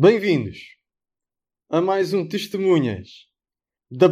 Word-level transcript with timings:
Bem-vindos 0.00 0.58
a 1.68 1.80
mais 1.80 2.12
um 2.12 2.24
Testemunhas 2.24 3.08
da 3.90 4.06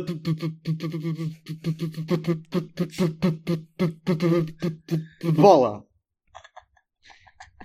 bola. 5.33 5.84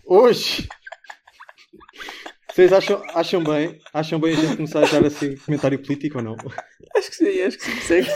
Hoje 0.06 0.68
vocês 2.54 2.72
acham, 2.72 3.02
acham 3.16 3.44
bem? 3.44 3.82
Acham 3.92 4.20
bem 4.20 4.34
a 4.34 4.40
gente 4.40 4.56
começar 4.58 4.84
a 4.84 4.88
dar 4.92 5.04
assim 5.08 5.36
comentário 5.38 5.82
político 5.82 6.20
ou 6.20 6.24
não? 6.24 6.36
Acho 6.96 7.10
que 7.10 7.16
sim, 7.16 7.42
acho 7.42 7.58
que 7.58 7.64
sim, 7.64 7.82
segue. 7.82 8.10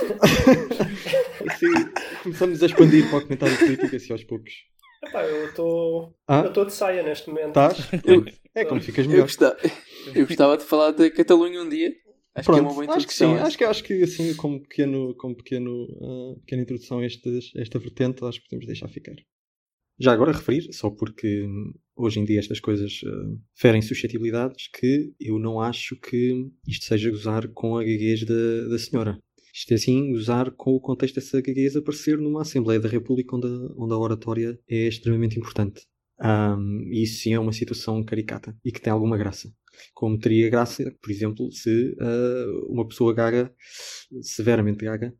assim, 1.49 1.67
começamos 2.21 2.61
a 2.61 2.65
expandir 2.67 3.09
para 3.09 3.17
o 3.17 3.21
comentário 3.23 3.57
político 3.57 3.95
assim 3.95 4.11
aos 4.11 4.23
poucos. 4.23 4.53
Epá, 5.03 5.23
eu 5.23 5.47
estou. 5.47 6.15
Ah? 6.27 6.41
Eu 6.41 6.49
estou 6.49 6.65
de 6.65 6.73
saia 6.73 7.01
neste 7.01 7.27
momento. 7.27 7.47
Estás? 7.47 7.77
Eu- 8.05 8.25
É 8.55 8.63
como 8.63 8.81
ficas 8.81 9.05
Eu 9.05 9.11
melhor. 9.11 9.27
Eu 10.13 10.25
gostava 10.27 10.57
de 10.57 10.63
falar 10.63 10.91
da 10.91 11.09
Catalunha 11.09 11.61
um 11.61 11.69
dia. 11.69 11.93
Acho 12.35 12.49
que 12.51 12.57
é 12.57 12.61
uma 12.61 12.63
Pronto, 12.73 12.85
boa 12.85 12.97
acho 12.97 13.07
que 13.07 13.13
sim, 13.13 13.33
acho 13.35 13.57
que, 13.57 13.63
acho 13.63 13.83
que 13.83 14.03
assim, 14.03 14.35
como, 14.35 14.61
pequeno, 14.61 15.15
como 15.15 15.35
pequeno, 15.35 15.87
ah, 16.01 16.39
pequena 16.41 16.63
introdução 16.63 16.99
a 16.99 17.05
estes- 17.05 17.51
esta 17.55 17.79
vertente, 17.79 18.23
acho 18.25 18.39
que 18.41 18.45
podemos 18.49 18.65
deixar 18.67 18.89
ficar. 18.89 19.15
Já 19.97 20.11
agora 20.11 20.33
referir, 20.33 20.73
só 20.73 20.89
porque 20.89 21.47
hoje 21.95 22.19
em 22.19 22.25
dia 22.25 22.39
estas 22.39 22.59
coisas 22.59 22.99
ah, 23.05 23.37
ferem 23.55 23.81
suscetibilidades, 23.81 24.67
que 24.67 25.13
eu 25.19 25.39
não 25.39 25.61
acho 25.61 25.95
que 25.97 26.45
isto 26.67 26.83
seja 26.85 27.09
gozar 27.09 27.47
com 27.49 27.77
a 27.77 27.83
gaguez 27.83 28.25
da, 28.25 28.67
da 28.67 28.77
senhora. 28.77 29.17
Isto 29.53 29.73
é 29.73 29.77
sim 29.77 30.11
gozar 30.11 30.51
com 30.51 30.71
o 30.71 30.81
contexto 30.81 31.15
dessa 31.15 31.39
gaguez 31.41 31.77
aparecer 31.77 32.17
numa 32.17 32.41
Assembleia 32.41 32.81
da 32.81 32.89
República 32.89 33.37
onde, 33.37 33.47
a- 33.47 33.73
onde 33.77 33.93
a 33.93 33.97
oratória 33.97 34.59
é 34.67 34.87
extremamente 34.87 35.39
importante. 35.39 35.83
Ahm, 36.19 36.81
e 36.91 37.03
isso 37.03 37.21
sim 37.21 37.33
é 37.33 37.39
uma 37.39 37.53
situação 37.53 38.03
caricata 38.03 38.53
e 38.65 38.71
que 38.73 38.81
tem 38.81 38.91
alguma 38.91 39.17
graça. 39.17 39.49
Como 39.93 40.19
teria 40.19 40.49
graça, 40.49 40.83
por 41.01 41.11
exemplo, 41.11 41.51
se 41.51 41.95
ah, 41.99 42.45
uma 42.69 42.87
pessoa 42.87 43.13
gaga, 43.13 43.53
severamente 44.21 44.83
gaga, 44.83 45.13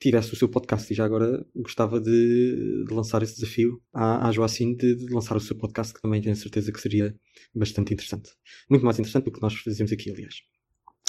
tivesse 0.00 0.32
o 0.32 0.36
seu 0.36 0.48
podcast 0.48 0.92
e 0.92 0.96
já 0.96 1.04
agora 1.04 1.44
gostava 1.54 2.00
de, 2.00 2.84
de 2.86 2.94
lançar 2.94 3.22
esse 3.22 3.34
desafio 3.34 3.82
à, 3.92 4.28
à 4.28 4.32
Joacine 4.32 4.76
de, 4.76 4.94
de 4.94 5.12
lançar 5.12 5.36
o 5.36 5.40
seu 5.40 5.56
podcast, 5.56 5.92
que 5.92 6.00
também 6.00 6.22
tenho 6.22 6.36
certeza 6.36 6.72
que 6.72 6.80
seria 6.80 7.14
bastante 7.54 7.92
interessante. 7.92 8.30
Muito 8.70 8.84
mais 8.84 8.98
interessante 8.98 9.24
do 9.24 9.32
que 9.32 9.42
nós 9.42 9.54
fazemos 9.54 9.92
aqui, 9.92 10.10
aliás. 10.10 10.36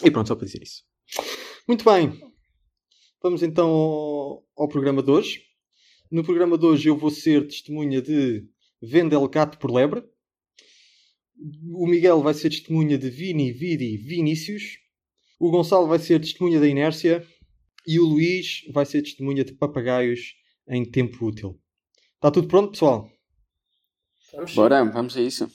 E 0.04 0.10
pronto, 0.10 0.28
só 0.28 0.36
para 0.36 0.46
dizer 0.46 0.64
isso. 0.64 0.84
Muito 1.68 1.86
bem. 1.86 2.20
Vamos 3.22 3.44
então 3.44 3.70
ao, 3.70 4.48
ao 4.58 4.68
programa 4.68 5.04
de 5.04 5.12
hoje. 5.12 5.42
No 6.12 6.24
programa 6.24 6.58
de 6.58 6.66
hoje 6.66 6.90
eu 6.90 6.98
vou 6.98 7.12
ser 7.12 7.46
testemunha 7.48 8.02
de 8.02 8.48
Vendel 8.82 9.28
Gato 9.28 9.60
por 9.60 9.72
Lebre. 9.72 10.04
O 11.72 11.88
Miguel 11.88 12.22
vai 12.22 12.34
ser 12.34 12.50
testemunha 12.50 12.98
de 12.98 13.10
Vini, 13.10 13.52
Vidi, 13.52 13.98
Vinícius. 13.98 14.78
O 15.40 15.50
Gonçalo 15.50 15.88
vai 15.88 16.00
ser 16.00 16.20
testemunha 16.20 16.60
da 16.60 16.68
Inércia. 16.68 17.26
E 17.88 18.00
o 18.00 18.06
Luís 18.06 18.64
vai 18.74 18.86
ser 18.86 19.02
testemunha 19.02 19.44
de 19.44 19.54
papagaios 19.54 20.36
em 20.68 20.84
tempo 20.84 21.26
útil. 21.26 21.58
Está 22.16 22.30
tudo 22.30 22.48
pronto, 22.48 22.72
pessoal? 22.72 23.10
Vamos 24.34 24.54
Bora, 24.54 24.84
vamos 24.84 25.16
a 25.18 25.22
isso. 25.22 25.50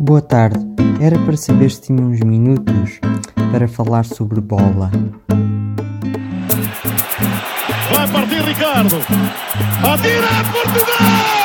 Boa 0.00 0.22
tarde. 0.22 0.58
Era 1.00 1.18
para 1.24 1.36
saber 1.36 1.70
se 1.70 1.82
tinha 1.82 2.02
uns 2.02 2.20
minutos 2.20 2.98
para 3.52 3.68
falar 3.68 4.04
sobre 4.04 4.40
bola. 4.40 4.90
Vai 7.94 8.12
partir 8.12 8.42
Ricardo. 8.42 8.96
Atira 9.84 10.28
Portugal! 10.52 11.41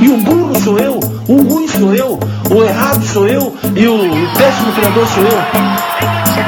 E 0.00 0.08
o 0.08 0.16
burro 0.18 0.60
sou 0.62 0.78
eu, 0.78 0.98
o 1.28 1.42
ruim 1.42 1.68
sou 1.68 1.94
eu, 1.94 2.18
o 2.50 2.62
errado 2.64 3.02
sou 3.04 3.26
eu 3.26 3.54
e 3.76 3.86
o 3.88 3.98
péssimo 4.36 4.72
treinador 4.72 5.06
sou 5.08 5.22
eu. 5.24 6.42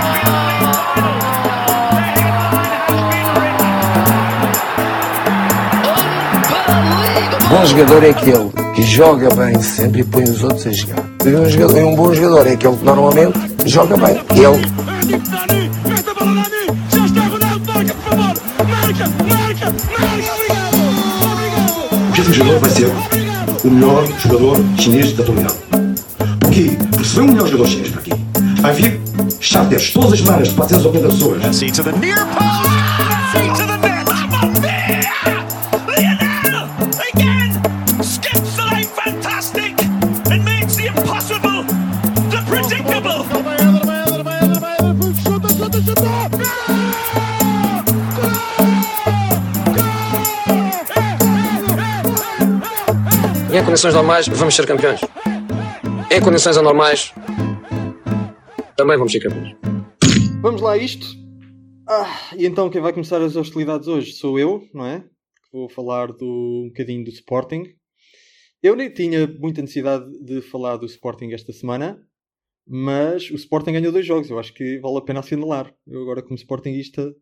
Bom 7.48 7.64
jogador 7.66 8.02
é 8.04 8.10
aquele 8.10 8.50
que 8.74 8.82
joga 8.82 9.28
bem 9.34 9.60
sempre 9.62 10.00
e 10.00 10.04
põe 10.04 10.24
os 10.24 10.42
outros 10.42 10.66
a 10.66 10.72
jogar. 10.72 11.04
Um, 11.24 11.48
jogador- 11.48 11.84
um 11.84 11.94
bom 11.94 12.12
jogador 12.14 12.46
é 12.46 12.52
aquele 12.54 12.76
que 12.76 12.84
normalmente 12.84 13.38
joga 13.66 13.96
bem. 13.96 14.20
Ele 14.30 15.63
Obrigado! 22.24 22.24
O 22.24 22.30
próximo 22.30 22.34
jogador 22.34 22.58
vai 22.60 22.70
ser 22.70 22.90
o 23.64 23.70
melhor 23.70 24.06
jogador 24.18 24.56
chinês 24.78 25.12
da 25.12 25.22
atualidade. 25.22 25.54
Porquê? 26.40 26.76
Porque 26.90 27.04
se 27.04 27.16
vem 27.16 27.24
o 27.24 27.32
melhor 27.32 27.46
jogador 27.48 27.66
chinês 27.70 27.90
para 27.90 28.00
aqui, 28.00 28.12
vai 28.60 28.72
vir 28.74 29.00
charters 29.40 29.92
todas 29.92 30.12
as 30.14 30.20
semanas 30.20 30.48
de 30.48 30.54
480 30.54 31.08
pessoas. 31.08 31.42
Condições 53.74 53.94
normais 53.94 54.28
vamos 54.28 54.54
ser 54.54 54.66
campeões. 54.68 55.00
Em 56.08 56.20
condições 56.20 56.56
anormais 56.56 57.12
também 58.76 58.96
vamos 58.96 59.10
ser 59.10 59.18
campeões. 59.18 59.56
Vamos 60.40 60.60
lá 60.60 60.76
isto. 60.78 61.04
Ah, 61.88 62.06
e 62.38 62.46
então 62.46 62.70
quem 62.70 62.80
vai 62.80 62.92
começar 62.92 63.20
as 63.20 63.34
hostilidades 63.34 63.88
hoje 63.88 64.12
sou 64.12 64.38
eu, 64.38 64.62
não 64.72 64.86
é? 64.86 65.04
Vou 65.52 65.68
falar 65.68 66.12
do, 66.12 66.62
um 66.66 66.68
bocadinho 66.68 67.02
do 67.02 67.10
Sporting. 67.10 67.64
Eu 68.62 68.76
nem 68.76 68.88
tinha 68.90 69.26
muita 69.26 69.60
necessidade 69.60 70.04
de 70.22 70.40
falar 70.40 70.76
do 70.76 70.86
Sporting 70.86 71.32
esta 71.32 71.52
semana, 71.52 72.00
mas 72.64 73.28
o 73.28 73.34
Sporting 73.34 73.72
ganhou 73.72 73.90
dois 73.90 74.06
jogos. 74.06 74.30
Eu 74.30 74.38
acho 74.38 74.54
que 74.54 74.78
vale 74.78 74.98
a 74.98 75.02
pena 75.02 75.18
assinalar. 75.18 75.74
Eu 75.84 76.00
agora 76.00 76.22
como 76.22 76.36
Sportingista 76.36 77.12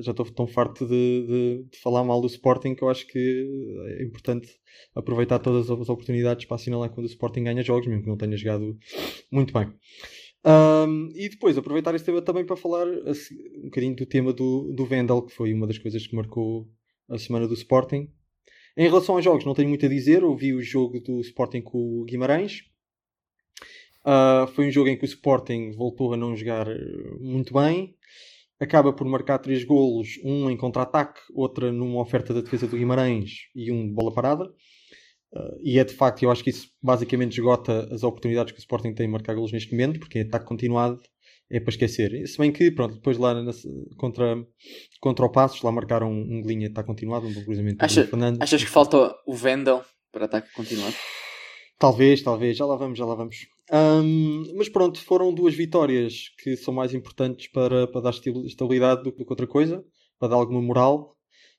já 0.00 0.10
estou 0.12 0.24
tão 0.30 0.46
farto 0.46 0.86
de, 0.86 1.26
de- 1.26 1.64
de 1.70 1.78
falar 1.78 2.04
mal 2.04 2.20
do 2.20 2.26
Sporting 2.26 2.74
que 2.74 2.82
eu 2.82 2.88
acho 2.88 3.06
que 3.06 3.46
é 3.98 4.02
importante 4.04 4.48
aproveitar 4.94 5.38
todas 5.38 5.70
as 5.70 5.88
oportunidades 5.88 6.44
para 6.46 6.54
assinalar 6.54 6.90
quando 6.90 7.06
o 7.06 7.10
Sporting 7.10 7.44
ganha 7.44 7.62
jogos, 7.62 7.86
mesmo 7.86 8.02
que 8.02 8.08
não 8.08 8.16
tenha 8.16 8.36
jogado 8.36 8.76
muito 9.30 9.52
bem. 9.52 9.72
Um, 10.44 11.08
e 11.14 11.28
depois 11.28 11.56
aproveitar 11.56 11.94
este 11.94 12.06
tema 12.06 12.20
também 12.20 12.44
para 12.44 12.56
falar 12.56 12.86
assim, 13.06 13.36
um 13.58 13.64
bocadinho 13.64 13.94
do 13.94 14.06
tema 14.06 14.32
do, 14.32 14.72
do 14.72 14.84
Vendel, 14.84 15.22
que 15.22 15.32
foi 15.34 15.52
uma 15.52 15.66
das 15.66 15.78
coisas 15.78 16.06
que 16.06 16.16
marcou 16.16 16.68
a 17.08 17.18
semana 17.18 17.46
do 17.46 17.54
Sporting. 17.54 18.08
Em 18.76 18.88
relação 18.88 19.14
aos 19.16 19.24
jogos, 19.24 19.44
não 19.44 19.54
tenho 19.54 19.68
muito 19.68 19.84
a 19.86 19.88
dizer. 19.88 20.24
Ouvi 20.24 20.52
o 20.54 20.62
jogo 20.62 20.98
do 21.00 21.20
Sporting 21.20 21.60
com 21.60 22.00
o 22.00 22.04
Guimarães. 22.04 22.62
Ah, 24.04 24.48
foi 24.54 24.66
um 24.66 24.70
jogo 24.70 24.88
em 24.88 24.96
que 24.96 25.04
o 25.04 25.06
Sporting 25.06 25.70
voltou 25.72 26.12
a 26.12 26.16
não 26.16 26.34
jogar 26.34 26.66
eh, 26.68 26.78
muito 27.20 27.54
bem. 27.54 27.94
Acaba 28.62 28.92
por 28.92 29.06
marcar 29.06 29.38
três 29.38 29.64
golos, 29.64 30.08
um 30.24 30.48
em 30.48 30.56
contra-ataque, 30.56 31.20
outra 31.34 31.72
numa 31.72 32.00
oferta 32.00 32.32
da 32.32 32.40
defesa 32.40 32.66
do 32.66 32.76
Guimarães 32.76 33.30
e 33.56 33.72
um 33.72 33.86
de 33.88 33.92
bola 33.92 34.12
parada. 34.14 34.44
Uh, 35.34 35.58
e 35.62 35.78
é 35.78 35.84
de 35.84 35.94
facto, 35.94 36.22
eu 36.22 36.30
acho 36.30 36.44
que 36.44 36.50
isso 36.50 36.68
basicamente 36.82 37.32
esgota 37.32 37.88
as 37.92 38.02
oportunidades 38.02 38.52
que 38.52 38.58
o 38.58 38.60
Sporting 38.60 38.92
tem 38.94 39.06
de 39.06 39.12
marcar 39.12 39.34
golos 39.34 39.50
neste 39.50 39.72
momento, 39.72 39.98
porque 39.98 40.18
em 40.18 40.22
ataque 40.22 40.44
continuado 40.44 41.00
é 41.50 41.58
para 41.58 41.70
esquecer. 41.70 42.26
Se 42.28 42.38
bem 42.38 42.52
que, 42.52 42.70
pronto, 42.70 42.94
depois 42.94 43.18
lá 43.18 43.34
na- 43.42 43.50
contra, 43.96 44.36
contra 45.00 45.24
o 45.24 45.30
Passos, 45.32 45.60
lá 45.62 45.72
marcaram 45.72 46.10
um, 46.12 46.20
um 46.38 46.42
golinho 46.42 46.62
em 46.62 46.66
ataque 46.66 46.86
continuado, 46.86 47.26
um 47.26 47.34
cruzamento 47.44 47.78
do 47.78 47.84
Acha- 47.84 47.94
Bruno 48.02 48.10
Fernandes. 48.10 48.40
Achas 48.42 48.62
que 48.62 48.70
falta 48.70 49.14
o 49.26 49.34
Vendel 49.34 49.82
para 50.12 50.26
ataque 50.26 50.52
continuado? 50.54 50.94
Talvez, 51.78 52.22
talvez, 52.22 52.56
já 52.56 52.64
lá 52.64 52.76
vamos, 52.76 52.96
já 52.98 53.04
lá 53.04 53.14
vamos. 53.14 53.36
Ahm, 53.70 54.44
mas 54.56 54.68
pronto, 54.68 54.98
foram 55.02 55.32
duas 55.32 55.54
vitórias 55.54 56.30
que 56.42 56.56
são 56.56 56.74
mais 56.74 56.92
importantes 56.94 57.48
para, 57.48 57.86
para 57.86 58.00
dar 58.02 58.10
estabil- 58.10 58.44
estabilidade 58.46 59.02
do 59.02 59.12
que 59.12 59.24
outra 59.28 59.46
coisa, 59.46 59.82
para 60.18 60.28
dar 60.28 60.36
alguma 60.36 60.60
moral. 60.60 61.16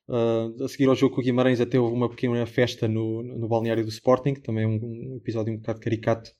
Ah, 0.08 0.48
a 0.62 0.68
seguir 0.68 0.86
ao 0.88 0.94
jogo 0.94 1.14
com 1.14 1.20
o 1.22 1.24
Guimarães 1.24 1.60
até 1.60 1.78
houve 1.80 1.94
uma 1.94 2.10
pequena 2.10 2.44
festa 2.46 2.86
no, 2.86 3.22
no 3.22 3.48
balneário 3.48 3.82
do 3.82 3.88
Sporting, 3.90 4.34
que 4.34 4.42
também 4.42 4.64
é 4.64 4.66
um, 4.66 4.74
um 4.74 5.16
episódio 5.16 5.52
um 5.52 5.56
bocado 5.56 5.80
caricato, 5.80 6.30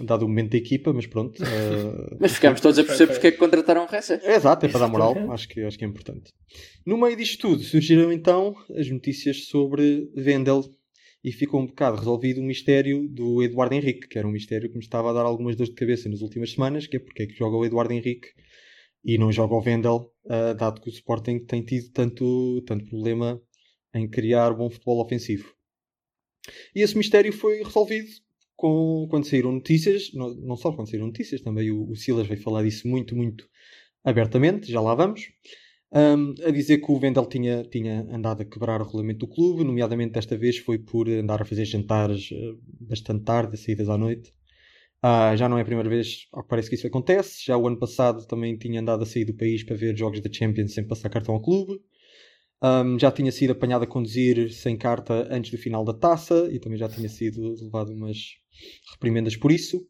dado 0.00 0.24
o 0.24 0.28
momento 0.28 0.52
da 0.52 0.58
equipa, 0.58 0.92
mas 0.92 1.06
pronto. 1.06 1.42
ah, 1.44 2.16
Mas 2.20 2.32
ficámos 2.34 2.60
todos 2.60 2.78
a 2.78 2.84
perceber 2.84 3.12
porque 3.12 3.26
é 3.26 3.32
que 3.32 3.38
contrataram 3.38 3.82
o 3.84 3.86
Ressa. 3.86 4.14
é 4.22 4.36
exato, 4.36 4.64
é 4.64 4.68
para 4.68 4.78
dar 4.80 4.88
moral, 4.88 5.10
Exatamente. 5.10 5.34
acho 5.34 5.48
que, 5.48 5.60
acho 5.62 5.78
que 5.78 5.84
é 5.84 5.88
importante. 5.88 6.30
No 6.86 6.96
meio 6.96 7.16
disto 7.16 7.40
tudo, 7.48 7.62
surgiram 7.62 8.12
então 8.12 8.54
as 8.76 8.88
notícias 8.88 9.46
sobre 9.46 10.08
Vendel 10.14 10.62
e 11.24 11.30
ficou 11.30 11.60
um 11.60 11.66
bocado 11.66 11.96
resolvido 11.96 12.40
o 12.40 12.44
mistério 12.44 13.08
do 13.08 13.42
Eduardo 13.42 13.74
Henrique, 13.74 14.08
que 14.08 14.18
era 14.18 14.26
um 14.26 14.32
mistério 14.32 14.68
que 14.68 14.76
me 14.76 14.82
estava 14.82 15.10
a 15.10 15.12
dar 15.12 15.22
algumas 15.22 15.54
dores 15.54 15.70
de 15.70 15.76
cabeça 15.76 16.08
nas 16.08 16.20
últimas 16.20 16.52
semanas, 16.52 16.86
que 16.86 16.96
é 16.96 17.00
porque 17.00 17.22
é 17.22 17.26
que 17.26 17.34
joga 17.34 17.56
o 17.56 17.64
Eduardo 17.64 17.92
Henrique 17.92 18.28
e 19.04 19.18
não 19.18 19.30
joga 19.30 19.54
o 19.54 19.60
Vendel, 19.60 20.12
ah, 20.28 20.52
dado 20.52 20.80
que 20.80 20.88
o 20.88 20.92
Sporting 20.92 21.40
tem 21.40 21.62
tido 21.64 21.90
tanto, 21.92 22.62
tanto 22.66 22.84
problema 22.86 23.40
em 23.94 24.08
criar 24.08 24.52
bom 24.52 24.68
futebol 24.68 25.00
ofensivo. 25.04 25.54
E 26.74 26.80
esse 26.80 26.96
mistério 26.96 27.32
foi 27.32 27.62
resolvido 27.62 28.08
com, 28.56 29.06
quando 29.08 29.26
saíram 29.26 29.52
notícias, 29.52 30.12
não, 30.14 30.34
não 30.34 30.56
só 30.56 30.72
quando 30.72 30.88
saíram 30.88 31.06
notícias, 31.06 31.40
também 31.40 31.70
o, 31.70 31.88
o 31.88 31.96
Silas 31.96 32.26
veio 32.26 32.40
falar 32.40 32.64
disso 32.64 32.88
muito, 32.88 33.14
muito 33.14 33.48
abertamente, 34.04 34.70
já 34.70 34.80
lá 34.80 34.94
vamos, 34.94 35.30
um, 35.92 36.34
a 36.46 36.50
dizer 36.50 36.78
que 36.78 36.90
o 36.90 36.98
Vendel 36.98 37.26
tinha, 37.26 37.62
tinha 37.64 38.06
andado 38.10 38.42
a 38.42 38.44
quebrar 38.44 38.80
o 38.80 38.84
regulamento 38.84 39.20
do 39.20 39.28
clube, 39.28 39.62
nomeadamente 39.62 40.12
desta 40.12 40.36
vez 40.36 40.58
foi 40.58 40.78
por 40.78 41.08
andar 41.08 41.42
a 41.42 41.44
fazer 41.44 41.64
jantares 41.64 42.30
uh, 42.30 42.58
bastante 42.80 43.24
tarde, 43.24 43.56
saídas 43.56 43.88
à 43.88 43.98
noite. 43.98 44.32
Uh, 45.04 45.36
já 45.36 45.48
não 45.48 45.58
é 45.58 45.62
a 45.62 45.64
primeira 45.64 45.88
vez, 45.88 46.26
que 46.32 46.48
parece 46.48 46.68
que 46.68 46.76
isso 46.76 46.86
acontece. 46.86 47.44
Já 47.44 47.56
o 47.56 47.66
ano 47.66 47.78
passado 47.78 48.24
também 48.26 48.56
tinha 48.56 48.80
andado 48.80 49.02
a 49.02 49.06
sair 49.06 49.24
do 49.24 49.34
país 49.34 49.64
para 49.64 49.76
ver 49.76 49.96
jogos 49.96 50.20
da 50.20 50.32
Champions 50.32 50.74
sem 50.74 50.86
passar 50.86 51.10
cartão 51.10 51.34
ao 51.34 51.42
clube. 51.42 51.80
Um, 52.62 52.96
já 52.96 53.10
tinha 53.10 53.32
sido 53.32 53.50
apanhado 53.50 53.82
a 53.82 53.88
conduzir 53.88 54.52
sem 54.52 54.76
carta 54.76 55.26
antes 55.28 55.50
do 55.50 55.58
final 55.58 55.84
da 55.84 55.92
taça 55.92 56.48
e 56.52 56.60
também 56.60 56.78
já 56.78 56.88
tinha 56.88 57.08
sido 57.08 57.56
levado 57.60 57.92
umas 57.92 58.16
reprimendas 58.92 59.36
por 59.36 59.50
isso. 59.50 59.84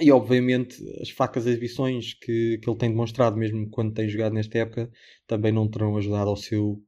E 0.00 0.10
obviamente 0.10 0.76
as 1.00 1.10
fracas 1.10 1.46
exibições 1.46 2.14
que, 2.14 2.58
que 2.58 2.70
ele 2.70 2.78
tem 2.78 2.90
demonstrado, 2.90 3.36
mesmo 3.36 3.68
quando 3.70 3.92
tem 3.92 4.08
jogado 4.08 4.32
nesta 4.32 4.58
época, 4.58 4.90
também 5.26 5.52
não 5.52 5.68
terão 5.68 5.96
ajudado 5.96 6.30
ao 6.30 6.36
seu 6.36 6.82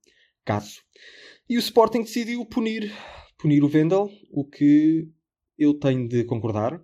caso. 0.45 0.81
E 1.49 1.57
o 1.57 1.61
Sporting 1.61 2.03
decidiu 2.03 2.45
punir, 2.47 2.93
punir 3.39 3.63
o 3.63 3.69
Vendel, 3.69 4.11
o 4.31 4.45
que 4.45 5.09
eu 5.59 5.75
tenho 5.75 6.09
de 6.09 6.25
concordar 6.25 6.83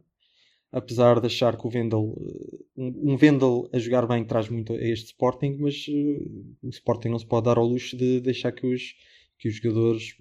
apesar 0.73 1.21
de 1.21 1.27
achar 1.27 1.57
que 1.57 1.67
o 1.67 1.71
Vendel, 1.71 2.15
eh, 2.21 2.59
um, 2.77 3.13
um 3.13 3.17
Vendel 3.17 3.69
a 3.73 3.79
jogar 3.79 4.07
bem 4.07 4.25
traz 4.25 4.49
muito 4.49 4.75
a 4.75 4.77
este 4.77 5.07
Sporting, 5.07 5.57
mas 5.59 5.87
uh, 5.89 6.57
o 6.63 6.69
Sporting 6.69 7.09
não 7.09 7.19
se 7.19 7.27
pode 7.27 7.47
dar 7.47 7.59
ao 7.59 7.67
luxo 7.67 7.97
de 7.97 8.21
deixar 8.21 8.53
que 8.53 8.67
os, 8.67 8.95
que 9.39 9.49
os 9.49 9.55
jogadores 9.57 10.15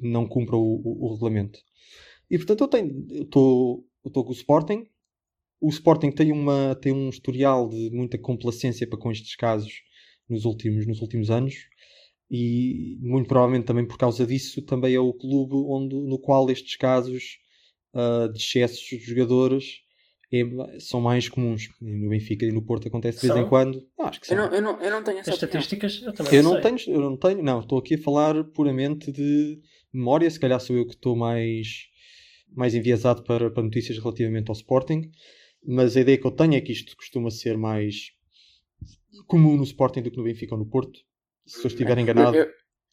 não 0.00 0.26
cumpram 0.26 0.58
o, 0.58 0.80
o, 0.84 1.06
o 1.06 1.12
regulamento. 1.12 1.58
E 2.30 2.38
portanto 2.38 2.62
eu 2.62 2.68
tenho, 2.68 3.06
estou 3.22 3.84
com 4.04 4.30
o 4.30 4.32
Sporting. 4.32 4.86
O 5.60 5.68
Sporting 5.68 6.10
tem, 6.10 6.32
uma, 6.32 6.74
tem 6.74 6.92
um 6.92 7.08
historial 7.10 7.68
de 7.68 7.90
muita 7.90 8.16
complacência 8.18 8.86
para 8.88 8.98
com 8.98 9.10
estes 9.10 9.36
casos 9.36 9.82
nos 10.28 10.44
últimos, 10.44 10.86
nos 10.86 11.00
últimos 11.00 11.30
anos 11.30 11.54
e 12.30 12.96
muito 13.00 13.26
provavelmente 13.26 13.66
também 13.66 13.86
por 13.86 13.98
causa 13.98 14.24
disso 14.24 14.62
também 14.62 14.94
é 14.94 15.00
o 15.00 15.12
clube 15.12 15.54
onde, 15.54 15.94
no 15.96 16.18
qual 16.18 16.48
estes 16.48 16.76
casos 16.76 17.38
uh, 17.92 18.32
de 18.32 18.38
excessos 18.38 18.78
de 18.80 18.98
jogadores 18.98 19.80
é, 20.32 20.78
são 20.78 21.00
mais 21.00 21.28
comuns. 21.28 21.68
No 21.80 22.08
Benfica 22.08 22.46
e 22.46 22.52
no 22.52 22.62
Porto 22.62 22.86
acontece 22.86 23.20
de 23.20 23.32
vez 23.32 23.44
em 23.44 23.48
quando. 23.48 23.84
Ah, 23.98 24.08
acho 24.08 24.20
que 24.20 24.32
Eu 24.32 24.36
não, 24.36 24.44
eu, 24.54 24.62
não, 24.62 24.80
eu 24.80 24.90
não 24.92 25.02
tenho 25.02 25.18
essa 25.18 25.30
As 25.30 25.42
opinião. 25.42 25.60
estatísticas 25.60 26.02
eu 26.02 26.12
também 26.14 26.34
Eu 26.34 26.42
não 26.44 26.54
não 26.54 26.62
sei. 26.62 26.76
tenho, 26.76 26.96
eu 26.96 27.00
não 27.00 27.16
tenho, 27.16 27.42
não, 27.42 27.60
estou 27.60 27.78
aqui 27.78 27.94
a 27.96 27.98
falar 27.98 28.44
puramente 28.44 29.10
de 29.10 29.60
memória, 29.92 30.30
se 30.30 30.38
calhar 30.38 30.60
sou 30.60 30.76
eu 30.76 30.86
que 30.86 30.94
estou 30.94 31.16
mais, 31.16 31.66
mais 32.54 32.74
enviesado 32.76 33.24
para, 33.24 33.50
para 33.50 33.62
notícias 33.62 33.98
relativamente 33.98 34.48
ao 34.48 34.54
Sporting, 34.54 35.10
mas 35.64 35.96
a 35.96 36.00
ideia 36.00 36.18
que 36.18 36.26
eu 36.26 36.30
tenho 36.30 36.54
é 36.54 36.60
que 36.60 36.72
isto 36.72 36.96
costuma 36.96 37.30
ser 37.30 37.56
mais 37.56 38.12
comum 39.26 39.56
no 39.56 39.64
Sporting 39.64 40.02
do 40.02 40.10
que 40.10 40.16
no 40.16 40.24
Benfica 40.24 40.54
ou 40.54 40.58
no 40.58 40.66
Porto. 40.66 41.00
Se 41.46 41.64
eu 41.64 41.68
estiver 41.68 41.98
enganado. 41.98 42.36
Eu, 42.36 42.48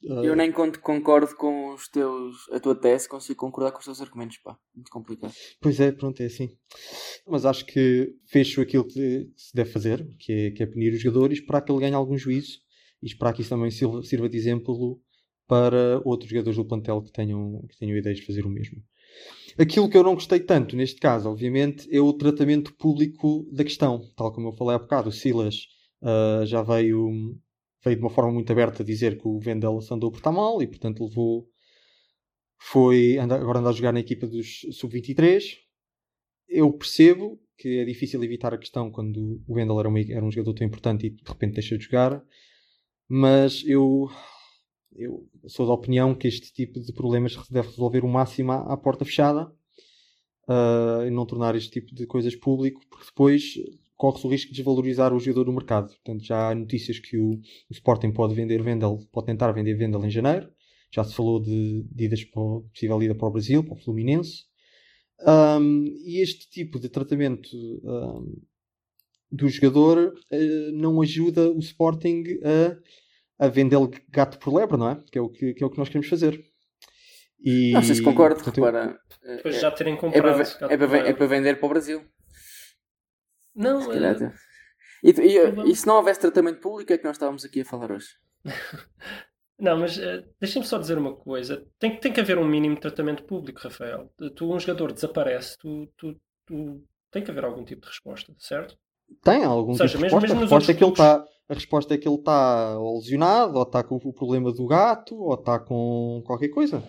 ah, 0.09 0.23
eu 0.23 0.35
nem 0.35 0.51
concordo 0.51 1.35
com 1.35 1.73
os 1.73 1.87
teus, 1.87 2.35
a 2.51 2.59
tua 2.59 2.75
tese, 2.75 3.09
consigo 3.09 3.39
concordar 3.39 3.71
com 3.71 3.79
os 3.79 3.85
teus 3.85 4.01
argumentos, 4.01 4.37
pá. 4.37 4.57
Muito 4.75 4.91
complicado. 4.91 5.33
Pois 5.59 5.79
é, 5.79 5.91
pronto, 5.91 6.21
é 6.21 6.25
assim. 6.25 6.55
Mas 7.27 7.45
acho 7.45 7.65
que 7.65 8.15
fez 8.25 8.57
aquilo 8.59 8.85
que 8.85 9.31
se 9.35 9.55
deve 9.55 9.71
fazer, 9.71 10.07
que 10.19 10.31
é, 10.31 10.51
que 10.51 10.63
é 10.63 10.65
punir 10.65 10.93
os 10.93 11.01
jogadores, 11.01 11.41
para 11.41 11.61
que 11.61 11.71
ele 11.71 11.81
ganhe 11.81 11.95
algum 11.95 12.17
juízo 12.17 12.59
e 13.01 13.07
esperar 13.07 13.33
que 13.33 13.41
isso 13.41 13.49
também 13.49 13.71
sirva, 13.71 14.03
sirva 14.03 14.29
de 14.29 14.37
exemplo 14.37 15.01
para 15.47 16.01
outros 16.03 16.29
jogadores 16.29 16.57
do 16.57 16.65
plantel 16.65 17.01
que 17.01 17.11
tenham, 17.11 17.65
que 17.69 17.77
tenham 17.77 17.97
ideias 17.97 18.19
de 18.19 18.25
fazer 18.25 18.45
o 18.45 18.49
mesmo. 18.49 18.83
Aquilo 19.57 19.89
que 19.89 19.97
eu 19.97 20.03
não 20.03 20.13
gostei 20.13 20.39
tanto 20.39 20.75
neste 20.75 20.99
caso, 20.99 21.29
obviamente, 21.29 21.87
é 21.91 21.99
o 21.99 22.13
tratamento 22.13 22.73
público 22.75 23.47
da 23.51 23.63
questão. 23.63 24.01
Tal 24.15 24.31
como 24.31 24.49
eu 24.49 24.53
falei 24.53 24.75
há 24.75 24.79
bocado, 24.79 25.09
o 25.09 25.11
Silas 25.11 25.67
ah, 26.01 26.43
já 26.45 26.61
veio, 26.61 27.37
veio 27.83 27.95
de 27.95 28.01
uma 28.01 28.09
forma 28.09 28.31
muito 28.31 28.51
aberta 28.51 28.83
dizer 28.83 29.19
que 29.19 29.27
o 29.27 29.39
Vendel 29.39 29.81
se 29.81 29.93
andou 29.93 30.11
por 30.11 30.17
estar 30.17 30.31
mal 30.31 30.61
e, 30.61 30.67
portanto, 30.67 31.03
levou. 31.03 31.47
Foi 32.59 33.17
agora 33.19 33.59
anda 33.59 33.69
a 33.69 33.73
jogar 33.73 33.93
na 33.93 33.99
equipa 33.99 34.25
dos 34.27 34.61
sub-23. 34.71 35.57
Eu 36.49 36.71
percebo 36.73 37.39
que 37.57 37.79
é 37.79 37.85
difícil 37.85 38.23
evitar 38.23 38.53
a 38.53 38.57
questão 38.57 38.91
quando 38.91 39.41
o 39.47 39.55
Wendel 39.55 39.79
era, 39.79 39.89
era 40.11 40.25
um 40.25 40.31
jogador 40.31 40.53
tão 40.53 40.67
importante 40.67 41.07
e 41.07 41.09
de 41.09 41.23
repente 41.25 41.55
deixa 41.55 41.77
de 41.77 41.83
jogar, 41.83 42.23
mas 43.07 43.63
eu, 43.65 44.09
eu 44.97 45.27
sou 45.47 45.67
da 45.67 45.73
opinião 45.73 46.15
que 46.15 46.27
este 46.27 46.51
tipo 46.51 46.79
de 46.79 46.91
problemas 46.91 47.33
se 47.33 47.53
deve 47.53 47.69
resolver 47.69 48.03
o 48.03 48.07
máximo 48.09 48.51
à, 48.51 48.73
à 48.73 48.77
porta 48.77 49.05
fechada 49.05 49.51
ah, 50.47 51.03
e 51.05 51.11
não 51.11 51.25
tornar 51.25 51.55
este 51.55 51.69
tipo 51.69 51.93
de 51.93 52.05
coisas 52.07 52.35
público, 52.35 52.81
porque 52.89 53.05
depois 53.05 53.53
corre-se 53.95 54.25
o 54.25 54.29
risco 54.29 54.51
de 54.51 54.57
desvalorizar 54.57 55.13
o 55.13 55.19
jogador 55.19 55.45
no 55.45 55.53
mercado. 55.53 55.87
Portanto, 55.89 56.23
já 56.23 56.49
há 56.49 56.55
notícias 56.55 56.99
que 56.99 57.17
o, 57.17 57.33
o 57.33 57.71
Sporting 57.71 58.11
pode 58.11 58.33
vender 58.33 58.61
Vendel, 58.63 58.99
pode 59.11 59.27
tentar 59.27 59.51
vender 59.51 59.75
Vendel 59.75 60.05
em 60.05 60.09
janeiro. 60.09 60.49
Já 60.91 61.03
se 61.03 61.13
falou 61.13 61.41
de, 61.41 61.83
de 61.91 62.05
idas 62.05 62.23
para 62.23 62.41
possível 62.71 63.01
ida 63.03 63.13
para 63.13 63.27
o 63.27 63.31
Brasil, 63.31 63.63
para 63.63 63.73
o 63.73 63.77
Fluminense. 63.77 64.45
Um, 65.19 65.85
e 66.05 66.21
este 66.21 66.49
tipo 66.49 66.79
de 66.79 66.89
tratamento 66.89 67.49
um, 67.83 68.39
do 69.31 69.49
jogador 69.49 70.13
uh, 70.31 70.71
não 70.73 71.01
ajuda 71.01 71.51
o 71.51 71.59
Sporting 71.59 72.23
a, 72.43 72.77
a 73.39 73.47
vender 73.47 73.77
gato 74.09 74.39
por 74.39 74.53
lebre, 74.53 74.77
não 74.77 74.89
é? 74.89 75.03
Que 75.11 75.17
é 75.17 75.21
o 75.21 75.29
que, 75.29 75.53
que, 75.53 75.63
é 75.63 75.67
o 75.67 75.69
que 75.69 75.77
nós 75.77 75.87
queremos 75.89 76.07
fazer. 76.09 76.43
E, 77.39 77.71
Não 77.73 77.83
sei 77.83 77.95
se 77.95 78.01
concordo, 78.01 78.35
portanto, 78.35 78.55
repara. 78.63 78.99
é- 79.23 79.35
Depois 79.37 79.55
é- 79.55 79.59
já 79.59 79.71
terem 79.71 79.93
é, 79.93 79.97
para, 79.97 80.11
comprado. 80.11 80.45
se 80.45 80.57
calhar, 80.59 80.73
é, 80.73 80.77
para, 80.87 80.97
é 81.09 81.13
para 81.13 81.27
vender 81.27 81.55
para 81.59 81.65
o 81.65 81.69
Brasil. 81.69 82.03
Não, 83.55 83.81
Se 83.81 83.87
calhar 83.89 84.13
eh, 84.21 84.25
até. 84.25 84.35
E, 85.03 85.11
e- 85.11 85.71
e 85.71 85.75
se 85.75 85.85
não 85.87 85.95
houvesse 85.97 86.19
tratamento 86.19 86.59
público, 86.59 86.91
é 86.91 86.97
que 86.97 87.03
nós 87.03 87.15
estávamos 87.15 87.45
aqui 87.45 87.61
a 87.61 87.65
falar 87.65 87.91
hoje. 87.91 88.07
Não, 89.59 89.75
mas 89.79 89.97
eh, 89.97 90.23
deixem-me 90.39 90.67
só 90.67 90.77
dizer 90.77 90.97
uma 90.99 91.15
coisa. 91.15 91.65
Tem, 91.79 91.91
que- 91.95 92.01
tem 92.01 92.13
que 92.13 92.19
haver 92.19 92.37
um 92.37 92.45
mínimo 92.47 92.75
de 92.75 92.81
tratamento 92.81 93.23
público, 93.23 93.59
Rafael. 93.59 94.11
Tu, 94.35 94.51
um 94.53 94.59
jogador 94.59 94.91
desaparece, 94.93 95.57
tu, 95.57 95.87
tu, 95.97 96.15
tu- 96.45 96.83
tem 97.11 97.23
que 97.23 97.31
haver 97.31 97.43
algum 97.43 97.63
tipo 97.65 97.81
de 97.81 97.87
resposta, 97.87 98.31
certo? 98.37 98.77
Tem 99.23 99.43
algum 99.43 99.71
Ou 99.71 99.77
seja, 99.77 99.97
tipo 99.97 99.97
de 99.99 100.03
mesmo- 100.03 100.19
resposta. 100.19 100.27
mesmo 100.27 100.39
a, 100.39 100.41
nos 100.41 100.51
resposta 100.51 100.71
é 100.71 100.75
que 100.75 100.83
ele 100.83 100.89
outros 100.89 101.05
tá, 101.07 101.25
a 101.49 101.53
resposta 101.53 101.93
é 101.93 101.97
que 101.97 102.07
ele 102.07 102.15
está 102.15 102.77
lesionado, 102.79 103.55
ou 103.57 103.63
está 103.63 103.83
com 103.83 103.95
o 103.95 104.13
problema 104.13 104.51
do 104.51 104.65
gato, 104.67 105.15
ou 105.21 105.33
está 105.33 105.59
com 105.59 106.21
qualquer 106.25 106.49
coisa. 106.49 106.83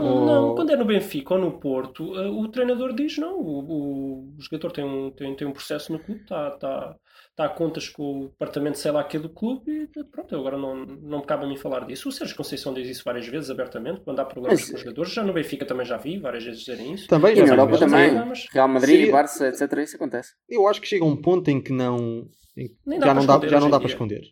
Não, 0.00 0.14
Ou- 0.14 0.26
não. 0.26 0.54
Quando 0.54 0.70
é 0.72 0.76
no 0.76 0.84
Benfica 0.84 1.34
ou 1.34 1.40
no 1.40 1.58
Porto, 1.58 2.16
eh, 2.18 2.28
o 2.28 2.48
treinador 2.48 2.94
diz 2.94 3.16
não. 3.18 3.38
O, 3.40 4.34
o 4.36 4.40
jogador 4.40 4.72
tem 4.72 4.84
um, 4.84 5.10
tem, 5.10 5.34
tem 5.36 5.46
um 5.46 5.52
processo 5.52 5.92
no 5.92 5.98
clube, 5.98 6.22
está 6.22 6.50
tá, 6.52 6.96
tá 7.34 7.44
a 7.44 7.48
contas 7.48 7.88
com 7.88 8.24
o 8.24 8.28
departamento, 8.28 8.78
sei 8.78 8.90
lá, 8.90 9.02
que 9.04 9.16
é 9.16 9.20
do 9.20 9.28
clube 9.28 9.88
e 9.96 10.04
pronto, 10.04 10.34
agora 10.36 10.56
não, 10.56 10.74
não 10.86 11.18
me 11.20 11.26
cabe 11.26 11.44
a 11.44 11.48
mim 11.48 11.56
falar 11.56 11.84
disso. 11.86 12.08
O 12.08 12.12
Sérgio 12.12 12.36
Conceição 12.36 12.72
diz 12.74 12.88
isso 12.88 13.02
várias 13.04 13.26
vezes, 13.26 13.50
abertamente, 13.50 14.00
quando 14.00 14.20
há 14.20 14.24
problemas 14.24 14.60
Mas- 14.60 14.70
com 14.70 14.76
os 14.76 14.80
jogadores. 14.82 15.12
Já 15.12 15.22
no 15.22 15.32
Benfica 15.32 15.64
também 15.66 15.86
já 15.86 15.96
vi 15.96 16.18
várias 16.18 16.44
vezes 16.44 16.60
dizerem 16.60 16.92
isso. 16.94 17.06
Também 17.08 17.32
E 17.32 17.36
já 17.36 17.44
na 17.46 17.52
Europa 17.52 17.70
mas 17.72 17.80
também. 17.80 18.08
problemas. 18.10 18.46
Real 18.52 18.68
Madrid, 18.68 18.96
Seria- 18.96 19.12
Barça, 19.12 19.48
etc. 19.48 19.72
Isso 19.78 19.96
acontece. 19.96 20.30
Eu 20.48 20.66
acho 20.68 20.80
que 20.80 20.86
chega 20.88 21.04
um 21.04 21.16
ponto 21.16 21.48
em 21.50 21.60
que 21.60 21.72
não. 21.72 22.26
em 22.56 22.68
que 22.68 22.76
Nem 22.86 22.98
dá 22.98 23.06
já, 23.08 23.14
não 23.14 23.26
dá, 23.26 23.48
já 23.48 23.60
não 23.60 23.70
dá 23.70 23.78
para 23.78 23.88
esconder. 23.88 24.22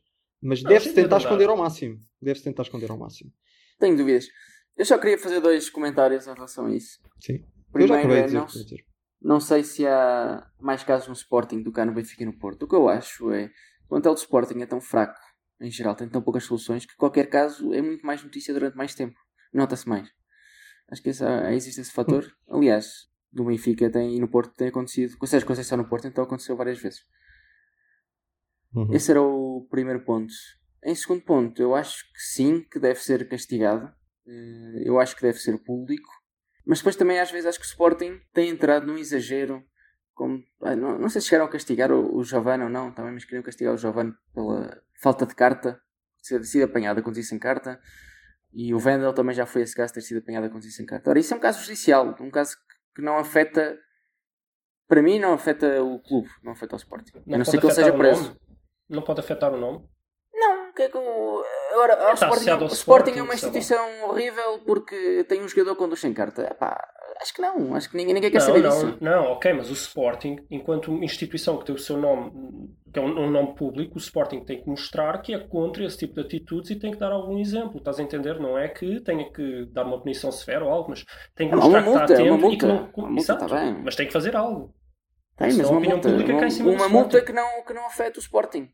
Mas 0.43 0.63
Não, 0.63 0.69
deve-se 0.71 0.95
tentar 0.95 1.17
esconder 1.19 1.49
ao 1.49 1.57
máximo. 1.57 1.97
Deve-se 2.21 2.45
tentar 2.45 2.63
esconder 2.65 2.91
ao 2.91 2.99
máximo. 2.99 3.31
Tenho 3.79 3.97
dúvidas. 3.97 4.27
Eu 4.77 4.85
só 4.85 4.99
queria 4.99 5.19
fazer 5.19 5.41
dois 5.41 5.71
comentários 5.71 6.27
em 6.27 6.35
relação 6.35 6.67
a 6.67 6.75
isso. 6.75 6.99
Sim. 7.21 7.45
eu 7.75 7.87
já 7.87 7.99
Primeiro 7.99 8.13
é, 8.13 8.31
não, 8.31 8.47
dizer. 8.47 8.85
não 9.21 9.41
sei 9.41 9.63
se 9.63 9.87
há 9.87 10.47
mais 10.61 10.83
casos 10.83 11.09
no 11.09 11.15
Sporting 11.15 11.63
do 11.63 11.73
que 11.73 11.81
há 11.81 11.85
no 11.85 11.95
Benfica 11.95 12.23
e 12.23 12.27
no 12.27 12.39
Porto. 12.39 12.65
O 12.65 12.69
que 12.69 12.75
eu 12.75 12.89
acho 12.89 13.33
é 13.33 13.51
o 13.85 13.89
plantel 13.89 14.15
do 14.15 14.19
Sporting 14.19 14.61
é 14.61 14.67
tão 14.67 14.81
fraco, 14.81 15.21
em 15.61 15.71
geral, 15.71 15.95
tem 15.95 16.09
tão 16.09 16.23
poucas 16.23 16.45
soluções, 16.45 16.85
que 16.85 16.97
qualquer 16.97 17.29
caso 17.29 17.73
é 17.73 17.81
muito 17.81 18.05
mais 18.05 18.23
notícia 18.23 18.53
durante 18.53 18.77
mais 18.77 18.95
tempo. 18.95 19.17
Nota-se 19.53 19.89
mais. 19.89 20.09
Acho 20.91 21.03
que 21.03 21.11
esse, 21.11 21.25
existe 21.53 21.81
esse 21.81 21.93
fator. 21.93 22.27
Aliás, 22.49 23.09
do 23.33 23.45
Benfica 23.45 23.91
tem, 23.91 24.17
e 24.17 24.21
no 24.21 24.29
Porto 24.29 24.55
tem 24.55 24.69
acontecido. 24.69 25.17
Com 25.17 25.27
Sérgio 25.27 25.47
Conceição 25.47 25.79
no 25.79 25.89
Porto, 25.89 26.07
então 26.07 26.25
aconteceu 26.25 26.57
várias 26.57 26.79
vezes. 26.79 27.01
Uhum. 28.75 28.93
Esse 28.93 29.11
era 29.11 29.23
o 29.23 29.67
primeiro 29.71 30.05
ponto. 30.05 30.33
Em 30.85 30.95
segundo 30.95 31.23
ponto, 31.23 31.63
eu 31.63 31.75
acho 31.75 32.05
que 32.13 32.21
sim, 32.21 32.61
que 32.61 32.79
deve 32.79 33.01
ser 33.01 33.27
castigado. 33.29 33.93
Eh, 34.27 34.83
Eu 34.85 34.99
acho 35.01 35.15
que 35.17 35.23
deve 35.23 35.39
ser 35.39 35.59
público. 35.59 36.09
Mas 36.67 36.79
depois 36.79 36.97
também 36.97 37.21
às 37.21 37.31
vezes 37.31 37.47
acho 37.47 37.59
que 37.59 37.65
o 37.67 37.69
Sporting 37.69 38.21
tem 38.33 38.49
entrado 38.49 38.87
num 38.87 38.97
exagero. 38.99 39.63
Como, 40.15 40.43
ah, 40.63 40.77
não, 40.77 40.99
não 40.99 41.09
sei 41.09 41.21
se 41.21 41.27
chegaram 41.29 41.47
a 41.47 41.51
castigar 41.51 41.91
o, 41.91 42.17
o 42.17 42.23
Giovanni 42.25 42.63
ou 42.65 42.71
não, 42.71 42.93
também 42.93 43.13
mas 43.13 43.25
queriam 43.25 43.43
castigar 43.43 43.75
o 43.75 43.77
Giovanni 43.77 44.15
pela 44.33 44.81
falta 45.03 45.27
de 45.27 45.35
carta, 45.35 45.81
ter 46.27 46.43
sido 46.45 46.65
apanhado 46.65 47.01
a 47.01 47.03
conduzir 47.03 47.25
sem 47.25 47.39
carta. 47.39 47.81
E 48.53 48.73
o 48.73 48.79
Vendel 48.79 49.13
também 49.13 49.35
já 49.35 49.45
foi 49.45 49.63
esse 49.63 49.75
caso 49.75 49.93
ter 49.93 50.01
sido 50.03 50.19
apanhado 50.19 50.45
a 50.47 50.49
conduzir 50.49 50.71
sem 50.73 50.87
carta. 50.87 51.11
Ora, 51.11 51.19
isso 51.19 51.35
é 51.35 51.37
um 51.37 51.41
caso 51.41 51.61
judicial, 51.61 52.15
um 52.21 52.31
caso 52.31 52.57
que- 52.95 53.03
não 53.03 53.19
afeta, 53.19 53.77
para 54.87 55.03
mim, 55.03 55.19
não 55.19 55.33
afeta 55.33 55.83
o 55.83 55.99
clube, 55.99 56.31
não 56.45 56.53
afeta 56.53 56.77
o 56.77 56.79
Sporting. 56.79 57.19
a 57.19 57.37
não 57.37 57.45
ser 57.45 57.59
que 57.59 57.67
ele 57.67 57.75
seja 57.75 57.93
preso. 57.93 58.23
nome? 58.23 58.41
Não 58.89 59.03
pode 59.03 59.19
afetar 59.19 59.53
o 59.53 59.57
nome? 59.59 59.85
Não, 60.33 60.71
o 60.71 60.73
que 60.73 60.83
é 60.83 60.89
que 60.89 60.97
o- 60.97 61.45
agora, 61.75 62.11
o 62.11 62.13
Está 62.15 62.29
Sporting, 62.29 62.51
o 62.65 62.67
Sporting 62.67 62.67
é 62.67 62.75
Sporting, 62.75 63.11
uma 63.11 63.17
sei 63.17 63.27
lá. 63.27 63.35
instituição 63.35 64.09
horrível 64.09 64.59
porque 64.65 65.25
tem 65.29 65.43
um 65.43 65.49
jogador 65.49 65.77
com 65.77 65.87
duas 65.89 66.01
sem 66.01 66.13
carta. 66.15 66.43
Epá, 66.43 66.77
acho 67.21 67.35
que 67.35 67.43
não, 67.43 67.75
acho 67.75 67.91
que 67.91 67.97
ninguém, 67.97 68.15
ninguém 68.15 68.31
quer 68.31 68.39
Não, 68.41 68.47
saber 68.47 68.63
não, 68.63 68.71
disso. 68.71 68.99
não, 69.01 69.25
ok, 69.33 69.53
mas 69.53 69.71
o 69.71 69.73
Sporting, 69.75 70.37
enquanto 70.51 70.93
instituição 71.03 71.59
que 71.59 71.65
tem 71.67 71.75
o 71.75 71.79
seu 71.79 71.97
nome, 71.97 72.33
que 72.93 72.99
é 72.99 73.03
um, 73.03 73.27
um 73.27 73.31
nome 73.31 73.55
público, 73.55 73.95
o 73.97 73.99
Sporting 73.99 74.45
tem 74.45 74.63
que 74.63 74.69
mostrar 74.69 75.19
que 75.21 75.35
é 75.35 75.39
contra 75.39 75.85
esse 75.85 75.99
tipo 75.99 76.15
de 76.15 76.21
atitudes 76.21 76.71
e 76.71 76.77
tem 76.77 76.91
que 76.93 76.99
dar 76.99 77.13
algum 77.13 77.39
exemplo. 77.39 77.79
Estás 77.79 77.99
a 77.99 78.03
entender? 78.03 78.39
Não 78.41 78.57
é 78.59 78.69
que 78.69 79.01
tenha 79.01 79.31
que 79.33 79.67
dar 79.73 79.85
uma 79.85 80.01
punição 80.01 80.31
severa 80.33 80.65
ou 80.65 80.71
algo, 80.71 80.91
mas 80.91 81.05
tem 81.35 81.49
que 81.49 81.55
Não, 81.57 81.63
mostrar 81.63 81.81
uma 81.81 81.83
que 81.83 81.89
está 81.89 81.99
multa, 82.01 82.15
atento 82.15 82.35
uma 82.35 82.53
e 82.55 82.59
que 82.59 82.67
multa. 82.67 82.67
não. 82.67 82.91
Uma 82.97 83.09
multa, 83.11 83.21
Exato, 83.33 83.47
tá 83.49 83.77
mas 83.85 83.97
tem 83.97 84.07
que 84.07 84.13
fazer 84.13 84.37
algo. 84.37 84.75
Tem, 85.37 85.53
mas 85.53 85.69
uma 85.69 85.79
opinião 85.79 85.97
multa, 85.97 86.09
pública 86.11 86.31
uma, 86.33 86.39
cai 86.39 86.49
em 86.49 86.51
cima 86.53 86.71
do 86.71 86.77
uma 86.77 86.89
multa 86.89 87.21
que 87.21 87.33
não, 87.33 87.65
que 87.65 87.73
não 87.75 87.87
afeta 87.87 88.19
o 88.19 88.23
Sporting. 88.23 88.69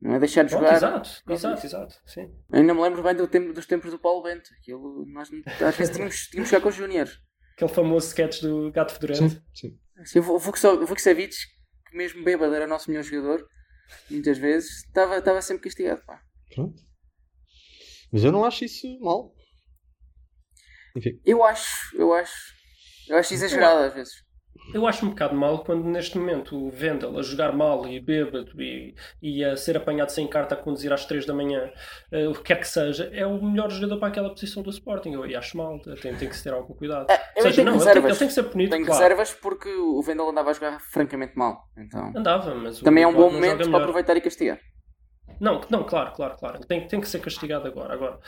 Não 0.00 0.14
é 0.14 0.18
deixar 0.18 0.44
de 0.44 0.50
Pronto, 0.50 0.62
jogar. 0.64 0.76
exato, 0.76 1.22
exato, 1.28 1.66
exato. 1.66 2.00
Sim. 2.06 2.34
Ainda 2.52 2.72
me 2.72 2.80
lembro 2.80 3.02
bem 3.02 3.14
do 3.14 3.28
tempo, 3.28 3.52
dos 3.52 3.66
tempos 3.66 3.90
do 3.90 3.98
Paulo 3.98 4.22
Bento. 4.22 4.48
Aquilo, 4.58 5.04
nós 5.06 5.28
às 5.60 5.76
vezes 5.76 5.94
tínhamos, 5.94 6.16
tínhamos 6.30 6.48
que 6.48 6.54
jogar 6.56 6.62
com 6.62 6.68
os 6.70 6.74
júniores. 6.74 7.18
Aquele 7.54 7.72
famoso 7.74 8.06
sketch 8.08 8.40
do 8.40 8.72
gato 8.72 8.94
fedorento. 8.94 9.28
Sim, 9.28 9.42
sim. 9.54 9.78
Assim, 9.98 10.18
O 10.20 10.38
Vuk- 10.38 10.64
o 10.66 10.86
Vukcevic, 10.86 11.34
que 11.90 11.96
mesmo 11.96 12.24
bêbado 12.24 12.54
era 12.54 12.64
o 12.64 12.68
nosso 12.68 12.90
melhor 12.90 13.02
jogador, 13.04 13.46
muitas 14.10 14.38
vezes, 14.38 14.84
estava, 14.86 15.18
estava 15.18 15.42
sempre 15.42 15.64
castigado. 15.64 16.02
Pá. 16.06 16.22
Pronto. 16.54 16.80
Mas 18.10 18.24
eu 18.24 18.32
não 18.32 18.42
acho 18.44 18.64
isso 18.64 18.86
mal. 19.00 19.34
Enfim. 20.96 21.20
Eu 21.24 21.44
acho, 21.44 21.94
eu 21.96 22.12
acho, 22.14 22.34
eu 23.08 23.16
acho 23.18 23.34
exagerado 23.34 23.80
às 23.84 23.92
vezes. 23.94 24.14
Eu 24.72 24.86
acho 24.86 25.04
um 25.04 25.10
bocado 25.10 25.34
mal 25.34 25.64
quando 25.64 25.84
neste 25.84 26.16
momento 26.16 26.56
o 26.56 26.70
Vendel 26.70 27.18
a 27.18 27.22
jogar 27.22 27.52
mal 27.52 27.88
e 27.88 27.98
bêbado 27.98 28.60
e, 28.62 28.94
e 29.20 29.44
a 29.44 29.56
ser 29.56 29.76
apanhado 29.76 30.10
sem 30.10 30.28
carta 30.28 30.54
a 30.54 30.58
conduzir 30.58 30.92
às 30.92 31.04
3 31.06 31.26
da 31.26 31.34
manhã, 31.34 31.72
eh, 32.12 32.28
o 32.28 32.34
que 32.34 32.42
quer 32.42 32.60
que 32.60 32.68
seja, 32.68 33.10
é 33.12 33.26
o 33.26 33.42
melhor 33.42 33.68
jogador 33.70 33.98
para 33.98 34.08
aquela 34.08 34.28
posição 34.30 34.62
do 34.62 34.70
Sporting. 34.70 35.12
Eu 35.12 35.38
acho 35.38 35.56
mal, 35.56 35.78
tem, 35.80 36.14
tem 36.14 36.28
que 36.28 36.36
se 36.36 36.44
ter 36.44 36.52
algum 36.52 36.72
cuidado. 36.74 37.10
É, 37.10 37.20
Ou 37.36 37.42
seja, 37.42 37.64
não, 37.64 37.72
ele 37.74 37.80
tem, 37.80 37.88
reservas. 37.88 38.10
ele 38.10 38.18
tem 38.18 38.28
que 38.28 38.34
ser 38.34 38.42
punido, 38.44 38.70
Tenho 38.70 38.86
claro. 38.86 39.02
reservas 39.02 39.32
porque 39.34 39.68
o 39.68 40.00
Vendel 40.02 40.28
andava 40.28 40.50
a 40.50 40.52
jogar 40.52 40.78
francamente 40.80 41.36
mal. 41.36 41.64
Então, 41.76 42.12
Andava, 42.14 42.54
mas 42.54 42.80
o 42.80 42.84
também 42.84 43.02
é 43.02 43.06
um 43.08 43.14
bom 43.14 43.30
momento 43.32 43.56
para 43.56 43.66
melhor. 43.66 43.80
aproveitar 43.80 44.16
e 44.16 44.20
castigar. 44.20 44.60
Não, 45.40 45.60
não, 45.70 45.84
claro, 45.84 46.12
claro, 46.12 46.36
claro. 46.36 46.60
Tem, 46.66 46.86
tem 46.86 47.00
que 47.00 47.08
ser 47.08 47.20
castigado 47.20 47.66
agora. 47.66 47.94
Agora, 47.94 48.18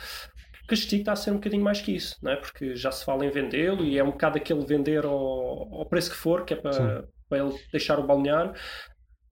castigo 0.67 1.01
está 1.01 1.11
a 1.13 1.15
ser 1.15 1.31
um 1.31 1.35
bocadinho 1.35 1.63
mais 1.63 1.81
que 1.81 1.91
isso, 1.93 2.15
não 2.21 2.31
é? 2.31 2.35
Porque 2.35 2.75
já 2.75 2.91
se 2.91 3.03
fala 3.05 3.25
em 3.25 3.29
vendê-lo 3.29 3.83
e 3.83 3.97
é 3.97 4.03
um 4.03 4.11
bocado 4.11 4.37
aquele 4.37 4.65
vender 4.65 5.05
ao, 5.05 5.73
ao 5.73 5.85
preço 5.85 6.11
que 6.11 6.15
for, 6.17 6.45
que 6.45 6.53
é 6.53 6.57
para, 6.57 7.05
para 7.29 7.37
ele 7.39 7.53
deixar 7.71 7.99
o 7.99 8.07
balneário. 8.07 8.53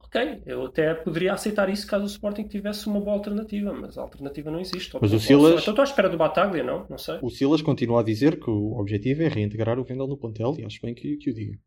Ok, 0.04 0.44
eu 0.46 0.66
até 0.66 0.94
poderia 0.94 1.32
aceitar 1.32 1.70
isso 1.70 1.88
caso 1.88 2.04
o 2.04 2.08
Sporting 2.08 2.46
tivesse 2.46 2.86
uma 2.88 3.00
boa 3.00 3.14
alternativa, 3.14 3.72
mas 3.72 3.98
a 3.98 4.02
alternativa 4.02 4.52
não 4.52 4.60
existe. 4.60 4.98
Mas 5.02 5.14
o 5.14 5.20
Silas- 5.20 5.52
Então 5.62 5.72
estou 5.72 5.80
à 5.82 5.84
espera 5.86 6.10
do 6.10 6.18
Bataglia, 6.18 6.64
não? 6.64 6.86
Não 6.90 6.98
sei. 6.98 7.18
O 7.22 7.30
Silas 7.30 7.62
continua 7.62 8.02
a 8.02 8.04
dizer 8.04 8.38
que 8.38 8.50
o 8.50 8.78
objetivo 8.78 9.24
é 9.24 9.30
reintegrar 9.30 9.80
o 9.80 9.86
Vendel 9.86 10.08
no 10.08 10.18
plantel 10.18 10.54
e 10.60 10.66
acho 10.66 10.80
bem 10.82 10.94
que, 10.94 11.16
que 11.16 11.30
o 11.30 11.34
diga. 11.34 11.58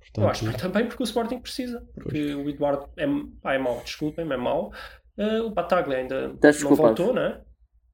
Portanto, 0.00 0.24
Eu 0.24 0.30
acho 0.30 0.50
que 0.50 0.56
também 0.58 0.86
porque 0.88 1.02
o 1.02 1.04
Sporting 1.04 1.40
precisa. 1.40 1.86
Porque 1.92 2.34
o 2.34 2.48
Eduardo 2.48 2.88
é, 2.96 3.06
pá, 3.42 3.52
é 3.52 3.58
mau, 3.58 3.82
desculpem, 3.84 4.24
é 4.32 4.36
mau. 4.38 4.72
Eh, 5.18 5.42
o 5.42 5.50
Bataglia 5.50 5.98
ainda 5.98 6.28
não 6.28 6.70
voltou, 6.96 7.12
não 7.12 7.22
é? 7.22 7.42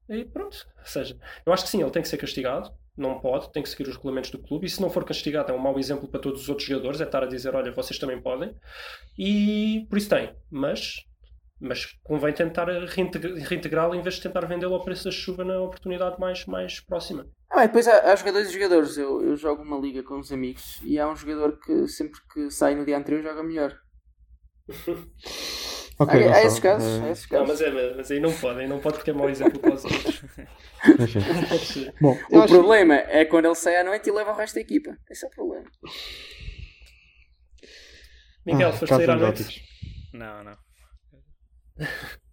E 0.09 0.23
pronto. 0.25 0.67
Ou 0.79 0.85
seja, 0.85 1.17
eu 1.45 1.53
acho 1.53 1.63
que 1.63 1.69
sim, 1.69 1.81
ele 1.81 1.91
tem 1.91 2.01
que 2.01 2.07
ser 2.07 2.17
castigado. 2.17 2.71
Não 2.97 3.19
pode, 3.19 3.51
tem 3.51 3.61
que 3.61 3.67
seguir 3.67 3.89
os 3.89 3.95
regulamentos 3.95 4.31
do 4.31 4.39
clube. 4.39 4.65
E 4.65 4.69
se 4.69 4.81
não 4.81 4.89
for 4.89 5.03
castigado, 5.03 5.51
é 5.51 5.55
um 5.55 5.59
mau 5.59 5.77
exemplo 5.77 6.07
para 6.07 6.19
todos 6.19 6.43
os 6.43 6.49
outros 6.49 6.67
jogadores. 6.67 7.01
É 7.01 7.03
estar 7.03 7.23
a 7.23 7.27
dizer: 7.27 7.53
olha, 7.55 7.71
vocês 7.71 7.99
também 7.99 8.21
podem. 8.21 8.55
E 9.17 9.85
por 9.89 9.97
isso 9.97 10.09
tem. 10.09 10.33
Mas, 10.49 11.05
mas 11.59 11.85
convém 12.03 12.33
tentar 12.33 12.67
reintegrá-lo 12.67 13.95
em 13.95 14.01
vez 14.01 14.15
de 14.15 14.21
tentar 14.21 14.45
vendê-lo 14.45 14.75
ao 14.75 14.83
preço 14.83 15.05
da 15.05 15.11
chuva 15.11 15.43
na 15.43 15.59
oportunidade 15.59 16.19
mais, 16.19 16.45
mais 16.45 16.79
próxima. 16.79 17.27
Ah, 17.49 17.57
bem, 17.57 17.67
depois 17.67 17.87
há, 17.87 18.11
há 18.11 18.15
jogadores 18.15 18.49
e 18.49 18.53
jogadores. 18.53 18.97
Eu, 18.97 19.21
eu 19.21 19.35
jogo 19.35 19.63
uma 19.63 19.77
liga 19.77 20.01
com 20.01 20.15
uns 20.15 20.31
amigos 20.31 20.79
e 20.83 20.97
há 20.97 21.09
um 21.09 21.15
jogador 21.15 21.59
que 21.59 21.87
sempre 21.87 22.19
que 22.33 22.49
sai 22.49 22.75
no 22.75 22.85
dia 22.85 22.97
anterior 22.97 23.23
joga 23.23 23.43
melhor. 23.43 23.77
ok, 25.99 26.13
há 26.19 26.23
Gonçalo, 26.27 26.47
esses 26.47 26.59
casos. 26.59 26.87
eh, 26.87 27.01
há 27.07 27.11
esses 27.11 27.29
Não, 27.29 27.39
casos. 27.45 27.47
mas, 27.49 27.61
é, 27.61 27.95
mas 27.95 28.11
aí 28.11 28.19
não 28.19 28.33
pode, 28.33 28.59
aí 28.59 28.67
não 28.67 28.79
pode 28.79 28.95
porque 28.97 29.09
é 29.11 29.13
mau 29.13 29.29
exemplo 29.29 29.59
para 29.59 29.73
os 29.73 29.85
outros. 29.85 30.21
Bom, 32.01 32.17
O 32.31 32.39
acho- 32.41 32.53
problema 32.53 32.95
é 32.95 33.25
quando 33.25 33.45
ele 33.45 33.55
sai 33.55 33.77
à 33.77 33.83
noite 33.83 34.09
e 34.09 34.11
leva 34.13 34.31
o 34.31 34.35
resto 34.35 34.55
da 34.55 34.61
equipa. 34.61 34.95
Esse 35.09 35.25
é 35.25 35.27
o 35.27 35.31
problema. 35.31 35.65
Miguel, 38.45 38.69
Ah, 38.69 38.73
foste 38.73 38.95
sair 38.95 39.09
à 39.09 39.15
noite? 39.15 39.63
Não, 40.13 40.43
não. 40.43 40.57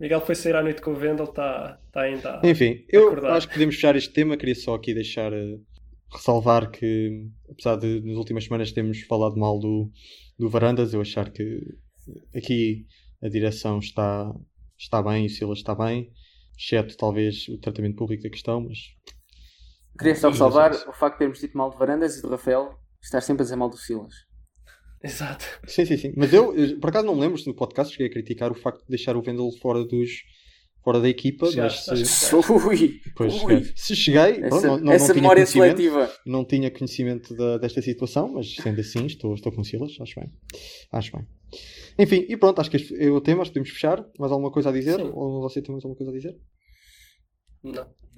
Miguel 0.00 0.20
foi 0.22 0.34
sair 0.34 0.56
à 0.56 0.62
noite 0.62 0.80
com 0.80 0.92
o 0.92 0.96
Vendel, 0.96 1.26
está 1.26 1.78
tá 1.92 2.02
ainda. 2.02 2.40
Enfim, 2.42 2.84
eu 2.88 3.08
Acordar. 3.08 3.32
acho 3.36 3.46
que 3.46 3.52
podemos 3.54 3.74
fechar 3.74 3.94
este 3.96 4.12
tema. 4.12 4.36
Queria 4.36 4.54
só 4.54 4.74
aqui 4.74 4.94
deixar 4.94 5.32
eh, 5.32 5.56
ressalvar 6.12 6.70
que, 6.70 7.26
apesar 7.50 7.76
de 7.76 8.00
nas 8.00 8.16
últimas 8.16 8.44
semanas 8.44 8.72
termos 8.72 9.02
falado 9.02 9.36
mal 9.36 9.58
do, 9.58 9.90
do 10.38 10.48
Varandas, 10.48 10.94
eu 10.94 11.00
achar 11.02 11.30
que 11.30 11.60
aqui 12.34 12.86
a 13.22 13.28
direção 13.28 13.78
está, 13.78 14.32
está 14.78 15.02
bem 15.02 15.24
e 15.24 15.26
o 15.26 15.30
Silas 15.30 15.58
está 15.58 15.74
bem, 15.74 16.12
exceto 16.58 16.96
talvez 16.96 17.48
o 17.48 17.58
tratamento 17.58 17.96
público 17.96 18.22
da 18.22 18.30
questão, 18.30 18.60
mas 18.60 18.78
Queria 19.98 20.16
só 20.16 20.32
Sim, 20.32 20.38
salvar 20.38 20.74
sim, 20.74 20.80
sim. 20.80 20.88
o 20.88 20.92
facto 20.92 21.14
de 21.14 21.18
termos 21.18 21.40
dito 21.40 21.56
mal 21.56 21.70
de 21.70 21.76
Varandas 21.76 22.16
e 22.16 22.22
do 22.22 22.28
Rafael 22.30 22.78
estar 23.02 23.20
sempre 23.20 23.42
a 23.42 23.44
dizer 23.44 23.56
mal 23.56 23.68
do 23.68 23.76
Silas. 23.76 24.14
Exato. 25.02 25.44
sim, 25.66 25.84
sim, 25.86 25.96
sim. 25.96 26.12
Mas 26.16 26.32
eu, 26.32 26.54
eu, 26.56 26.78
por 26.80 26.90
acaso, 26.90 27.06
não 27.06 27.14
me 27.14 27.22
lembro 27.22 27.38
se 27.38 27.46
no 27.46 27.54
podcast 27.54 27.92
cheguei 27.92 28.08
a 28.08 28.12
criticar 28.12 28.50
o 28.50 28.54
facto 28.54 28.80
de 28.82 28.88
deixar 28.88 29.16
o 29.16 29.22
Vendel 29.22 29.50
fora 29.60 29.84
dos. 29.84 30.10
Fora 30.82 30.98
da 31.00 31.08
equipa, 31.08 31.46
Chegaste, 31.50 31.90
mas 31.90 32.00
acho 32.00 32.06
se, 32.06 32.46
que 32.46 32.52
Ui, 32.52 33.00
pois, 33.14 33.34
ui. 33.34 33.38
cheguei. 33.40 33.72
se 33.76 33.96
cheguei, 33.96 34.34
pronto, 34.40 34.54
Essa, 34.56 34.66
não, 34.66 34.78
não, 34.78 34.92
essa 34.92 35.06
não 35.08 35.12
tinha 35.14 35.22
memória 35.22 35.42
conhecimento. 35.44 35.76
seletiva. 35.76 36.12
não 36.26 36.44
tinha 36.44 36.70
conhecimento 36.70 37.34
da- 37.34 37.58
desta 37.58 37.82
situação, 37.82 38.32
mas 38.32 38.54
sendo 38.54 38.80
assim, 38.80 39.04
estou, 39.06 39.34
estou 39.34 39.52
com 39.52 39.62
Silas, 39.62 39.92
acho 40.00 40.18
bem. 40.20 40.30
Acho 40.92 41.12
bem. 41.16 41.26
Enfim, 41.98 42.24
e 42.28 42.36
pronto, 42.36 42.60
acho 42.60 42.70
que 42.70 42.76
este 42.76 42.94
é 43.02 43.10
o 43.10 43.20
tema, 43.20 43.42
acho 43.42 43.50
que 43.50 43.58
podemos 43.58 43.70
fechar. 43.74 44.02
Mais 44.18 44.32
alguma 44.32 44.50
coisa 44.50 44.70
a 44.70 44.72
dizer? 44.72 44.96
Sim. 44.96 45.10
Ou 45.12 45.42
você 45.42 45.60
tem 45.60 45.70
mais 45.72 45.84
alguma 45.84 45.96
coisa 45.98 46.10
a 46.10 46.14
dizer? 46.14 46.34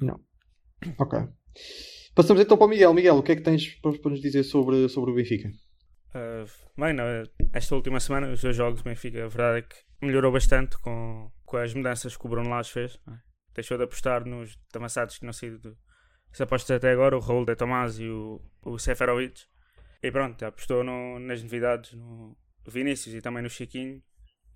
Não. 0.00 0.20
Ok. 0.98 1.18
Passamos 2.14 2.42
então 2.42 2.56
para 2.56 2.66
o 2.66 2.70
Miguel. 2.70 2.94
Miguel, 2.94 3.16
o 3.16 3.22
que 3.22 3.32
é 3.32 3.36
que 3.36 3.42
tens 3.42 3.68
para, 3.80 3.98
para 3.98 4.10
nos 4.10 4.20
dizer 4.20 4.42
sobre, 4.44 4.88
sobre 4.88 5.10
o 5.10 5.14
Benfica? 5.14 5.48
Uh, 6.14 6.46
bem, 6.80 6.92
não, 6.92 7.04
esta 7.54 7.74
última 7.74 7.98
semana, 7.98 8.30
os 8.30 8.40
dois 8.42 8.54
jogos, 8.54 8.80
o 8.80 8.84
Benfica, 8.84 9.24
a 9.24 9.28
verdade 9.28 9.58
é 9.58 9.62
que 9.62 10.06
melhorou 10.06 10.30
bastante 10.30 10.78
com, 10.80 11.30
com 11.52 11.58
as 11.58 11.74
mudanças 11.74 12.16
que 12.16 12.26
o 12.26 12.30
Bruno 12.30 12.48
Lage 12.48 12.72
fez. 12.72 12.98
não 13.06 13.12
é? 13.14 13.20
Deixou 13.54 13.76
de 13.76 13.84
apostar 13.84 14.24
nos 14.24 14.58
avançados 14.74 15.14
que 15.14 15.20
tinham 15.20 15.32
sido 15.34 15.76
as 16.32 16.40
apostas 16.40 16.76
até 16.78 16.90
agora, 16.90 17.14
o 17.14 17.20
Raul 17.20 17.44
de 17.44 17.54
Tomás 17.54 17.98
e 17.98 18.08
o, 18.08 18.40
o 18.62 18.78
Seferovic. 18.78 19.42
E 20.02 20.10
pronto, 20.10 20.42
apostou 20.46 20.82
no- 20.82 21.18
nas 21.18 21.42
novidades, 21.42 21.92
no 21.92 22.34
Vinícius 22.66 23.14
e 23.14 23.20
também 23.20 23.42
no 23.42 23.50
Chiquinho. 23.50 24.02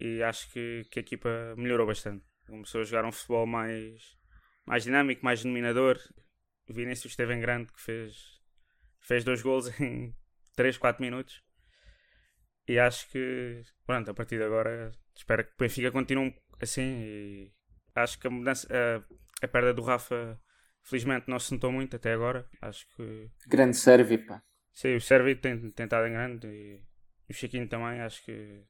E 0.01 0.23
acho 0.23 0.51
que, 0.51 0.85
que 0.91 0.99
a 0.99 1.03
equipa 1.03 1.29
melhorou 1.59 1.87
bastante. 1.87 2.25
Começou 2.47 2.81
a 2.81 2.85
jogar 2.85 3.05
um 3.05 3.13
futebol 3.13 3.47
mais, 3.47 4.17
mais 4.67 4.85
dinâmico, 4.85 5.23
mais 5.23 5.43
dominador. 5.43 5.99
O 6.69 6.73
Vinícius 6.73 7.13
esteve 7.13 7.35
em 7.35 7.41
grande, 7.41 7.71
que 7.73 7.81
fez, 7.81 8.17
fez 9.03 9.23
dois 9.23 9.43
gols 9.43 9.69
em 9.79 10.17
3, 10.57 10.79
4 10.79 11.03
minutos. 11.03 11.43
E 12.67 12.79
acho 12.79 13.09
que, 13.11 13.63
pronto, 13.87 14.11
a 14.11 14.15
partir 14.15 14.39
de 14.39 14.45
agora, 14.45 14.91
espero 15.15 15.45
que 15.45 15.51
o 15.53 15.57
Benfica 15.59 15.93
continue 15.93 16.35
assim. 16.61 16.83
E 16.83 17.53
acho 17.95 18.19
que 18.19 18.27
a 18.27 18.31
mudança, 18.31 18.69
a, 18.73 19.45
a 19.45 19.49
perda 19.49 19.75
do 19.75 19.83
Rafa, 19.83 20.41
felizmente, 20.83 21.29
não 21.29 21.39
se 21.39 21.53
notou 21.53 21.73
muito 21.73 21.97
até 21.97 22.13
agora. 22.13 22.49
Acho 22.61 22.87
que, 22.95 23.31
Grande 23.47 23.77
serve, 23.77 24.19
pá. 24.19 24.43
sim, 24.73 24.95
o 24.97 25.01
Sérvio 25.01 25.39
tem 25.41 25.71
tentado 25.71 26.07
em 26.07 26.13
grande 26.13 26.47
e, 26.47 26.83
o 27.29 27.33
Chiquinho 27.33 27.69
também. 27.69 28.01
Acho 28.01 28.25
que, 28.25 28.65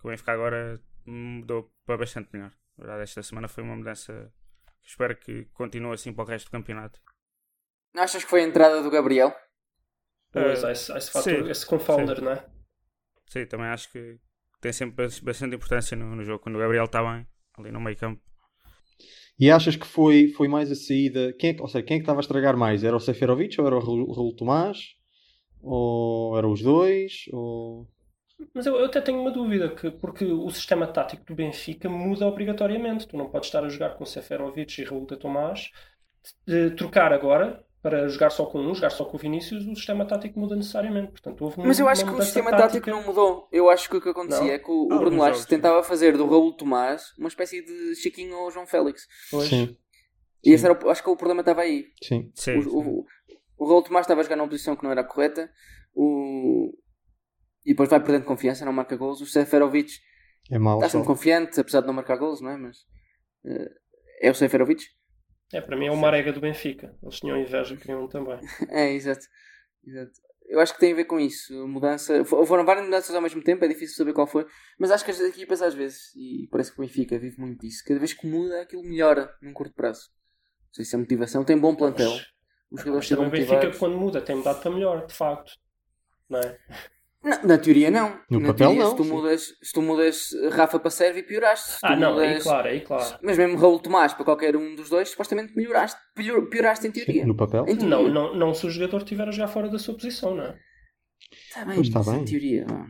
que 0.00 0.06
o 0.06 0.08
Benfica 0.08 0.32
agora 0.32 0.80
mudou 1.04 1.72
para 1.84 1.98
bastante 1.98 2.30
melhor. 2.32 2.52
A 2.76 2.80
verdade, 2.80 3.02
esta 3.02 3.22
semana 3.22 3.48
foi 3.48 3.64
uma 3.64 3.76
mudança 3.76 4.32
que 4.82 4.88
espero 4.88 5.16
que 5.16 5.44
continue 5.46 5.92
assim 5.92 6.12
para 6.12 6.24
o 6.24 6.26
resto 6.26 6.46
do 6.46 6.52
campeonato. 6.52 7.00
Não 7.94 8.02
achas 8.02 8.22
que 8.24 8.30
foi 8.30 8.42
a 8.42 8.46
entrada 8.46 8.82
do 8.82 8.90
Gabriel? 8.90 9.34
Pois, 10.30 10.62
Uh, 10.62 10.66
há 10.66 10.72
esse, 10.72 10.92
há 10.92 10.98
esse 10.98 11.10
fator, 11.10 11.44
sim, 11.44 11.50
esse 11.50 11.66
confounder, 11.66 12.16
sim. 12.16 12.24
não 12.24 12.32
é? 12.32 12.46
Sim, 13.26 13.46
também 13.46 13.66
acho 13.66 13.90
que 13.90 14.18
tem 14.60 14.72
sempre 14.72 15.04
bas- 15.04 15.20
bastante 15.20 15.56
importância 15.56 15.96
no, 15.96 16.14
no 16.16 16.24
jogo 16.24 16.40
quando 16.42 16.56
o 16.56 16.58
Gabriel 16.58 16.84
está 16.84 17.02
bem, 17.02 17.26
ali 17.58 17.70
no 17.72 17.80
meio 17.80 17.96
campo. 17.96 18.20
E 19.38 19.50
achas 19.50 19.76
que 19.76 19.86
foi, 19.86 20.28
foi 20.36 20.48
mais 20.48 20.70
a 20.70 20.74
saída. 20.74 21.32
Quem 21.38 21.50
é, 21.50 21.54
que- 21.54 21.62
ou 21.62 21.68
seja, 21.68 21.84
quem 21.84 21.96
é 21.96 21.98
que 21.98 22.02
estava 22.02 22.18
a 22.20 22.22
estragar 22.22 22.56
mais? 22.56 22.82
Era 22.84 22.96
o 22.96 23.00
Seferovic 23.00 23.60
ou 23.60 23.66
era 23.66 23.76
o 23.76 23.80
Raul, 24.12 24.34
Tomás? 24.34 24.78
Ou 25.62 26.36
eram 26.38 26.52
os 26.52 26.62
dois? 26.62 27.24
Ou... 27.32 27.88
Mas 28.54 28.66
eu, 28.66 28.76
eu 28.76 28.86
até 28.86 29.00
tenho 29.00 29.20
uma 29.20 29.30
dúvida, 29.30 29.68
que, 29.74 29.90
porque 29.90 30.24
o 30.24 30.48
sistema 30.50 30.86
tático 30.86 31.24
do 31.24 31.34
Benfica 31.34 31.88
muda 31.88 32.26
obrigatoriamente. 32.26 33.06
Tu 33.06 33.16
não 33.16 33.28
podes 33.30 33.48
estar 33.48 33.64
a 33.64 33.68
jogar 33.68 33.96
com 33.96 34.04
Seferovic 34.04 34.80
e 34.80 34.84
Raul 34.84 35.06
de 35.06 35.16
Tomás. 35.16 35.70
Eh, 36.48 36.70
trocar 36.70 37.12
agora, 37.12 37.64
para 37.82 38.08
jogar 38.08 38.30
só 38.30 38.44
com 38.46 38.58
um, 38.60 38.74
jogar 38.74 38.90
só 38.90 39.04
com 39.04 39.16
o 39.16 39.20
Vinícius, 39.20 39.64
o 39.66 39.74
sistema 39.76 40.04
tático 40.04 40.38
muda 40.38 40.56
necessariamente. 40.56 41.12
Portanto, 41.12 41.42
houve 41.42 41.62
Mas 41.64 41.78
eu 41.78 41.88
acho 41.88 42.04
que 42.04 42.10
o 42.12 42.22
sistema 42.22 42.50
tática. 42.50 42.68
tático 42.68 42.90
não 42.90 43.04
mudou. 43.04 43.48
Eu 43.52 43.70
acho 43.70 43.88
que 43.88 43.96
o 43.96 44.00
que 44.00 44.08
acontecia 44.08 44.44
Não? 44.44 44.50
é 44.52 44.58
que 44.58 44.70
o, 44.70 44.88
o 44.88 44.92
Ah, 44.92 44.96
Bruno 44.96 45.10
nos 45.12 45.18
Lage 45.20 45.32
jogos, 45.34 45.46
tentava 45.46 45.82
fazer 45.82 46.16
do 46.16 46.26
Raul 46.28 46.52
Tomás 46.56 47.12
uma 47.18 47.28
espécie 47.28 47.62
de 47.64 47.94
Chiquinho 47.96 48.36
ou 48.36 48.50
João 48.50 48.66
Félix. 48.66 49.06
Pois. 49.30 49.48
Sim, 49.48 49.76
E 50.44 50.50
esse 50.52 50.64
era 50.64 50.74
o- 50.78 50.90
acho 50.90 51.02
que 51.02 51.08
o 51.10 51.16
problema 51.16 51.40
estava 51.40 51.60
aí. 51.62 51.86
sim. 52.02 52.30
Sim, 52.34 52.58
O, 52.58 52.78
o, 53.00 53.06
o 53.58 53.66
Raul 53.68 53.82
Tomás 53.82 54.04
estava 54.04 54.20
a 54.20 54.24
jogar 54.24 54.36
numa 54.36 54.48
posição 54.48 54.74
que 54.74 54.82
não 54.84 54.90
era 54.90 55.04
correta. 55.04 55.48
O... 55.94 56.72
E 57.64 57.70
depois 57.70 57.88
vai 57.88 58.00
perdendo 58.00 58.24
confiança, 58.24 58.64
não 58.64 58.72
marca 58.72 58.96
gols. 58.96 59.20
O 59.20 59.26
Seferovic 59.26 59.92
É 60.50 60.58
mau. 60.58 60.78
está 60.78 60.88
sempre 60.88 61.06
confiante, 61.06 61.60
apesar 61.60 61.80
de 61.82 61.86
não 61.86 61.94
marcar 61.94 62.16
gols, 62.16 62.40
não 62.40 62.50
é? 62.50 62.56
Mas 62.56 62.78
eh, 63.44 63.70
é 64.22 64.30
o 64.30 64.34
Seferovic? 64.34 64.84
É, 65.52 65.60
para 65.60 65.76
mim 65.76 65.86
é 65.86 65.90
o 65.90 65.96
Marega 65.96 66.32
do 66.32 66.40
Benfica. 66.40 66.94
Eles 67.02 67.20
tinham 67.20 67.36
inveja, 67.38 67.76
queriam 67.76 68.04
um 68.04 68.08
também. 68.08 68.38
É, 68.70 68.92
exato. 68.92 69.24
exato. 69.86 70.12
Eu 70.46 70.60
acho 70.60 70.72
que 70.74 70.80
tem 70.80 70.92
a 70.92 70.96
ver 70.96 71.04
com 71.04 71.18
isso. 71.20 71.66
Mudança. 71.68 72.24
fo- 72.24 72.44
Foram 72.46 72.64
várias 72.64 72.84
mudanças 72.86 73.14
ao 73.14 73.20
mesmo 73.20 73.42
tempo, 73.42 73.64
é 73.64 73.68
difícil 73.68 73.96
saber 73.96 74.12
qual 74.14 74.26
foi. 74.26 74.46
Mas 74.78 74.90
acho 74.90 75.04
que 75.04 75.10
as 75.10 75.20
equipas 75.20 75.60
às 75.62 75.74
vezes, 75.74 76.14
e 76.16 76.48
parece 76.50 76.72
que 76.72 76.78
o 76.80 76.82
Benfica 76.82 77.18
vive 77.18 77.38
muito 77.40 77.60
disso, 77.60 77.82
cada 77.86 77.98
vez 78.00 78.12
que 78.14 78.26
muda 78.26 78.62
aquilo 78.62 78.82
melhora 78.82 79.34
num 79.42 79.52
curto 79.52 79.74
prazo. 79.74 80.10
Não 80.68 80.74
sei 80.74 80.84
se 80.84 80.94
é 80.94 80.98
motivação, 80.98 81.44
tem 81.44 81.58
bom 81.58 81.74
plantel. 81.74 82.12
Os 82.70 82.80
jogadores 82.80 83.08
também 83.08 83.26
estão 83.26 83.26
o 83.26 83.30
Benfica, 83.30 83.54
motivados. 83.54 83.78
quando 83.78 83.96
muda, 83.98 84.20
tem 84.22 84.36
mudado 84.36 84.60
para 84.62 84.70
melhor, 84.70 85.06
de 85.06 85.14
facto. 85.14 85.52
Não 86.28 86.40
é? 86.40 86.58
Não, 87.22 87.42
na 87.42 87.58
teoria 87.58 87.90
não. 87.90 88.20
No 88.30 88.38
na 88.40 88.48
papel, 88.48 88.68
teoria, 88.68 88.82
não, 88.84 88.90
Se 88.90 88.96
tu, 88.96 89.04
sim. 89.04 89.10
mudas, 89.10 89.42
se 89.62 89.72
tu 89.72 89.82
mudas 89.82 90.28
Rafa 90.52 90.78
para 90.78 90.90
Sérvio, 90.90 91.26
pioraste. 91.26 91.70
Se 91.70 91.80
tu 91.80 91.86
Ah, 91.86 91.96
não, 91.96 92.16
aí 92.18 92.28
mudas- 92.28 92.42
claro, 92.44 92.68
aí 92.68 92.80
claro. 92.80 93.18
Mas 93.22 93.36
mesmo 93.38 93.56
Raul 93.58 93.80
Tomás 93.80 94.14
para 94.14 94.24
qualquer 94.24 94.56
um 94.56 94.74
dos 94.76 94.88
dois, 94.88 95.08
supostamente 95.10 95.54
melhoraste. 95.56 96.00
Pior- 96.14 96.48
Pioraste 96.48 96.86
em 96.86 96.92
teoria. 96.92 97.22
Sim, 97.22 97.28
no 97.28 97.36
papel. 97.36 97.62
Em 97.68 97.76
teoria. 97.76 97.88
Não, 97.88 98.08
não, 98.08 98.34
não 98.36 98.54
se 98.54 98.66
o 98.66 98.70
jogador 98.70 98.98
estiver 98.98 99.26
a 99.28 99.32
jogar 99.32 99.48
fora 99.48 99.68
da 99.68 99.78
sua 99.78 99.94
posição, 99.94 100.34
não 100.34 100.44
é? 100.44 100.58
Está 101.32 101.64
bem, 101.64 101.80
está 101.80 102.00
em 102.00 102.04
bem. 102.04 102.24
teoria. 102.24 102.64
não. 102.66 102.86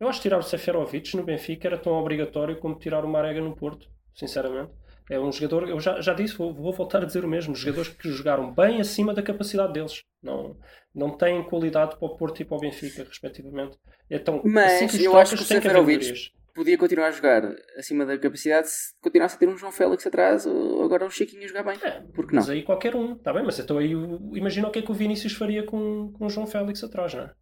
Eu 0.00 0.08
acho 0.08 0.18
que 0.18 0.22
tirar 0.22 0.38
o 0.38 0.42
Seferovic 0.42 1.14
no 1.14 1.22
Benfica 1.22 1.68
era 1.68 1.76
tão 1.76 1.92
obrigatório 1.92 2.58
como 2.58 2.78
tirar 2.78 3.04
o 3.04 3.08
Marega 3.08 3.40
no 3.42 3.54
Porto, 3.54 3.86
sinceramente. 4.14 4.72
É 5.10 5.20
um 5.20 5.30
jogador, 5.30 5.68
eu 5.68 5.78
já, 5.78 6.00
já 6.00 6.14
disse, 6.14 6.36
vou, 6.38 6.54
vou 6.54 6.72
voltar 6.72 7.02
a 7.02 7.04
dizer 7.04 7.22
o 7.22 7.28
mesmo, 7.28 7.54
jogadores 7.54 7.90
que 7.90 8.08
jogaram 8.10 8.50
bem 8.54 8.80
acima 8.80 9.12
da 9.12 9.22
capacidade 9.22 9.74
deles. 9.74 10.00
Não, 10.22 10.56
não 10.94 11.16
têm 11.16 11.42
qualidade 11.42 11.96
para 11.96 12.06
o 12.06 12.16
Porto 12.16 12.40
e 12.40 12.44
para 12.44 12.56
o 12.56 12.60
Benfica, 12.60 13.04
respectivamente. 13.04 13.78
Então, 14.10 14.42
Mas 14.44 14.82
assim 14.82 15.02
eu 15.02 15.16
acho 15.16 15.36
que 15.36 15.54
o 15.54 15.62
melhorias. 15.62 16.32
podia 16.54 16.76
continuar 16.76 17.06
a 17.06 17.10
jogar 17.10 17.42
acima 17.78 18.04
da 18.04 18.18
capacidade 18.18 18.68
se 18.68 18.94
continuasse 19.00 19.36
a 19.36 19.38
ter 19.38 19.48
um 19.48 19.56
João 19.56 19.72
Félix 19.72 20.06
atrás 20.06 20.44
ou 20.44 20.82
agora 20.84 21.06
um 21.06 21.10
Chiquinho 21.10 21.44
a 21.44 21.46
jogar 21.46 21.62
bem. 21.62 21.78
É, 21.82 22.00
Porque 22.12 22.34
não? 22.34 22.42
Mas 22.42 22.50
aí 22.50 22.62
qualquer 22.62 22.94
um, 22.94 23.14
está 23.14 23.32
bem, 23.32 23.44
mas 23.44 23.58
então 23.58 23.78
aí 23.78 23.92
imagina 24.34 24.68
o 24.68 24.70
que 24.70 24.80
é 24.80 24.82
que 24.82 24.90
o 24.90 24.94
Vinícius 24.94 25.32
faria 25.32 25.64
com, 25.64 26.12
com 26.12 26.26
o 26.26 26.30
João 26.30 26.46
Félix 26.46 26.82
atrás, 26.84 27.14
não 27.14 27.22
é? 27.22 27.34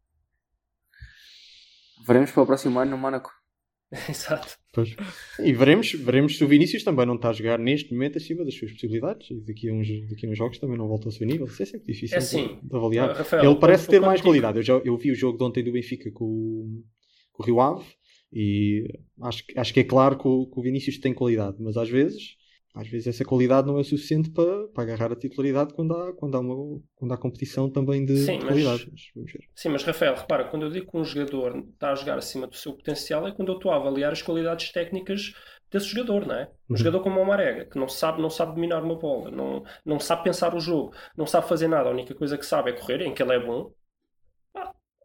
Veremos 2.07 2.31
para 2.31 2.43
o 2.43 2.47
próximo 2.47 2.79
ano 2.79 2.93
no 2.93 2.99
Mónaco. 2.99 3.38
Exato. 4.09 4.59
Pois. 4.73 4.95
E 5.43 5.53
veremos, 5.53 5.93
veremos 5.93 6.37
se 6.37 6.45
o 6.45 6.49
Vinícius 6.49 6.85
também 6.85 7.07
não 7.07 7.15
está 7.17 7.31
a 7.31 7.33
jogar 7.33 7.59
neste 7.59 7.93
momento 7.93 8.19
acima 8.19 8.45
das 8.45 8.55
suas 8.55 8.71
possibilidades 8.73 9.31
e 9.31 9.41
daqui 9.41 9.69
a 9.69 9.73
uns, 9.73 9.89
daqui 10.11 10.27
a 10.27 10.31
uns 10.31 10.37
jogos 10.37 10.59
também 10.59 10.77
não 10.77 10.87
volta 10.87 11.09
ao 11.09 11.13
seu 11.13 11.27
nível. 11.27 11.47
Isso 11.47 11.63
é 11.63 11.67
sempre 11.67 11.93
difícil 11.93 12.17
É 12.17 12.21
de- 12.21 12.25
assim, 12.27 12.59
de 12.63 12.77
avaliar. 12.77 13.11
uh, 13.11 13.15
Rafael, 13.15 13.45
Ele 13.51 13.59
parece 13.61 13.89
ter 13.89 14.01
mais 14.01 14.21
digo- 14.21 14.29
qualidade. 14.29 14.59
Eu, 14.59 14.63
já, 14.63 14.75
eu 14.85 14.97
vi 14.97 15.11
o 15.11 15.15
jogo 15.15 15.39
de 15.39 15.45
ontem 15.45 15.65
do 15.65 15.73
Benfica 15.73 16.11
com, 16.13 16.25
o- 16.25 16.85
com 17.33 17.43
o 17.43 17.47
Rio 17.47 17.61
Ave 17.61 17.85
e 18.33 18.85
acho, 19.23 19.47
que- 19.47 19.59
acho 19.59 19.73
que 19.73 19.81
é 19.81 19.85
claro 19.85 20.19
que 20.19 20.29
o, 20.29 20.47
que 20.47 20.61
o 20.61 20.63
Vinícius 20.63 20.99
tem 20.99 21.15
qualidade, 21.15 21.57
mas 21.61 21.77
às 21.79 21.89
vezes, 21.89 22.37
às 22.79 22.87
vezes 22.89 23.09
essa 23.09 23.25
qualidade 23.25 23.67
não 23.67 23.79
é 23.81 23.83
suficiente 23.83 24.31
para, 24.31 24.69
para 24.69 24.85
agarrar 24.85 25.13
a 25.13 25.17
titularidade 25.17 25.75
quando 25.75 25.95
há, 25.97 26.15
quando 26.15 26.37
há, 26.37 26.41
uma, 26.41 26.81
quando 26.95 27.13
há 27.13 27.19
competição 27.19 27.69
também 27.69 28.05
de, 28.05 28.17
Sim, 28.17 28.39
de 28.39 28.47
qualidade. 28.47 28.89
Mas. 29.17 29.33
Sim, 29.57 29.69
mas 29.71 29.83
Rafael, 29.83 30.15
repara, 30.15 30.45
quando 30.45 30.67
eu 30.67 30.71
digo 30.71 30.89
que 30.91 30.97
um 30.97 31.05
jogador 31.05 31.59
está 31.73 31.91
a 31.91 31.95
jogar 31.97 32.19
acima 32.19 32.47
do 32.47 32.55
seu 32.55 32.73
potencial 32.73 33.27
é 33.27 33.33
quando 33.33 33.51
eu 33.51 33.57
estou 33.57 33.73
a 33.73 33.77
avaliar 33.77 34.13
as 34.13 34.23
qualidades 34.23 34.71
técnicas 34.71 35.33
desse 35.71 35.87
jogador, 35.87 36.25
não 36.25 36.37
é? 36.37 36.45
Um 36.45 36.75
Uhum. 36.75 36.77
jogador 36.77 37.01
como 37.03 37.21
o 37.21 37.27
Marega, 37.27 37.65
que 37.67 37.79
não 37.79 37.89
sabe, 37.89 38.23
não 38.23 38.31
sabe 38.31 38.55
dominar 38.55 38.83
uma 38.85 38.97
bola, 38.97 39.31
não, 39.31 39.65
não 39.85 39.99
sabe 39.99 40.23
pensar 40.23 40.55
o 40.55 40.61
jogo, 40.61 40.95
não 41.17 41.27
sabe 41.27 41.49
fazer 41.49 41.67
nada, 41.67 41.89
a 41.89 41.93
única 41.93 42.15
coisa 42.15 42.39
que 42.39 42.47
sabe 42.47 42.71
é 42.71 42.75
correr, 42.75 43.03
em 43.03 43.13
que 43.13 43.23
ele 43.23 43.33
é 43.35 43.41
bom. 43.45 43.73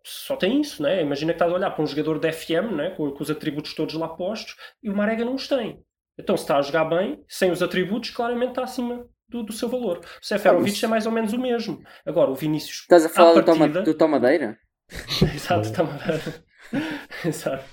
Só 0.05 0.36
tem 0.36 0.59
isso, 0.59 0.83
né? 0.83 1.01
Imagina 1.01 1.31
que 1.31 1.38
estás 1.38 1.51
a 1.51 1.55
olhar 1.55 1.71
para 1.71 1.83
um 1.83 1.88
jogador 1.88 2.19
de 2.19 2.31
FM, 2.31 2.73
né? 2.75 2.89
com, 2.91 3.09
com 3.12 3.23
os 3.23 3.31
atributos 3.31 3.73
todos 3.73 3.93
lá 3.95 4.09
postos, 4.09 4.55
e 4.83 4.89
o 4.89 4.95
Marega 4.95 5.23
não 5.23 5.36
os 5.36 5.47
tem. 5.47 5.81
Então, 6.17 6.38
se 6.38 6.43
está 6.43 6.58
a 6.58 6.62
jogar 6.62 6.86
bem, 6.86 7.23
sem 7.28 7.52
os 7.52 7.62
atributos, 7.63 8.10
claramente 8.12 8.49
está 8.49 8.63
acima 8.63 9.06
do, 9.28 9.43
do 9.43 9.52
seu 9.54 9.67
valor. 9.67 9.99
O 10.21 10.26
Seferovic 10.26 10.80
Ah, 10.84 10.88
é 10.88 10.89
mais 10.89 11.06
ou 11.06 11.12
menos 11.12 11.34
o 11.34 11.39
mesmo. 11.39 11.82
Agora, 12.06 12.30
o 12.30 12.36
Vinícius. 12.36 12.82
Estás 12.82 13.06
a 13.06 13.10
falar 13.10 13.43
partida- 13.43 13.82
do 13.82 13.93
Tomadeira? 13.93 14.58
Exato, 15.34 15.62
está 15.62 15.84
Exato. 17.26 17.63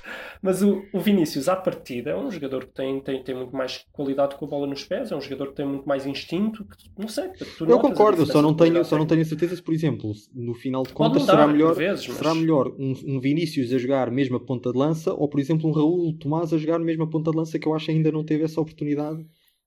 Mas 0.42 0.62
o, 0.62 0.82
o 0.92 0.98
Vinícius, 0.98 1.48
à 1.48 1.56
partida, 1.56 2.10
é 2.10 2.16
um 2.16 2.30
jogador 2.30 2.64
que 2.64 2.72
tem, 2.72 2.98
tem, 3.00 3.22
tem 3.22 3.34
muito 3.34 3.54
mais 3.54 3.84
qualidade 3.92 4.36
com 4.36 4.46
a 4.46 4.48
bola 4.48 4.66
nos 4.66 4.84
pés, 4.84 5.12
é 5.12 5.16
um 5.16 5.20
jogador 5.20 5.48
que 5.48 5.56
tem 5.56 5.66
muito 5.66 5.86
mais 5.86 6.06
instinto. 6.06 6.64
Que, 6.64 6.76
não 6.98 7.08
sei, 7.08 7.30
Eu 7.68 7.78
concordo, 7.78 8.24
só 8.24 8.40
não, 8.40 8.54
tenho, 8.54 8.82
só 8.82 8.96
não 8.96 9.06
tenho 9.06 9.24
certeza 9.24 9.54
se, 9.54 9.62
por 9.62 9.74
exemplo, 9.74 10.12
no 10.32 10.54
final 10.54 10.82
de 10.82 10.94
contas 10.94 11.22
mudar, 11.22 11.34
será 11.34 11.46
melhor, 11.46 11.74
vezes, 11.74 12.08
mas- 12.08 12.16
será 12.16 12.34
melhor 12.34 12.68
um, 12.78 12.94
um 13.06 13.20
Vinícius 13.20 13.70
a 13.72 13.78
jogar 13.78 14.10
mesmo 14.10 14.36
a 14.36 14.40
ponta 14.40 14.72
de 14.72 14.78
lança 14.78 15.12
ou, 15.12 15.28
por 15.28 15.38
exemplo, 15.40 15.68
um 15.68 15.72
Raul 15.72 16.16
Tomás 16.18 16.54
a 16.54 16.58
jogar 16.58 16.78
mesmo 16.78 17.02
a 17.02 17.06
ponta 17.06 17.30
de 17.30 17.36
lança 17.36 17.58
que 17.58 17.68
eu 17.68 17.74
acho 17.74 17.86
que 17.86 17.92
ainda 17.92 18.10
não 18.10 18.24
teve 18.24 18.44
essa 18.44 18.60
oportunidade, 18.60 19.26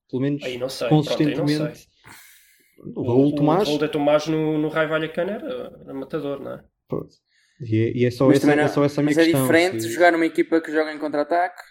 pelo 0.09 0.21
menos 0.23 0.41
sei, 0.41 0.57
pronto, 0.57 0.89
consistentemente. 0.89 1.55
sei. 1.55 1.87
O 2.95 3.03
Raul 3.03 3.27
o, 3.27 3.35
Tomás, 3.35 3.63
O 3.63 3.71
Raul 3.71 3.79
de 3.79 3.87
Tomás 3.89 4.27
no, 4.27 4.57
no 4.57 4.67
Raio 4.69 4.89
Vallecano 4.89 5.31
era, 5.31 5.79
era 5.83 5.93
matador, 5.93 6.41
não 6.41 6.53
é? 6.53 6.63
pô, 6.87 7.07
e 7.61 7.77
é, 7.77 7.91
e 7.97 8.05
é 8.05 8.11
só 8.11 8.27
Mas 8.27 8.37
essa, 8.37 8.55
não- 8.55 8.63
é 8.63 8.67
só 8.67 8.83
essa 8.83 9.01
a 9.01 9.03
minha 9.03 9.15
Mas 9.15 9.17
é 9.17 9.23
questão. 9.25 9.41
diferente 9.43 9.81
se- 9.81 9.89
jogar 9.91 10.11
numa 10.11 10.25
equipa 10.25 10.59
que 10.61 10.71
joga 10.71 10.93
em 10.93 10.97
contra-ataque. 10.97 11.61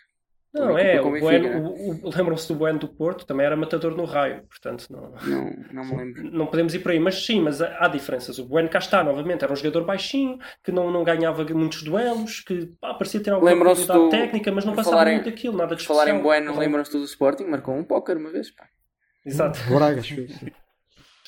Não, 0.54 0.76
é, 0.76 1.00
o 1.00 1.04
Bueno, 1.18 1.48
Benfica, 1.48 1.58
o- 1.58 2.06
o- 2.08 2.10
lembram-se 2.14 2.46
do 2.46 2.54
Bueno 2.54 2.78
do 2.78 2.86
Porto, 2.86 3.24
também 3.24 3.46
era 3.46 3.56
matador 3.56 3.96
no 3.96 4.04
Raio, 4.04 4.42
portanto 4.50 4.86
não... 4.90 5.10
Não, 5.26 5.50
não 5.72 5.84
me 5.86 5.96
lembro. 5.96 6.30
não 6.30 6.46
podemos 6.46 6.74
ir 6.74 6.80
por 6.80 6.92
aí, 6.92 6.98
mas 7.00 7.24
sim, 7.24 7.40
mas 7.40 7.62
há 7.62 7.74
há 7.86 7.88
diferenças. 7.88 8.38
O 8.38 8.44
Bueno 8.44 8.68
cá 8.68 8.78
está, 8.78 9.02
novamente, 9.02 9.42
era 9.42 9.50
um 9.50 9.56
jogador 9.56 9.84
baixinho, 9.86 10.38
que 10.62 10.70
não, 10.70 10.90
não 10.90 11.04
ganhava 11.04 11.42
muitos 11.54 11.82
duelos, 11.82 12.40
que 12.40 12.66
pá, 12.78 12.92
parecia 12.92 13.20
ter 13.20 13.30
alguma 13.30 13.56
qualidade 13.56 13.98
do- 13.98 14.10
técnica, 14.10 14.52
mas 14.52 14.66
não 14.66 14.74
passava 14.74 14.96
falar 14.98 15.10
em- 15.10 15.14
muito 15.14 15.24
daquilo, 15.30 15.56
nada 15.56 15.74
de 15.74 15.82
Por 15.84 15.88
falar 15.88 16.02
em 16.02 16.16
especial. 16.16 16.22
Bueno, 16.22 16.52
Não- 16.52 16.58
lembram-se 16.58 16.92
do 16.92 17.02
Sporting? 17.04 17.44
Marcou 17.44 17.74
um 17.74 17.82
póquer 17.82 18.18
uma 18.18 18.30
vez. 18.30 18.50
Pá. 18.50 18.66
Exato. 19.24 19.58
Braga. 19.70 20.02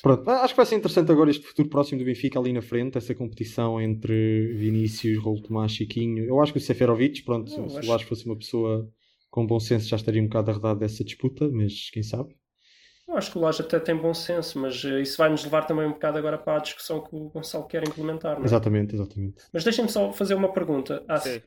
Pronto, 0.05 0.29
ah, 0.29 0.43
acho 0.43 0.53
que 0.53 0.57
vai 0.57 0.67
ser 0.67 0.75
interessante 0.75 1.11
agora 1.11 1.31
este 1.31 1.47
futuro 1.47 1.67
próximo 1.67 1.97
do 1.97 2.05
Benfica 2.05 2.37
ali 2.37 2.53
na 2.53 2.61
frente, 2.61 2.95
essa 2.95 3.15
competição 3.15 3.81
entre 3.81 4.53
Vinícius, 4.53 5.17
Raul 5.23 5.41
Tomás, 5.41 5.71
Chiquinho. 5.71 6.23
Eu 6.25 6.39
acho 6.39 6.51
que 6.51 6.59
o 6.59 6.61
Seferovic, 6.61 7.23
pronto, 7.23 7.51
Eu 7.51 7.67
se 7.67 7.77
acho- 7.79 7.87
o 7.87 7.91
Lage 7.91 8.05
fosse 8.05 8.23
uma 8.27 8.35
pessoa 8.37 8.87
com 9.31 9.47
bom 9.47 9.59
senso 9.59 9.89
já 9.89 9.95
estaria 9.95 10.21
um 10.21 10.27
bocado 10.27 10.51
arredado 10.51 10.79
dessa 10.79 11.03
disputa, 11.03 11.49
mas 11.51 11.89
quem 11.89 12.03
sabe? 12.03 12.35
Eu 13.07 13.17
acho 13.17 13.31
que 13.31 13.37
o 13.39 13.41
Laje 13.41 13.63
até 13.63 13.79
tem 13.79 13.95
bom 13.95 14.13
senso, 14.13 14.59
mas 14.59 14.85
eh, 14.85 15.01
isso 15.01 15.17
vai 15.17 15.27
nos 15.27 15.43
levar 15.43 15.63
também 15.63 15.87
um 15.87 15.93
bocado 15.93 16.19
agora 16.19 16.37
para 16.37 16.57
a 16.57 16.61
discussão 16.61 17.01
que 17.03 17.09
o 17.15 17.29
Gonçalo 17.29 17.65
quer 17.65 17.81
implementar. 17.87 18.35
Não 18.35 18.43
é? 18.43 18.45
Exatamente, 18.45 18.93
exatamente. 18.93 19.37
Mas 19.51 19.63
deixem-me 19.63 19.89
só 19.89 20.13
fazer 20.13 20.35
uma 20.35 20.53
pergunta. 20.53 21.03
Ah, 21.07 21.17
Sim. 21.17 21.41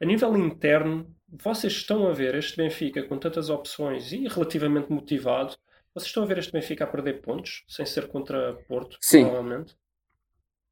a 0.00 0.06
nível 0.06 0.34
interno, 0.38 1.14
vocês 1.30 1.74
estão 1.74 2.08
a 2.08 2.14
ver 2.14 2.34
este 2.36 2.56
Benfica 2.56 3.02
com 3.02 3.18
tantas 3.18 3.50
opções 3.50 4.12
e 4.12 4.26
relativamente 4.28 4.90
motivado? 4.90 5.54
Vocês 5.98 6.10
estão 6.10 6.22
a 6.22 6.26
ver 6.26 6.38
este 6.38 6.52
Benfica 6.52 6.84
a 6.84 6.86
perder 6.86 7.20
pontos, 7.22 7.64
sem 7.68 7.84
ser 7.84 8.06
contra 8.06 8.54
Porto, 8.68 8.96
Sim. 9.00 9.24
provavelmente? 9.24 9.76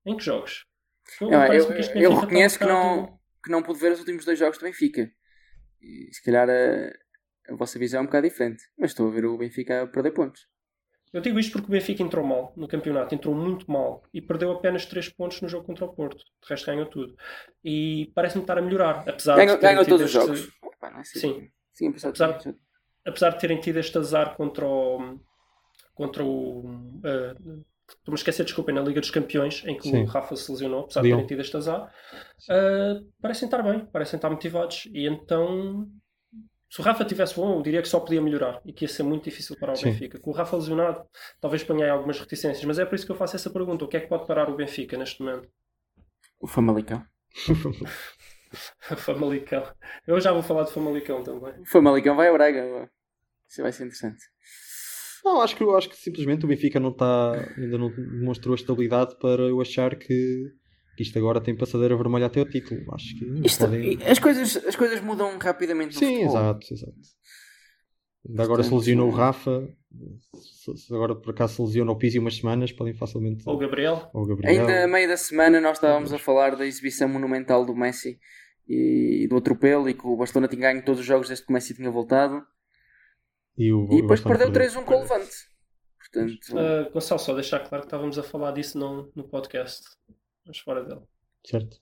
Em 0.05 0.17
que 0.17 0.25
jogos? 0.25 0.65
Eu, 1.21 1.31
parece-me 1.31 1.75
eu, 1.75 1.93
que 1.93 1.99
eu 1.99 2.11
Benfica 2.11 2.21
reconheço 2.27 2.59
que 2.59 2.65
não, 2.65 3.19
que 3.43 3.51
não 3.51 3.63
pude 3.63 3.81
ver 3.81 3.93
os 3.93 3.99
últimos 3.99 4.25
dois 4.25 4.39
jogos 4.39 4.57
do 4.59 4.65
Benfica. 4.65 5.11
E 5.83 6.09
se 6.13 6.23
calhar 6.23 6.49
a, 6.49 7.53
a 7.53 7.57
vossa 7.57 7.77
visão 7.77 7.99
é 7.99 8.03
um 8.03 8.07
bocado 8.07 8.29
diferente. 8.29 8.63
Mas 8.79 8.93
estou 8.93 9.09
a 9.09 9.11
ver 9.11 9.25
o 9.25 9.37
Benfica 9.37 9.83
a 9.83 9.87
perder 9.89 10.13
pontos. 10.13 10.47
Eu 11.13 11.21
digo 11.21 11.41
isto 11.41 11.53
porque 11.53 11.67
o 11.69 11.71
Benfica 11.71 12.03
entrou 12.03 12.25
mal 12.25 12.53
no 12.57 12.69
campeonato, 12.69 13.15
entrou 13.15 13.35
muito 13.35 13.69
mal 13.71 14.05
e 14.15 14.21
perdeu 14.23 14.53
apenas 14.53 14.87
3 14.87 15.09
pontos 15.09 15.41
no 15.41 15.49
jogo 15.49 15.65
contra 15.65 15.87
o 15.87 15.93
Porto. 15.93 16.19
De 16.19 16.49
resto 16.49 16.67
ganhou 16.67 16.87
tudo. 16.87 17.17
E 17.65 18.13
parece-me 18.15 18.43
estar 18.43 18.59
a 18.59 18.63
melhorar, 18.63 19.09
apesar 19.09 19.37
Ganhou, 19.37 19.57
de 19.57 19.63
ganhou 19.63 19.85
todos 19.85 20.07
os 20.07 20.11
jogos. 20.13 20.49
Não 20.83 20.99
é 20.99 21.01
assim. 21.01 21.19
Sim. 21.19 21.51
Sim, 21.73 21.89
Apesar- 21.89 22.39
de... 22.39 22.55
apesar 23.07 23.31
de 23.31 23.39
terem 23.41 23.61
tido 23.61 23.79
este 23.79 23.97
azar 23.99 24.37
contra 24.37 24.67
o. 24.67 25.19
contra 25.95 26.25
o. 26.25 26.65
eh, 27.05 27.35
Estou-me 27.89 28.15
a 28.17 28.21
esquecer, 28.21 28.43
desculpem, 28.45 28.75
na 28.75 28.81
Liga 28.81 29.01
dos 29.01 29.13
Campeões, 29.13 29.63
em 29.65 29.77
que 29.77 29.89
Sim. 29.89 30.03
o 30.03 30.07
Rafa 30.07 30.35
se 30.35 30.51
lesionou, 30.51 30.81
apesar 30.81 31.03
de 31.03 31.07
Lyon. 31.07 31.17
terem 31.19 31.29
tido 31.29 31.41
este 31.41 31.57
azar, 31.57 31.95
eh, 32.51 33.01
parecem 33.23 33.47
estar 33.47 33.63
bem, 33.63 33.87
parecem 33.87 34.17
estar 34.17 34.29
motivados. 34.29 34.89
E 34.93 35.07
então, 35.07 35.89
se 36.69 36.81
o 36.81 36.83
Rafa 36.83 37.05
tivesse 37.05 37.37
bom, 37.37 37.55
eu 37.55 37.63
diria 37.63 37.81
que 37.81 37.87
só 37.87 38.01
podia 38.01 38.21
melhorar 38.21 38.61
e 38.65 38.73
que 38.73 38.85
ia 38.85 38.89
ser 38.89 39.05
muito 39.05 39.23
difícil 39.23 39.57
para 39.57 39.73
o 39.73 39.77
Sim. 39.77 39.93
Benfica. 39.93 40.19
Com 40.19 40.31
o 40.31 40.35
Rafa 40.35 40.57
lesionado, 40.57 41.07
talvez 41.41 41.63
ponha 41.63 41.85
aí 41.85 41.91
algumas 41.91 42.19
reticências, 42.19 42.65
mas 42.65 42.81
é 42.81 42.85
por 42.85 42.97
isso 42.97 43.07
que 43.07 43.13
eu 43.13 43.17
faço 43.17 43.37
essa 43.37 43.51
pergunta: 43.51 43.85
o 43.85 43.89
que 43.89 43.97
é 43.97 44.01
que 44.01 44.09
pode 44.09 44.27
parar 44.27 44.51
o 44.51 44.57
Benfica 44.57 44.99
neste 44.99 45.23
momento? 45.23 45.49
O 46.41 46.49
Famalicão. 46.49 47.05
Famalicão. 48.97 49.63
Eu 50.07 50.21
já 50.21 50.33
vou 50.33 50.43
falar 50.43 50.65
de 50.65 50.73
Famalicão 50.73 51.23
também. 51.23 51.61
O 51.61 51.67
Famalicão 51.67 52.17
vai 52.17 52.29
a 52.29 52.33
Braga. 52.33 52.91
Isso 53.49 53.63
vai 53.63 53.73
ser 53.73 53.85
interessante. 53.85 54.23
Não, 55.25 55.41
acho 55.43 55.57
que, 55.57 55.65
acho 55.65 55.89
que 55.89 55.97
simplesmente 55.97 56.45
o 56.45 56.49
Benfica 56.49 56.79
não 56.79 56.91
está, 56.91 57.33
ainda 57.57 57.77
não 57.79 57.91
demonstrou 57.91 58.53
a 58.53 58.57
estabilidade 58.57 59.19
para 59.19 59.43
eu 59.43 59.61
achar 59.61 59.97
que, 59.97 60.07
que 60.97 61.03
isto 61.03 61.19
agora 61.19 61.41
tem 61.41 61.57
passadeira 61.57 61.97
vermelha 61.97 62.27
até 62.27 62.41
o 62.41 62.45
título. 62.49 62.81
Acho 62.95 63.19
que 63.19 63.25
não 63.27 63.43
Isto- 63.43 63.65
podem- 63.65 63.99
as, 64.07 64.19
coisas, 64.21 64.57
as 64.65 64.77
coisas 64.77 65.01
mudam 65.01 65.37
rapidamente 65.39 65.95
no 65.95 65.99
Sim, 65.99 66.07
futebol. 66.15 66.29
exato, 66.37 66.67
exato. 66.73 66.93
Ainda 68.29 68.43
agora 68.43 68.63
se 68.63 68.75
lesionou 68.75 69.09
o 69.09 69.13
Rafa, 69.13 69.69
se, 70.35 70.95
agora 70.95 71.15
por 71.15 71.31
acaso 71.31 71.55
se 71.55 71.63
lesiona 71.63 71.93
o 71.93 71.97
Pizzi 71.97 72.19
umas 72.19 72.37
semanas, 72.37 72.73
podem 72.73 72.95
facilmente. 72.95 73.45
Ou 73.47 73.55
o 73.55 73.59
Gabriel. 73.59 74.11
Ou 74.13 74.23
o 74.23 74.27
Gabriel. 74.27 74.61
Ainda 74.61 74.85
a 74.85 74.89
meio 74.89 75.09
da 75.09 75.17
semana 75.17 75.61
nós 75.61 75.77
estávamos 75.77 76.13
a 76.13 76.19
falar 76.19 76.57
da 76.57 76.67
exibição 76.67 77.09
monumental 77.09 77.65
do 77.65 77.75
Messi 77.75 78.19
e 78.69 79.27
do 79.29 79.37
atropelo 79.37 79.89
e 79.89 79.95
que 79.95 80.07
o 80.07 80.17
Barcelona 80.17 80.49
tinha 80.49 80.73
ganho 80.73 80.85
todos 80.85 81.01
os 81.01 81.07
jogos 81.07 81.29
desde 81.29 81.45
que 81.47 81.53
o 81.53 81.55
Messi 81.55 81.75
tinha 81.75 81.91
voltado 81.91 82.45
E, 83.57 83.73
o, 83.73 83.87
e 83.93 84.03
depois 84.03 84.21
perdeu 84.21 84.51
3-1 84.51 84.85
com 84.85 84.95
o 84.95 85.01
Levante. 85.01 85.31
Portanto, 85.99 86.59
Ah, 86.59 86.91
Gonçalo, 86.93 87.21
só 87.21 87.35
deixar 87.35 87.61
claro 87.61 87.83
que 87.83 87.87
estávamos 87.87 88.19
a 88.19 88.23
falar 88.23 88.53
disso 88.53 88.79
no, 88.79 89.11
no 89.15 89.25
podcast. 89.29 89.83
Mas 90.47 90.59
fora 90.59 90.85
dele. 90.85 91.01
Certo. 91.45 91.79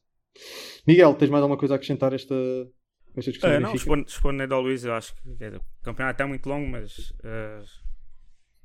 Miguel, 0.86 1.14
tens 1.14 1.30
mais 1.30 1.42
alguma 1.42 1.58
coisa 1.58 1.74
a 1.74 1.76
acrescentar 1.76 2.12
a 2.12 2.16
esta, 2.16 2.34
a 3.16 3.20
discussão? 3.20 3.50
É, 3.50 3.56
do 3.56 3.62
não, 3.62 3.72
respondo- 3.72 4.04
respondendo 4.04 4.54
ao 4.54 4.60
Luís, 4.60 4.84
eu 4.84 4.94
acho 4.94 5.14
que 5.14 5.20
o 5.28 5.60
campeonato 5.82 6.22
é 6.22 6.26
muito 6.26 6.48
longo, 6.48 6.66
mas 6.68 7.12
eh, 7.22 7.62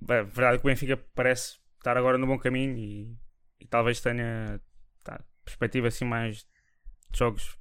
é 0.10 0.24
verdade 0.24 0.58
que 0.60 0.66
o 0.66 0.70
Benfica 0.70 0.98
parece 1.14 1.60
estar 1.78 1.98
agora 1.98 2.18
no 2.18 2.28
bom 2.28 2.38
caminho 2.38 2.78
e, 2.78 3.16
e 3.60 3.68
talvez 3.68 4.02
tenha 4.02 4.60
tá, 5.04 5.24
perspectiva 5.44 5.88
assim 5.88 6.06
mais 6.06 6.48
de 7.12 7.18
jogos 7.18 7.58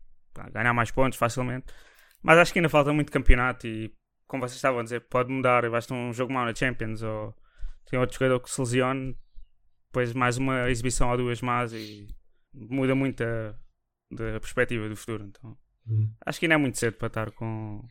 ganhar 0.52 0.72
mais 0.72 0.90
pontos 0.90 1.18
facilmente. 1.18 1.66
Mas 2.22 2.38
acho 2.38 2.52
que 2.52 2.58
ainda 2.58 2.68
falta 2.68 2.92
muito 2.92 3.12
campeonato 3.12 3.66
e 3.66 3.92
como 4.26 4.42
vocês 4.42 4.56
estavam 4.56 4.80
a 4.80 4.82
dizer, 4.82 5.00
pode 5.08 5.32
mudar, 5.32 5.68
basta 5.70 5.94
um 5.94 6.12
jogo 6.12 6.32
mau 6.32 6.44
na 6.44 6.54
Champions 6.54 7.02
ou 7.02 7.34
tem 7.86 7.98
outro 7.98 8.14
jogador 8.18 8.40
que 8.40 8.50
se 8.50 8.60
lesione, 8.60 9.16
depois 9.86 10.12
mais 10.12 10.36
uma 10.36 10.70
exibição 10.70 11.10
ou 11.10 11.16
duas 11.16 11.40
más 11.40 11.72
e 11.72 12.06
muda 12.52 12.94
muito 12.94 13.22
a, 13.22 13.54
da 14.10 14.38
perspectiva 14.40 14.88
do 14.88 14.96
futuro. 14.96 15.24
Então 15.24 15.56
Hum. 15.88 16.08
acho 16.26 16.38
que 16.38 16.46
ainda 16.46 16.54
é 16.54 16.58
muito 16.58 16.78
cedo 16.78 16.94
para 16.94 17.08
estar 17.08 17.30
com, 17.32 17.82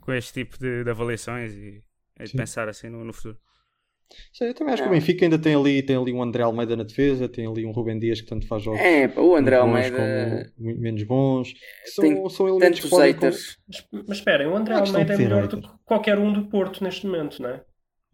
com 0.00 0.12
este 0.12 0.32
tipo 0.44 0.58
de, 0.58 0.84
de 0.84 0.90
avaliações 0.90 1.52
e, 1.54 1.82
e 2.20 2.28
pensar 2.30 2.68
assim 2.68 2.88
no, 2.88 3.04
no 3.04 3.12
futuro. 3.12 3.38
Sim, 4.32 4.44
eu 4.46 4.54
também 4.54 4.72
acho 4.72 4.82
que 4.82 4.88
o 4.88 4.92
Não. 4.92 4.98
Benfica 4.98 5.24
ainda 5.26 5.38
tem 5.38 5.54
ali, 5.54 5.82
tem 5.82 5.96
ali 5.96 6.12
um 6.12 6.22
André 6.22 6.42
Almeida 6.42 6.74
na 6.74 6.82
defesa, 6.82 7.28
tem 7.28 7.46
ali 7.46 7.66
um 7.66 7.72
Rubem 7.72 7.98
Dias 7.98 8.20
que 8.20 8.26
tanto 8.26 8.46
faz 8.46 8.62
jogos 8.62 8.80
é, 8.80 9.06
o 9.20 9.36
André 9.36 9.56
Almeida 9.56 9.96
como 9.96 10.46
muito 10.58 10.80
menos 10.80 11.02
bons. 11.02 11.54
São, 11.84 12.04
tem 12.04 12.28
são 12.30 12.48
elementos 12.48 12.80
que 12.80 12.88
podem. 12.88 13.12
haters. 13.12 13.58
Mas, 13.68 13.86
mas 14.08 14.18
esperem, 14.18 14.46
o 14.46 14.56
André 14.56 14.74
é 14.74 14.80
questão 14.80 15.00
Almeida 15.00 15.12
é 15.12 15.16
de 15.16 15.22
ser 15.22 15.28
melhor 15.28 15.46
do 15.48 15.60
que 15.60 15.68
qualquer 15.84 16.18
um 16.18 16.32
do 16.32 16.48
Porto 16.48 16.82
neste 16.82 17.06
momento, 17.06 17.42
não 17.42 17.50
é? 17.50 17.64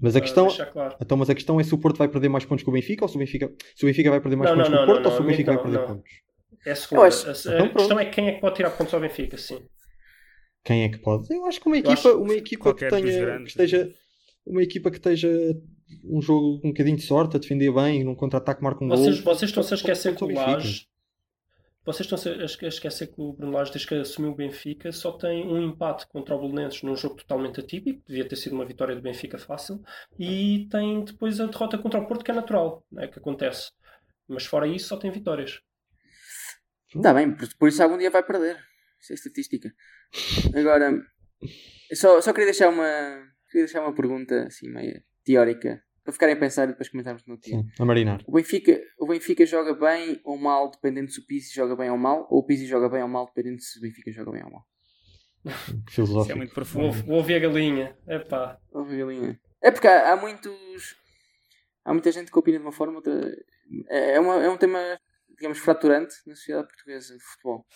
Mas 0.00 0.16
a 0.16 0.18
Ah, 0.18 0.22
questão, 0.22 0.48
claro. 0.72 0.96
então, 1.00 1.16
mas 1.16 1.30
a 1.30 1.34
questão 1.34 1.60
é 1.60 1.64
se 1.64 1.74
o 1.74 1.78
Porto 1.78 1.96
vai 1.98 2.08
perder 2.08 2.28
mais 2.28 2.44
pontos 2.44 2.62
que 2.64 2.68
o 2.70 2.72
Benfica 2.72 3.04
ou 3.04 3.08
se 3.08 3.16
o 3.16 3.18
Benfica, 3.18 3.52
se 3.76 3.84
o 3.84 3.86
Benfica 3.86 4.10
vai 4.10 4.20
perder 4.20 4.36
mais 4.36 4.50
Não, 4.50 4.56
pontos 4.56 4.70
não, 4.70 4.78
que 4.78 4.82
o 4.82 4.86
Porto 4.86 5.04
não, 5.04 5.10
ou 5.10 5.16
se 5.16 5.22
o 5.22 5.24
Benfica 5.24 5.52
não, 5.52 5.54
vai 5.54 5.62
perder 5.62 5.78
não. 5.78 5.86
pontos. 5.96 6.10
É 6.66 6.72
a 6.72 6.76
segunda. 6.76 7.06
Acho- 7.06 7.26
A, 7.28 7.30
a 7.30 7.34
então 7.34 7.68
questão 7.68 7.86
pronto. 7.96 7.98
é 8.00 8.04
quem 8.06 8.28
é 8.28 8.32
que 8.32 8.40
pode 8.40 8.56
tirar 8.56 8.70
pontos 8.70 8.94
ao 8.94 9.00
Benfica, 9.00 9.36
sim. 9.36 9.60
Quem 10.64 10.84
é 10.84 10.88
que 10.88 10.98
pode? 10.98 11.32
Eu 11.34 11.44
acho 11.46 11.60
que 11.60 11.66
uma 11.66 11.76
equipa, 11.78 12.12
uma 12.14 12.28
que 12.28 12.38
equipa 12.40 12.74
que 12.74 12.88
tenha, 12.88 13.36
que 13.38 13.48
esteja, 13.48 13.92
uma 14.46 14.62
equipa 14.62 14.90
que 14.90 14.96
esteja 14.96 15.28
um 16.04 16.20
jogo 16.22 16.60
com 16.60 16.68
um 16.68 16.70
bocadinho 16.70 16.96
de 16.96 17.02
sorte, 17.02 17.36
a 17.36 17.38
defender 17.38 17.70
bem, 17.72 18.02
num 18.02 18.14
contra-ataque 18.14 18.62
marca 18.62 18.82
um 18.82 18.88
Vocês, 18.88 19.20
gol. 19.20 19.34
vocês 19.34 19.50
estão-se 19.50 19.74
a 19.74 19.76
esquecer 19.76 20.16
que 20.16 20.24
o 20.24 20.26
Benfica. 20.26 20.50
Lage. 20.52 20.86
Vocês 21.84 22.06
estão-se 22.10 22.28
a 22.30 22.68
esquecer 22.68 23.08
que 23.08 23.20
o 23.20 23.34
Bruno 23.34 23.52
Lage, 23.52 23.70
desde 23.70 23.86
que 23.86 23.94
assumiu 23.96 24.30
o 24.30 24.34
Benfica, 24.34 24.90
só 24.90 25.12
tem 25.12 25.46
um 25.46 25.62
empate 25.62 26.06
contra 26.08 26.34
o 26.34 26.40
Belenenses 26.40 26.82
num 26.82 26.96
jogo 26.96 27.16
totalmente 27.16 27.60
atípico, 27.60 28.02
devia 28.08 28.26
ter 28.26 28.36
sido 28.36 28.54
uma 28.54 28.64
vitória 28.64 28.96
do 28.96 29.02
Benfica 29.02 29.36
fácil, 29.36 29.82
e 30.18 30.66
tem 30.70 31.04
depois 31.04 31.38
a 31.40 31.46
derrota 31.46 31.76
contra 31.76 32.00
o 32.00 32.06
Porto, 32.06 32.24
que 32.24 32.30
é 32.30 32.34
natural, 32.34 32.82
né, 32.90 33.06
que 33.06 33.18
acontece. 33.18 33.70
Mas 34.26 34.46
fora 34.46 34.66
isso, 34.66 34.88
só 34.88 34.96
tem 34.96 35.10
vitórias. 35.10 35.60
Está 36.94 37.12
bem, 37.14 37.34
por, 37.34 37.48
por 37.58 37.68
isso 37.68 37.82
algum 37.82 37.98
dia 37.98 38.10
vai 38.10 38.22
perder. 38.22 38.56
Isso 39.00 39.12
é 39.12 39.14
estatística. 39.16 39.72
Agora, 40.56 40.92
só, 41.94 42.20
só 42.20 42.32
queria 42.32 42.46
deixar 42.46 42.68
uma 42.70 42.84
queria 43.50 43.66
deixar 43.66 43.82
uma 43.82 43.94
pergunta 43.94 44.44
assim 44.46 44.68
meio 44.68 45.02
teórica 45.24 45.82
para 46.02 46.12
ficarem 46.12 46.34
a 46.34 46.38
pensar 46.38 46.64
e 46.64 46.68
depois 46.68 46.88
comentarmos 46.88 47.24
no 47.26 47.38
dia. 47.38 47.56
Sim, 47.56 47.66
a 47.78 47.84
marinar. 47.84 48.22
O 48.26 48.32
Benfica, 48.32 48.78
o 48.98 49.06
Benfica 49.06 49.46
joga 49.46 49.74
bem 49.74 50.20
ou 50.24 50.36
mal 50.38 50.70
dependendo 50.70 51.10
se 51.10 51.20
o 51.20 51.26
Pizzi 51.26 51.54
joga 51.54 51.74
bem 51.76 51.90
ou 51.90 51.96
mal, 51.98 52.26
ou 52.30 52.40
o 52.40 52.46
Pizzi 52.46 52.66
joga 52.66 52.88
bem 52.88 53.02
ou 53.02 53.08
mal 53.08 53.26
dependendo 53.26 53.60
se 53.60 53.78
o 53.78 53.82
Benfica 53.82 54.10
joga 54.12 54.30
bem 54.32 54.44
ou 54.44 54.50
mal. 54.50 54.62
Que 55.42 55.50
Isso 55.50 55.70
é 55.70 55.90
filosófico. 55.90 56.36
muito 56.38 56.54
profundo. 56.54 56.92
vou 57.04 57.16
ouvir 57.16 57.34
a 57.34 57.38
galinha. 57.38 57.96
Epá. 58.06 58.58
Ó, 58.72 58.82
galinha. 58.84 59.38
É 59.62 59.70
porque 59.70 59.86
há, 59.88 60.12
há 60.12 60.16
muitos. 60.16 60.94
Há 61.84 61.92
muita 61.92 62.10
gente 62.12 62.30
que 62.30 62.38
opina 62.38 62.58
de 62.58 62.64
uma 62.64 62.72
forma, 62.72 62.96
outra. 62.96 63.12
É, 63.88 64.12
é, 64.12 64.20
uma- 64.20 64.42
é 64.42 64.48
um 64.48 64.56
tema, 64.56 64.78
digamos, 65.36 65.58
fraturante 65.58 66.14
na 66.26 66.34
sociedade 66.34 66.68
portuguesa 66.68 67.16
de 67.16 67.22
futebol. 67.22 67.66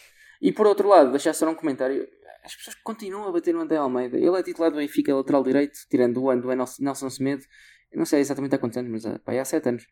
E 0.40 0.53
por 0.53 0.66
outro 0.66 0.88
lado, 0.88 1.11
deixar 1.11 1.35
só 1.35 1.49
um 1.49 1.55
comentário. 1.55 2.07
As 2.44 2.55
pessoas 2.55 2.77
continuam 2.83 3.29
a 3.29 3.33
bater 3.33 3.53
no 3.53 3.61
André 3.61 3.77
Almeida. 3.77 4.16
Ele 4.16 4.37
é 4.38 4.42
titular 4.42 4.71
do 4.71 4.77
Benfica, 4.77 5.14
lateral 5.14 5.42
direito, 5.42 5.79
tirando 5.90 6.23
o 6.23 6.31
ano 6.31 6.42
do 6.42 6.49
Nelson 6.49 7.11
Semedo. 7.11 7.44
Não 7.92 8.05
sei 8.05 8.21
exatamente 8.21 8.55
há 8.55 8.59
quantos 8.59 8.79
anos, 8.79 8.90
mas 8.90 9.07
ah, 9.07 9.18
pá, 9.25 9.33
há 9.33 9.44
7 9.44 9.68
anos. 9.68 9.87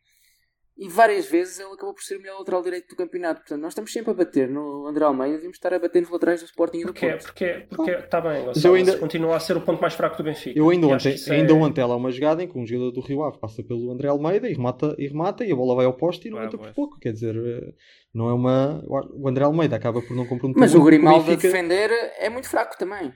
E 0.78 0.90
várias 0.90 1.24
vezes 1.26 1.58
ele 1.58 1.72
acabou 1.72 1.94
por 1.94 2.02
ser 2.02 2.16
o 2.16 2.20
melhor 2.20 2.38
lateral 2.40 2.62
direito 2.62 2.88
do 2.88 2.96
campeonato. 2.96 3.40
Portanto, 3.40 3.62
nós 3.62 3.72
estamos 3.72 3.90
sempre 3.90 4.10
a 4.10 4.14
bater 4.14 4.46
no 4.46 4.86
André 4.86 5.04
Almeida. 5.06 5.32
Devíamos 5.34 5.56
estar 5.56 5.72
a 5.72 5.78
bater 5.78 6.02
nos 6.02 6.10
laterais 6.10 6.40
do 6.42 6.44
Sporting 6.46 6.78
e 6.78 6.80
do 6.82 6.86
Porque, 6.92 7.08
Porto. 7.08 7.24
porque, 7.24 7.66
porque 7.70 7.90
está 7.92 8.20
bem, 8.20 8.40
eu 8.40 8.44
Gonçalo, 8.46 8.74
ainda- 8.74 8.98
continua 8.98 9.36
a 9.36 9.40
ser 9.40 9.56
o 9.56 9.62
ponto 9.62 9.80
mais 9.80 9.94
fraco 9.94 10.18
do 10.18 10.24
Benfica. 10.24 10.58
Eu 10.58 10.68
ainda 10.68 10.86
ontem, 10.88 11.14
isso 11.14 11.32
é- 11.32 11.36
ainda 11.36 11.54
ontem 11.54 11.80
há 11.80 11.86
lá 11.86 11.96
uma 11.96 12.10
jogada 12.10 12.42
em 12.42 12.48
que 12.48 12.58
um 12.58 12.66
jogador 12.66 12.90
do 12.92 13.00
Rio 13.00 13.22
Ave 13.24 13.38
passa 13.38 13.62
pelo 13.62 13.90
André 13.90 14.08
Almeida 14.08 14.50
e 14.50 14.52
remata 14.52 14.94
e, 14.98 15.08
remata, 15.08 15.46
e 15.46 15.50
a 15.50 15.56
bola 15.56 15.74
vai 15.76 15.86
ao 15.86 15.94
poste 15.94 16.28
e 16.28 16.30
não 16.30 16.36
Vai, 16.38 16.46
entra 16.46 16.58
por 16.58 16.72
pouco. 16.74 16.98
Quer 17.00 17.12
dizer, 17.14 17.34
eh, 17.34 17.72
não 18.12 18.28
é 18.28 18.34
uma. 18.34 18.82
O 19.14 19.26
André 19.28 19.44
Almeida 19.44 19.76
acaba 19.76 20.02
por 20.02 20.14
não 20.14 20.26
comprometer 20.26 20.60
Mas 20.60 20.74
o 20.74 20.84
Grimaldo 20.84 21.32
a 21.32 21.36
defender 21.36 21.90
é 22.18 22.28
muito 22.28 22.50
fraco 22.50 22.76
também. 22.78 23.14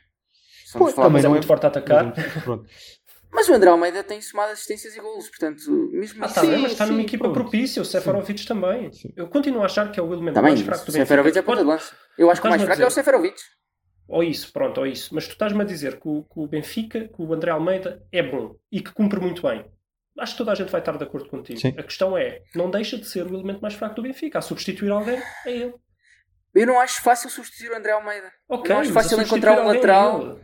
Pois, 0.78 0.94
também 0.94 1.18
é 1.20 1.24
não 1.24 1.30
muito 1.30 1.46
forte 1.46 1.66
a 1.66 1.68
atacar. 1.68 2.14
Pronto. 2.42 2.64
Mas 3.32 3.48
o 3.48 3.54
André 3.54 3.70
Almeida 3.70 4.02
tem 4.02 4.20
somado 4.20 4.52
assistências 4.52 4.94
e 4.96 5.00
golos, 5.00 5.28
portanto, 5.28 5.60
mesmo 5.92 6.22
Ah, 6.22 6.26
assim. 6.26 6.34
tá 6.34 6.40
bem, 6.42 6.50
mas 6.52 6.60
Sim, 6.62 6.72
está 6.72 6.86
numa 6.86 6.98
sim, 6.98 7.04
equipa 7.04 7.24
pronto. 7.24 7.34
propícia, 7.40 7.80
o 7.80 7.84
Seferovic 7.84 8.44
também. 8.46 8.92
Sim. 8.92 9.12
Eu 9.16 9.28
continuo 9.28 9.62
a 9.62 9.66
achar 9.66 9.90
que 9.92 10.00
é 10.00 10.02
o 10.02 10.06
elemento 10.12 10.30
Está 10.30 10.42
bem, 10.42 10.50
mais 10.52 10.60
fraco 10.62 10.82
o 10.82 10.86
do 10.86 10.92
Benfica. 10.92 11.06
Seferovic 11.06 11.38
é 11.38 11.42
ponta 11.42 11.60
de 11.62 11.66
lança. 11.68 11.94
Eu 12.18 12.30
acho 12.30 12.40
que 12.40 12.46
o 12.46 12.50
mais 12.50 12.62
fraco 12.62 12.80
é 12.82 12.84
o 12.84 12.88
dizer- 12.88 12.94
Seferovic. 13.00 13.36
Ou 14.08 14.24
isso, 14.24 14.52
pronto, 14.52 14.78
ou 14.80 14.86
isso. 14.86 15.14
Mas 15.14 15.26
tu 15.28 15.32
estás-me 15.32 15.60
a 15.62 15.64
dizer 15.64 16.00
que 16.00 16.08
o, 16.08 16.24
que 16.24 16.40
o 16.40 16.46
Benfica, 16.48 17.06
que 17.08 17.22
o 17.22 17.32
André 17.32 17.52
Almeida 17.52 18.02
é 18.10 18.22
bom 18.22 18.56
e 18.72 18.80
que 18.80 18.92
cumpre 18.92 19.20
muito 19.20 19.42
bem. 19.42 19.64
Acho 20.18 20.32
que 20.32 20.38
toda 20.38 20.50
a 20.50 20.54
gente 20.56 20.70
vai 20.72 20.80
estar 20.80 20.96
de 20.98 21.04
acordo 21.04 21.28
contigo. 21.28 21.60
Sim. 21.60 21.72
A 21.78 21.82
questão 21.84 22.18
é, 22.18 22.42
não 22.54 22.68
deixa 22.68 22.98
de 22.98 23.06
ser 23.08 23.24
o 23.30 23.34
elemento 23.34 23.60
mais 23.60 23.74
fraco 23.74 23.94
do 23.94 24.02
Benfica. 24.02 24.40
A 24.40 24.42
substituir 24.42 24.90
alguém 24.90 25.22
é 25.46 25.50
ele. 25.52 25.74
Eu 26.52 26.66
não 26.66 26.80
acho 26.80 27.00
fácil 27.00 27.30
substituir 27.30 27.70
o 27.70 27.76
André 27.76 27.92
Almeida. 27.92 28.30
Ok, 28.48 28.68
Eu 28.70 28.74
não 28.74 28.80
acho 28.82 28.92
fácil 28.92 29.22
encontrar 29.22 29.52
um 29.60 29.70
é 29.70 29.74
lateral. 29.74 30.40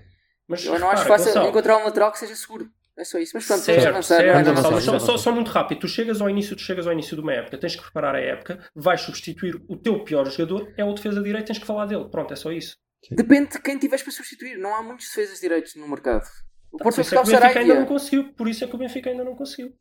Mas, 0.49 0.64
Eu 0.64 0.79
não 0.79 0.88
acho 0.88 1.05
fácil 1.07 1.27
Gonçalo, 1.27 1.49
encontrar 1.49 1.77
um 1.79 1.85
lateral 1.85 2.12
que 2.12 2.20
seja 2.20 2.37
seguro. 2.37 2.70
É 2.98 3.04
só 3.04 3.18
isso. 3.18 3.32
Mas 3.35 3.46
pronto, 3.46 3.59
vamos 3.59 3.64
Certo, 3.82 3.88
avançar. 3.88 4.16
certo, 4.16 4.37
não 4.37 4.54
Vamos 4.54 4.64
avançar, 4.64 4.80
só, 4.80 4.98
só, 4.98 5.18
só 5.18 5.32
muito 5.32 5.50
rápido. 5.50 5.80
Tu 5.80 5.88
chegas 5.88 6.20
ao 6.20 6.30
início, 6.30 6.56
tu 6.56 6.62
chegas 6.62 6.87
ao 6.87 6.92
início 6.92 7.14
de 7.14 7.22
uma 7.22 7.32
época, 7.32 7.59
tens 7.59 7.76
que 7.76 7.82
preparar 7.82 8.14
a 8.14 8.20
época, 8.20 8.59
vais 8.74 9.00
substituir 9.02 9.62
o 9.68 9.76
teu 9.76 10.02
pior 10.02 10.24
jogador, 10.30 10.72
é 10.76 10.85
o 10.85 10.92
defesa 10.94 11.22
direito, 11.22 11.46
tens 11.46 11.59
que 11.59 11.66
falar 11.66 11.87
dele. 11.87 12.09
Pronto, 12.11 12.32
é 12.32 12.37
só 12.37 12.50
isso. 12.50 12.76
Depende 13.11 13.50
de 13.50 13.61
quem 13.61 13.78
tiveres 13.78 14.02
para 14.02 14.12
substituir. 14.12 14.56
Não 14.59 14.74
há 14.74 14.82
muitos 14.82 15.06
defesas 15.09 15.40
direitos 15.40 15.74
no 15.76 15.87
mercado. 15.88 16.24
O 16.72 16.78
Por 16.78 16.85
Porto 16.85 17.00
isso 17.00 17.14
é 17.14 17.22
que 17.22 17.28
o 17.28 17.32
Benfica 17.32 17.59
ainda 17.61 17.74
não 17.74 17.87
conseguiu. 17.87 18.32
Por 18.35 18.48
isso 18.48 18.64
é 18.64 18.66
que 18.66 18.74
o 18.74 18.78
Benfica 18.78 19.11
ainda 19.11 19.24
não 19.24 19.37
conseguiu. 19.37 19.72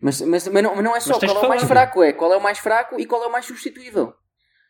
Mas, 0.00 0.20
mas, 0.22 0.48
mas, 0.48 0.62
não, 0.62 0.74
mas 0.74 0.84
não 0.84 0.96
é 0.96 1.00
só 1.00 1.18
qual 1.18 1.36
é 1.42 1.46
o 1.46 1.48
mais 1.48 1.62
fraco, 1.62 2.02
é 2.02 2.12
qual 2.12 2.32
é 2.32 2.36
o 2.36 2.42
mais 2.42 2.58
fraco 2.58 2.98
e 2.98 3.04
qual 3.04 3.22
é 3.22 3.26
o 3.26 3.32
mais 3.32 3.44
substituível. 3.44 4.14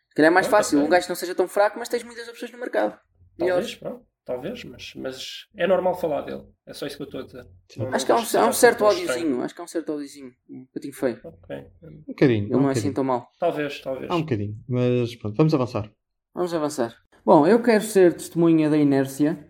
Se 0.09 0.15
calhar 0.17 0.31
é 0.31 0.35
mais 0.35 0.49
Pronto, 0.49 0.59
fácil 0.59 0.79
ok. 0.79 0.87
um 0.87 0.91
gajo 0.91 1.09
não 1.09 1.15
seja 1.15 1.35
tão 1.37 1.47
fraco, 1.47 1.79
mas 1.79 1.89
tens 1.89 2.03
muitas 2.03 2.29
opções 2.29 2.51
no 2.51 2.59
mercado. 2.59 2.99
Talvez, 3.39 3.39
Melhores. 3.39 3.75
pronto, 3.77 4.07
talvez, 4.25 4.65
mas, 4.65 4.93
mas 4.97 5.47
é 5.57 5.67
normal 5.67 5.95
falar 5.95 6.23
dele. 6.23 6.45
É 6.67 6.73
só 6.73 6.87
isso 6.87 6.97
que 6.97 7.03
eu 7.03 7.07
estou 7.07 7.21
a 7.21 7.25
dizer. 7.25 7.47
Não- 7.77 7.95
Acho 7.95 8.07
que 8.07 8.13
há 8.13 8.17
um, 8.17 8.19
há 8.19 8.47
um 8.49 8.53
certo 8.53 8.85
ódiozinho. 8.85 9.43
Acho 9.43 9.55
que 9.55 9.61
há 9.61 9.65
um 9.65 9.69
certo 9.69 9.93
ódiozinho. 9.93 10.33
Um 10.49 10.67
patinho 10.73 10.95
feio. 10.95 11.21
Ok. 11.25 11.57
Um 11.83 12.03
bocadinho. 12.09 12.47
Ele 12.47 12.55
um 12.57 12.61
não 12.61 12.69
é 12.69 12.73
assim 12.73 12.91
bocadinho. 12.91 12.95
tão 12.95 13.05
mau. 13.05 13.29
Talvez, 13.39 13.81
talvez. 13.81 14.11
Há 14.11 14.15
um 14.17 14.21
bocadinho. 14.21 14.57
Mas 14.69 15.15
pronto, 15.17 15.37
vamos 15.37 15.55
avançar. 15.55 15.91
Vamos 16.35 16.55
avançar. 16.55 16.97
Bom, 17.25 17.47
eu 17.47 17.63
quero 17.63 17.83
ser 17.85 18.15
testemunha 18.15 18.71
da 18.71 18.77
inércia, 18.79 19.47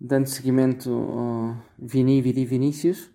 dando 0.00 0.26
seguimento 0.26 0.90
ao 0.90 1.56
Vini, 1.78 2.22
Vidi 2.22 2.44
Vinícius, 2.44 3.10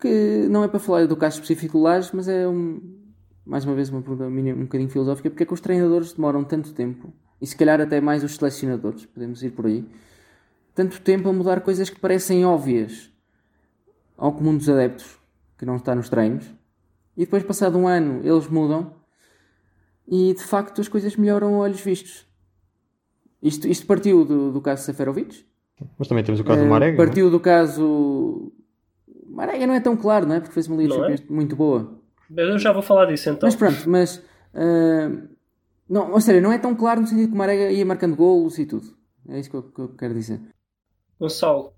que 0.00 0.46
não 0.50 0.64
é 0.64 0.68
para 0.68 0.78
falar 0.80 1.06
do 1.06 1.16
caso 1.16 1.36
específico 1.36 1.78
do 1.78 1.84
Lages, 1.84 2.10
mas 2.12 2.28
é 2.28 2.46
um, 2.48 3.00
mais 3.44 3.64
uma 3.64 3.74
vez 3.74 3.90
uma 3.90 4.02
pergunta 4.02 4.24
um 4.24 4.62
bocadinho 4.62 4.90
filosófica, 4.90 5.30
porque 5.30 5.42
é 5.42 5.46
que 5.46 5.54
os 5.54 5.60
treinadores 5.60 6.12
demoram 6.12 6.44
tanto 6.44 6.72
tempo, 6.74 7.12
e 7.40 7.46
se 7.46 7.56
calhar 7.56 7.80
até 7.80 8.00
mais 8.00 8.22
os 8.22 8.34
selecionadores, 8.34 9.06
podemos 9.06 9.42
ir 9.42 9.50
por 9.50 9.66
aí, 9.66 9.84
tanto 10.74 11.00
tempo 11.00 11.28
a 11.28 11.32
mudar 11.32 11.60
coisas 11.62 11.88
que 11.88 11.98
parecem 11.98 12.44
óbvias 12.44 13.10
ao 14.16 14.32
comum 14.32 14.56
dos 14.56 14.68
adeptos, 14.68 15.18
que 15.58 15.64
não 15.64 15.76
está 15.76 15.94
nos 15.94 16.08
treinos, 16.08 16.46
e 17.16 17.24
depois 17.24 17.42
passado 17.42 17.78
um 17.78 17.88
ano 17.88 18.20
eles 18.24 18.46
mudam 18.46 18.94
e 20.06 20.34
de 20.34 20.42
facto 20.42 20.80
as 20.80 20.88
coisas 20.88 21.16
melhoram 21.16 21.54
a 21.54 21.58
olhos 21.58 21.80
vistos. 21.80 22.26
Isto, 23.42 23.66
isto 23.68 23.86
partiu 23.86 24.24
do, 24.24 24.52
do 24.52 24.60
caso 24.60 24.84
Seferovic, 24.84 25.46
Mas 25.98 26.08
também 26.08 26.22
temos 26.22 26.40
o 26.40 26.44
caso 26.44 26.60
do 26.60 26.66
eh, 26.66 26.68
Marega. 26.68 26.96
não 26.96 27.02
é? 27.02 27.06
partiu 27.06 27.30
do 27.30 27.40
caso 27.40 28.52
Marega 29.26 29.66
não 29.66 29.74
é 29.74 29.80
tão 29.80 29.96
claro, 29.96 30.26
não 30.26 30.34
é? 30.34 30.40
Porque 30.40 30.52
fez 30.52 30.66
uma 30.66 30.76
Liga 30.76 30.94
é? 30.94 31.16
Muito 31.32 31.56
boa. 31.56 31.98
Eu 32.36 32.58
já 32.58 32.72
vou 32.72 32.82
falar 32.82 33.06
disso 33.06 33.30
então. 33.30 33.46
Mas 33.46 33.56
pronto, 33.56 33.88
mas. 33.88 34.22
ah, 34.54 35.10
não, 35.90 36.12
ou 36.12 36.20
seja, 36.20 36.40
não 36.40 36.52
é 36.52 36.58
tão 36.58 36.74
claro 36.74 37.00
no 37.00 37.06
sentido 37.08 37.28
que 37.28 37.34
o 37.34 37.36
Marega 37.36 37.72
ia 37.72 37.84
marcando 37.84 38.14
golos 38.14 38.58
e 38.58 38.64
tudo. 38.64 38.96
É 39.28 39.40
isso 39.40 39.50
que 39.50 39.56
eu, 39.56 39.62
que 39.64 39.80
eu 39.80 39.88
quero 39.88 40.14
dizer. 40.14 40.40
Gonçalo, 41.18 41.74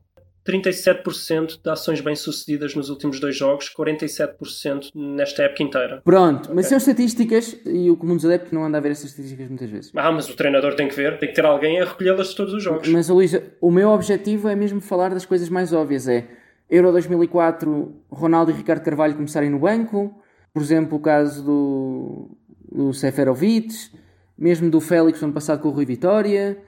37% 0.46 1.62
de 1.62 1.70
ações 1.70 2.01
bem-sucedidas 2.01 2.75
nos 2.75 2.90
últimos 2.90 3.18
dois 3.18 3.35
jogos, 3.35 3.72
47% 3.75 4.90
nesta 4.94 5.44
época 5.44 5.62
inteira. 5.62 6.03
Pronto, 6.05 6.51
mas 6.55 6.66
são 6.66 6.77
estatísticas 6.77 7.57
e 7.64 7.90
o 7.90 7.96
comum 7.96 8.14
dos 8.14 8.27
adeptos 8.27 8.53
não 8.53 8.64
anda 8.64 8.77
a 8.77 8.81
ver 8.83 8.90
essas 8.90 9.11
estatísticas 9.11 9.48
muitas 9.48 9.70
vezes. 9.70 9.92
Ah, 9.96 10.12
mas 10.12 10.29
o 10.29 10.37
treinador 10.37 10.75
tem 10.75 10.88
que 10.88 10.94
ver, 10.94 11.18
tem 11.18 11.31
que 11.31 11.35
ter 11.35 11.46
alguém 11.46 11.81
a 11.81 11.85
recolhê-las 11.87 12.29
de 12.29 12.37
todos 12.37 12.53
os 12.53 12.62
jogos. 12.62 12.88
Mas, 12.88 13.09
Luís, 13.09 13.33
o 13.61 13.70
meu 13.70 13.88
objetivo 13.88 14.48
é 14.48 14.55
mesmo 14.55 14.81
falar 14.81 15.09
das 15.09 15.25
coisas 15.25 15.48
mais 15.48 15.72
óbvias. 15.72 16.07
É 16.07 16.29
Euro 16.68 16.92
2004, 16.92 17.94
Ronaldo 18.11 18.51
e 18.51 18.55
Ricardo 18.55 18.83
Carvalho 18.83 19.14
começarem 19.14 19.48
no 19.48 19.61
banco. 19.61 20.22
Por 20.53 20.62
exemplo, 20.62 20.98
o 20.98 21.01
caso 21.01 21.42
do, 21.42 22.31
do 22.70 22.92
Seferovic. 22.92 23.72
Mesmo 24.42 24.68
do 24.68 24.81
Félix 24.81 25.20
no 25.20 25.26
ano 25.26 25.35
passado 25.35 25.61
com 25.61 25.68
o 25.68 25.70
Rui 25.70 25.85
Vitória. 25.85 26.59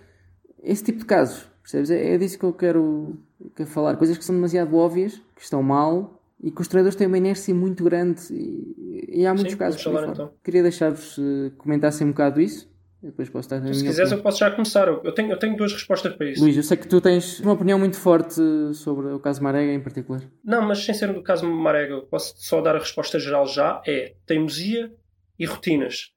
Esse 0.62 0.84
tipo 0.84 1.00
de 1.00 1.04
casos. 1.06 1.48
Percebes? 1.60 1.90
É, 1.90 2.14
é 2.14 2.18
disso 2.18 2.38
que 2.38 2.44
eu 2.44 2.52
quero, 2.52 3.18
quero 3.56 3.68
falar. 3.68 3.96
Coisas 3.96 4.16
que 4.16 4.24
são 4.24 4.34
demasiado 4.34 4.76
óbvias, 4.76 5.20
que 5.34 5.42
estão 5.42 5.60
mal. 5.62 6.20
E 6.40 6.50
que 6.52 6.60
os 6.60 6.68
treinadores 6.68 6.94
têm 6.94 7.06
uma 7.08 7.18
inércia 7.18 7.52
muito 7.54 7.82
grande. 7.82 8.20
E, 8.30 9.20
e 9.22 9.26
há 9.26 9.34
muitos 9.34 9.52
Sim, 9.52 9.58
casos. 9.58 9.82
falar 9.82 10.08
então. 10.08 10.30
Queria 10.44 10.62
deixar-vos 10.62 11.18
eh, 11.18 11.50
comentassem 11.58 12.06
um 12.06 12.10
bocado 12.10 12.40
isso. 12.40 12.72
Depois 13.02 13.28
posso 13.28 13.46
estar 13.52 13.60
Se 13.60 13.72
quiseres, 13.72 13.98
opinião. 13.98 14.16
eu 14.18 14.22
posso 14.22 14.38
já 14.38 14.50
começar. 14.52 14.86
Eu 14.88 15.12
tenho, 15.12 15.32
eu 15.32 15.38
tenho 15.38 15.56
duas 15.56 15.72
respostas 15.72 16.14
para 16.14 16.30
isso. 16.30 16.42
Luís, 16.42 16.56
eu 16.56 16.62
sei 16.62 16.76
que 16.76 16.86
tu 16.86 17.00
tens 17.00 17.40
uma 17.40 17.52
opinião 17.54 17.78
muito 17.78 17.96
forte 17.96 18.40
sobre 18.72 19.08
o 19.08 19.18
caso 19.18 19.42
Marega 19.42 19.72
em 19.72 19.80
particular. 19.80 20.22
Não, 20.44 20.62
mas 20.62 20.78
sem 20.84 20.94
ser 20.94 21.12
do 21.12 21.22
caso 21.22 21.44
Marega, 21.46 21.94
eu 21.94 22.02
posso 22.02 22.34
só 22.38 22.60
dar 22.62 22.76
a 22.76 22.78
resposta 22.78 23.18
geral 23.18 23.46
já. 23.46 23.82
É 23.86 24.14
teimosia 24.24 24.92
e 25.38 25.44
rotinas. 25.44 26.13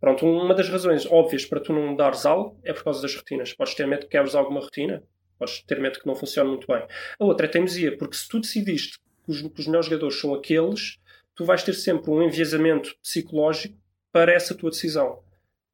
Pronto, 0.00 0.26
uma 0.26 0.54
das 0.54 0.68
razões 0.68 1.06
óbvias 1.06 1.44
para 1.44 1.60
tu 1.60 1.72
não 1.72 1.94
dares 1.96 2.24
algo 2.24 2.58
é 2.62 2.72
por 2.72 2.84
causa 2.84 3.02
das 3.02 3.14
rotinas. 3.14 3.52
Podes 3.52 3.74
ter 3.74 3.86
medo 3.86 4.02
que 4.02 4.08
quebres 4.08 4.34
alguma 4.34 4.60
rotina, 4.60 5.02
podes 5.38 5.62
ter 5.62 5.80
medo 5.80 5.98
que 5.98 6.06
não 6.06 6.14
funcione 6.14 6.50
muito 6.50 6.66
bem. 6.66 6.86
A 7.18 7.24
outra 7.24 7.46
é 7.46 7.48
teimosia, 7.48 7.96
porque 7.96 8.16
se 8.16 8.28
tu 8.28 8.40
decidiste 8.40 8.98
que 9.24 9.30
os, 9.30 9.42
que 9.42 9.60
os 9.60 9.66
melhores 9.66 9.86
jogadores 9.86 10.20
são 10.20 10.34
aqueles, 10.34 10.98
tu 11.34 11.44
vais 11.44 11.62
ter 11.62 11.74
sempre 11.74 12.10
um 12.10 12.22
enviesamento 12.22 12.96
psicológico 13.02 13.76
para 14.12 14.32
essa 14.32 14.54
tua 14.54 14.70
decisão. 14.70 15.20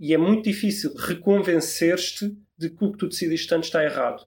E 0.01 0.13
é 0.13 0.19
muito 0.19 0.45
difícil 0.45 0.95
reconvencer-te 0.95 2.37
de 2.57 2.71
que 2.71 2.85
o 2.85 2.93
que 2.93 2.99
tu 2.99 3.09
decidiste 3.09 3.55
antes 3.55 3.69
está 3.69 3.85
errado. 3.85 4.23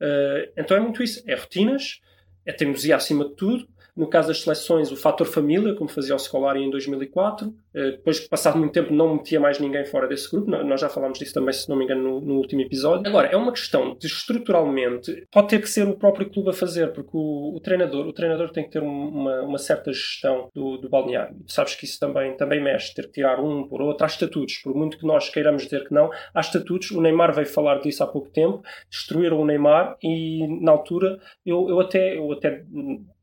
Uh, 0.00 0.52
então 0.56 0.76
é 0.76 0.80
muito 0.80 1.02
isso. 1.02 1.22
É 1.26 1.34
rotinas, 1.34 2.00
é 2.44 2.52
teimosia 2.52 2.96
acima 2.96 3.28
de 3.28 3.34
tudo. 3.34 3.68
No 3.94 4.08
caso 4.08 4.28
das 4.28 4.40
seleções, 4.40 4.90
o 4.90 4.96
fator 4.96 5.26
família, 5.26 5.74
como 5.74 5.88
fazia 5.90 6.14
o 6.14 6.18
Scolari 6.18 6.62
em 6.62 6.70
2004. 6.70 7.48
Uh, 7.48 7.54
depois, 7.74 8.20
passado 8.20 8.58
muito 8.58 8.72
tempo, 8.72 8.92
não 8.92 9.14
metia 9.16 9.38
mais 9.38 9.58
ninguém 9.58 9.84
fora 9.84 10.08
desse 10.08 10.30
grupo. 10.30 10.50
Nós 10.50 10.80
já 10.80 10.88
falámos 10.88 11.18
disso 11.18 11.34
também, 11.34 11.52
se 11.52 11.68
não 11.68 11.76
me 11.76 11.84
engano, 11.84 12.02
no, 12.02 12.20
no 12.20 12.34
último 12.36 12.62
episódio. 12.62 13.06
Agora, 13.06 13.28
é 13.28 13.36
uma 13.36 13.52
questão 13.52 13.94
de 13.96 14.06
estruturalmente, 14.06 15.26
pode 15.30 15.48
ter 15.48 15.60
que 15.60 15.68
ser 15.68 15.86
o 15.86 15.96
próprio 15.96 16.30
clube 16.30 16.50
a 16.50 16.52
fazer, 16.52 16.92
porque 16.92 17.10
o, 17.12 17.54
o 17.56 17.60
treinador, 17.60 18.06
o 18.06 18.12
treinador 18.12 18.50
tem 18.50 18.64
que 18.64 18.70
ter 18.70 18.82
um- 18.82 19.08
uma, 19.08 19.42
uma 19.42 19.58
certa 19.58 19.92
gestão 19.92 20.48
do, 20.54 20.78
do 20.78 20.88
balneário. 20.88 21.36
Sabes 21.46 21.74
que 21.74 21.84
isso 21.84 21.98
também, 22.00 22.36
também 22.36 22.62
mexe, 22.62 22.94
ter 22.94 23.06
que 23.06 23.12
tirar 23.12 23.40
um 23.40 23.66
por 23.68 23.80
outro. 23.82 24.04
Há 24.04 24.06
estatutos, 24.06 24.58
por 24.58 24.74
muito 24.74 24.98
que 24.98 25.06
nós 25.06 25.28
queiramos 25.28 25.64
dizer 25.64 25.86
que 25.86 25.94
não, 25.94 26.10
há 26.34 26.40
estatutos. 26.40 26.90
O 26.90 27.00
Neymar 27.00 27.34
veio 27.34 27.46
falar 27.46 27.78
disso 27.80 28.02
há 28.02 28.06
pouco 28.06 28.30
tempo, 28.30 28.62
destruíram 28.90 29.40
o 29.40 29.44
Neymar 29.44 29.96
e 30.02 30.46
na 30.62 30.72
altura 30.72 31.18
eu, 31.44 31.68
eu 31.68 31.80
até, 31.80 32.16
eu 32.16 32.32
até 32.32 32.64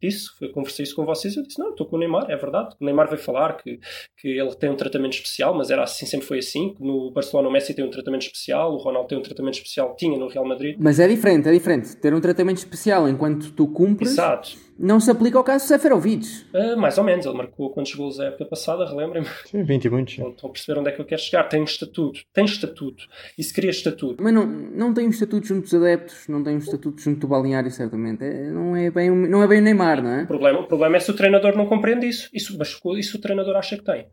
disse, 0.02 0.30
eu 0.42 0.52
conversei 0.52 0.84
isso 0.84 0.96
com 0.96 1.06
vocês, 1.06 1.36
eu 1.36 1.44
disse, 1.44 1.60
não, 1.60 1.72
estou 1.72 1.86
com 1.88 1.96
o 1.96 2.00
Neymar, 2.00 2.30
é 2.30 2.36
verdade. 2.36 2.76
O 2.80 2.86
Neymar 2.86 3.08
veio 3.08 3.22
falar 3.22 3.58
que, 3.58 3.80
que 4.18 4.28
ele 4.28 4.56
tem 4.56 4.70
um 4.70 4.76
tratamento 4.76 5.14
especial, 5.14 5.54
mas 5.54 5.70
era 5.70 5.84
assim, 5.84 6.06
sempre 6.06 6.26
foi 6.26 6.40
assim. 6.40 6.76
No 6.80 7.12
Barcelona 7.12 7.50
o 7.50 7.52
Messi 7.52 7.74
tem 7.74 7.86
um 7.86 7.90
tratamento 7.90 8.24
especial, 8.24 8.74
o 8.74 8.78
Ronaldo 8.78 9.10
tem 9.10 9.18
um 9.18 9.22
tratamento 9.22 9.56
especial, 9.56 9.96
tinha 9.96 10.18
no 10.18 10.28
Real 10.28 10.46
Madrid. 10.46 10.76
Mas 10.80 11.00
é 11.00 11.08
diferente, 11.08 11.48
é 11.48 11.52
diferente. 11.52 11.96
Ter 11.98 12.14
um 12.14 12.22
tratamento 12.22 12.58
especial 12.58 13.08
enquanto 13.08 13.52
tu 13.52 13.68
cumpres 13.68 14.12
Exato. 14.12 14.69
Não 14.80 15.00
se 15.00 15.12
aplica 15.12 15.38
ao 15.38 15.44
caso 15.44 15.68
Seferovic. 15.68 16.26
Ah, 16.54 16.76
mais 16.78 16.98
ou 16.98 17.04
menos, 17.04 17.26
ele 17.26 17.36
marcou 17.36 17.70
quantos 17.72 17.94
gols 17.94 18.20
a 18.20 18.26
época 18.26 18.46
passada, 18.46 18.86
relembrem-me. 18.86 19.28
Sim, 19.46 19.64
20 19.64 19.86
e 19.86 19.90
muitos. 19.90 20.18
Não 20.18 20.30
Estão 20.30 20.50
a 20.50 20.54
perceber 20.54 20.80
onde 20.80 20.90
é 20.90 20.92
que 20.94 21.02
eu 21.02 21.06
quero 21.06 21.22
chegar. 21.22 21.44
Tem 21.44 21.64
estatuto, 21.64 22.22
tem 22.34 22.46
estatuto. 22.46 23.04
E 23.38 23.44
se 23.44 23.54
queria 23.54 23.70
estatuto, 23.72 24.24
Mas 24.24 24.34
não, 24.34 24.46
não 24.46 24.94
tem 24.94 25.06
um 25.08 25.10
estatuto 25.10 25.46
junto 25.46 25.64
dos 25.64 25.74
adeptos, 25.74 26.28
não 26.28 26.44
tem 26.44 26.56
um 26.56 26.60
estatuto 26.60 27.02
junto 27.02 27.20
do 27.20 27.28
balneário, 27.28 27.70
certamente. 27.70 28.24
É- 28.24 28.50
não, 28.50 28.76
é 28.76 28.90
bem, 28.90 29.12
o- 29.12 29.16
não 29.30 29.44
é 29.44 29.48
bem 29.48 29.60
o 29.60 29.64
Neymar, 29.64 30.02
não 30.02 30.10
é? 30.12 30.24
o 30.24 30.28
problema, 30.28 30.60
o 30.62 30.68
problema 30.68 30.96
é 30.98 31.00
se 31.00 31.12
o 31.12 31.16
treinador 31.16 31.56
não 31.58 31.66
compreende 31.66 32.08
isso. 32.08 32.30
isso 32.34 32.58
mas 32.58 32.80
isso 32.98 33.18
o 33.18 33.22
treinador 33.22 33.56
acha 33.56 33.78
que 33.78 33.84
tem. 33.84 34.08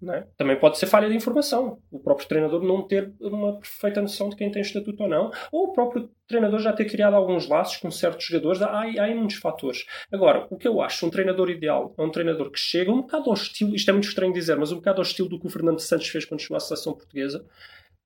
Não 0.00 0.14
é? 0.14 0.26
Também 0.36 0.58
pode 0.58 0.78
ser 0.78 0.86
falha 0.86 1.08
de 1.08 1.16
informação. 1.16 1.78
O 1.90 1.98
próprio 1.98 2.28
treinador 2.28 2.62
não 2.62 2.86
ter 2.86 3.12
uma 3.20 3.58
perfeita 3.58 4.00
noção 4.00 4.28
de 4.28 4.36
quem 4.36 4.50
tem 4.50 4.62
estatuto 4.62 5.02
ou 5.02 5.08
não. 5.08 5.30
Ou 5.50 5.68
o 5.68 5.72
próprio 5.72 6.08
treinador 6.26 6.60
já 6.60 6.72
ter 6.72 6.84
criado 6.84 7.14
alguns 7.14 7.48
laços 7.48 7.78
com 7.78 7.90
certos 7.90 8.26
jogadores. 8.26 8.62
Há, 8.62 8.82
há 8.82 9.14
muitos 9.14 9.36
fatores. 9.36 9.84
Agora, 10.12 10.46
o 10.50 10.56
que 10.56 10.68
eu 10.68 10.80
acho, 10.80 11.06
um 11.06 11.10
treinador 11.10 11.50
ideal 11.50 11.94
é 11.98 12.02
um 12.02 12.10
treinador 12.10 12.50
que 12.50 12.58
chega 12.58 12.92
um 12.92 13.02
bocado 13.02 13.28
ao 13.28 13.34
estilo, 13.34 13.74
isto 13.74 13.88
é 13.90 13.92
muito 13.92 14.08
estranho 14.08 14.32
dizer, 14.32 14.56
mas 14.56 14.70
um 14.70 14.76
bocado 14.76 14.98
ao 14.98 15.02
estilo 15.02 15.28
do 15.28 15.40
que 15.40 15.46
o 15.46 15.50
Fernando 15.50 15.80
Santos 15.80 16.08
fez 16.08 16.24
quando 16.24 16.40
chegou 16.40 16.56
à 16.56 16.60
seleção 16.60 16.94
portuguesa, 16.94 17.44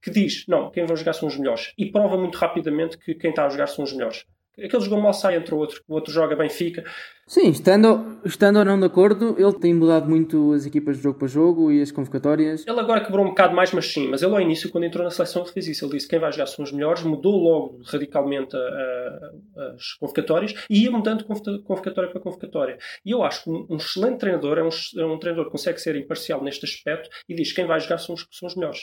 que 0.01 0.11
diz, 0.11 0.45
não, 0.49 0.71
quem 0.71 0.85
vão 0.85 0.97
jogar 0.97 1.13
são 1.13 1.29
os 1.29 1.37
melhores. 1.37 1.73
E 1.79 1.91
prova 1.91 2.17
muito 2.17 2.37
rapidamente 2.37 2.99
que 2.99 3.15
quem 3.15 3.31
está 3.31 3.47
a 3.47 3.49
jogar 3.49 3.69
são 3.69 3.85
os 3.85 3.93
melhores. 3.93 4.25
Aquele 4.59 4.83
jogou 4.83 5.01
mal 5.01 5.15
sai 5.15 5.37
entre 5.37 5.55
o 5.55 5.59
outro, 5.59 5.81
o 5.89 5.95
outro 5.95 6.13
joga 6.13 6.37
bem 6.37 6.51
fica. 6.51 6.85
Sim, 7.27 7.49
estando, 7.49 8.19
estando 8.25 8.59
ou 8.59 8.65
não 8.65 8.79
de 8.79 8.85
acordo, 8.85 9.35
ele 9.39 9.53
tem 9.59 9.73
mudado 9.73 10.07
muito 10.09 10.53
as 10.53 10.67
equipas 10.67 10.99
de 10.99 11.03
jogo 11.05 11.19
para 11.19 11.27
jogo 11.29 11.73
e 11.73 11.81
as 11.81 11.91
convocatórias. 11.91 12.67
Ele 12.67 12.79
agora 12.79 13.01
quebrou 13.03 13.25
um 13.25 13.31
bocado 13.31 13.55
mais, 13.55 13.73
mas 13.73 13.87
sim. 13.91 14.09
Mas 14.09 14.23
ele 14.23 14.33
ao 14.35 14.41
início, 14.41 14.71
quando 14.71 14.85
entrou 14.85 15.03
na 15.05 15.11
seleção, 15.11 15.43
ele 15.43 15.53
fez 15.53 15.69
isso. 15.69 15.85
Ele 15.87 15.93
disse 15.93 16.07
que 16.07 16.11
quem 16.11 16.19
vai 16.21 16.31
jogar 16.31 16.47
são 16.47 16.63
os 16.65 16.71
melhores, 16.73 17.03
mudou 17.03 17.35
logo 17.43 17.81
radicalmente 17.87 18.55
a- 18.55 18.61
a- 19.57 19.73
as 19.75 19.95
convocatórias 19.95 20.53
e 20.69 20.83
ia 20.85 20.91
mudando 20.91 21.25
convocatória 21.25 22.11
para 22.11 22.21
convocatória. 22.21 22.77
E 23.07 23.11
eu 23.13 23.23
acho 23.23 23.45
que 23.45 23.51
um, 23.51 23.67
um 23.71 23.77
excelente 23.77 24.19
treinador 24.19 24.59
é 24.59 24.63
um, 24.65 24.69
é 24.99 25.07
um 25.07 25.19
treinador 25.19 25.47
que 25.47 25.53
consegue 25.53 25.81
ser 25.81 25.97
imparcial 25.97 26.43
neste 26.45 26.67
aspecto 26.67 27.09
e 27.27 27.35
diz 27.35 27.49
que 27.51 27.55
quem 27.57 27.67
vai 27.67 27.81
jogar 27.81 27.97
são 27.99 28.15
os, 28.15 28.27
são 28.31 28.47
os 28.47 28.55
melhores. 28.55 28.81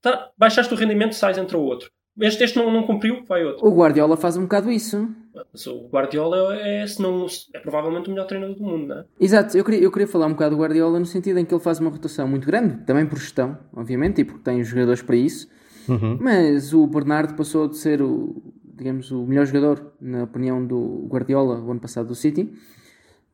Tá, 0.00 0.30
baixaste 0.38 0.72
o 0.72 0.76
rendimento, 0.76 1.16
sais 1.16 1.36
entre 1.38 1.56
o 1.56 1.60
outro. 1.62 1.90
Este, 2.20 2.44
este 2.44 2.58
não, 2.58 2.70
não 2.72 2.82
cumpriu, 2.82 3.24
vai 3.26 3.44
outro. 3.44 3.66
O 3.66 3.74
Guardiola 3.74 4.16
faz 4.16 4.36
um 4.36 4.42
bocado 4.42 4.70
isso. 4.70 5.08
Mas 5.52 5.66
o 5.66 5.88
Guardiola 5.88 6.56
é, 6.56 6.86
se 6.86 7.00
não, 7.00 7.26
é 7.54 7.58
provavelmente 7.60 8.08
o 8.08 8.10
melhor 8.10 8.26
treinador 8.26 8.56
do 8.56 8.62
mundo, 8.64 8.86
não 8.88 8.98
é? 8.98 9.04
Exato, 9.20 9.56
eu 9.56 9.64
queria, 9.64 9.80
eu 9.80 9.92
queria 9.92 10.08
falar 10.08 10.26
um 10.26 10.32
bocado 10.32 10.56
do 10.56 10.60
Guardiola 10.60 10.98
no 10.98 11.06
sentido 11.06 11.38
em 11.38 11.44
que 11.44 11.54
ele 11.54 11.62
faz 11.62 11.78
uma 11.78 11.90
rotação 11.90 12.26
muito 12.26 12.46
grande, 12.46 12.84
também 12.84 13.06
por 13.06 13.18
gestão, 13.18 13.56
obviamente, 13.72 14.20
e 14.20 14.24
porque 14.24 14.42
tem 14.42 14.60
os 14.60 14.66
jogadores 14.66 15.02
para 15.02 15.16
isso. 15.16 15.48
Uhum. 15.88 16.18
Mas 16.20 16.74
o 16.74 16.86
Bernardo 16.86 17.34
passou 17.34 17.68
de 17.68 17.76
ser 17.76 18.02
o, 18.02 18.42
digamos, 18.64 19.10
o 19.10 19.24
melhor 19.24 19.46
jogador, 19.46 19.92
na 20.00 20.24
opinião 20.24 20.64
do 20.64 21.06
Guardiola, 21.08 21.60
o 21.60 21.70
ano 21.70 21.80
passado 21.80 22.08
do 22.08 22.14
City, 22.14 22.52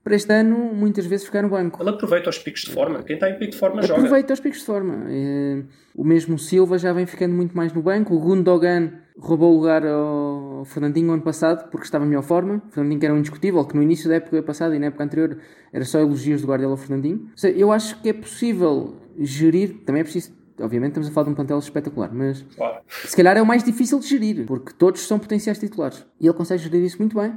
para 0.05 0.15
este 0.15 0.33
ano 0.33 0.57
muitas 0.75 1.07
vezes 1.07 1.25
ficar 1.27 1.43
no 1.43 1.49
banco. 1.49 1.83
Ele 1.83 1.91
aproveita 1.91 2.29
os 2.31 2.39
picos 2.39 2.61
de 2.63 2.71
forma. 2.73 3.03
Quem 3.03 3.15
está 3.17 3.31
em 3.31 3.39
pico 3.39 3.53
de 3.53 3.57
forma 3.59 3.81
joga. 3.83 3.95
Aproveita 4.01 4.35
os 4.35 4.41
picos 4.41 4.59
de 4.61 4.67
forma. 4.67 5.07
Eh, 5.09 5.63
O 5.97 6.05
mesmo 6.05 6.39
Silva 6.39 6.77
já 6.77 6.93
vem 6.93 7.07
ficando 7.07 7.35
muito 7.35 7.57
mais 7.57 7.73
no 7.73 7.81
banco. 7.81 8.15
O 8.15 8.19
Gundogan 8.19 8.93
roubou 9.19 9.53
o 9.55 9.57
lugar 9.59 9.87
ao 9.87 10.65
Fernandinho 10.67 11.13
ano 11.13 11.23
passado 11.23 11.71
porque 11.71 11.85
estava 11.87 12.05
em 12.05 12.09
melhor 12.09 12.23
forma. 12.25 12.61
O 12.69 12.71
Fernandinho 12.73 13.01
que 13.01 13.07
era 13.07 13.15
um 13.15 13.19
indiscutível, 13.19 13.65
que 13.65 13.75
no 13.77 13.83
início 13.83 14.09
da 14.09 14.17
época 14.17 14.43
passada 14.43 14.75
e 14.77 14.79
na 14.79 14.87
época 14.87 15.05
anterior 15.05 15.39
era 15.73 15.85
só 15.85 15.99
elogios 16.01 16.43
do 16.43 16.49
Guardiola 16.49 16.75
ao 16.75 16.77
Fernandinho. 16.77 17.31
Seja, 17.37 17.57
eu 17.57 17.71
acho 17.73 18.01
que 18.03 18.09
é 18.09 18.13
possível 18.13 18.97
gerir, 19.19 19.83
também 19.87 20.01
é 20.01 20.03
preciso, 20.05 20.33
obviamente 20.61 20.91
estamos 20.91 21.09
a 21.09 21.13
falar 21.13 21.25
de 21.27 21.31
um 21.31 21.35
plantel 21.35 21.59
espetacular, 21.61 22.11
mas 22.13 22.45
Claro. 22.57 22.79
se 22.89 23.17
calhar 23.17 23.37
é 23.37 23.43
o 23.43 23.47
mais 23.47 23.63
difícil 23.63 24.01
de 24.01 24.09
gerir, 24.09 24.45
porque 24.47 24.73
todos 24.77 25.01
são 25.07 25.19
potenciais 25.19 25.59
titulares. 25.59 26.05
E 26.21 26.27
ele 26.27 26.35
consegue 26.35 26.61
gerir 26.63 26.83
isso 26.85 26.99
muito 26.99 27.17
bem. 27.17 27.33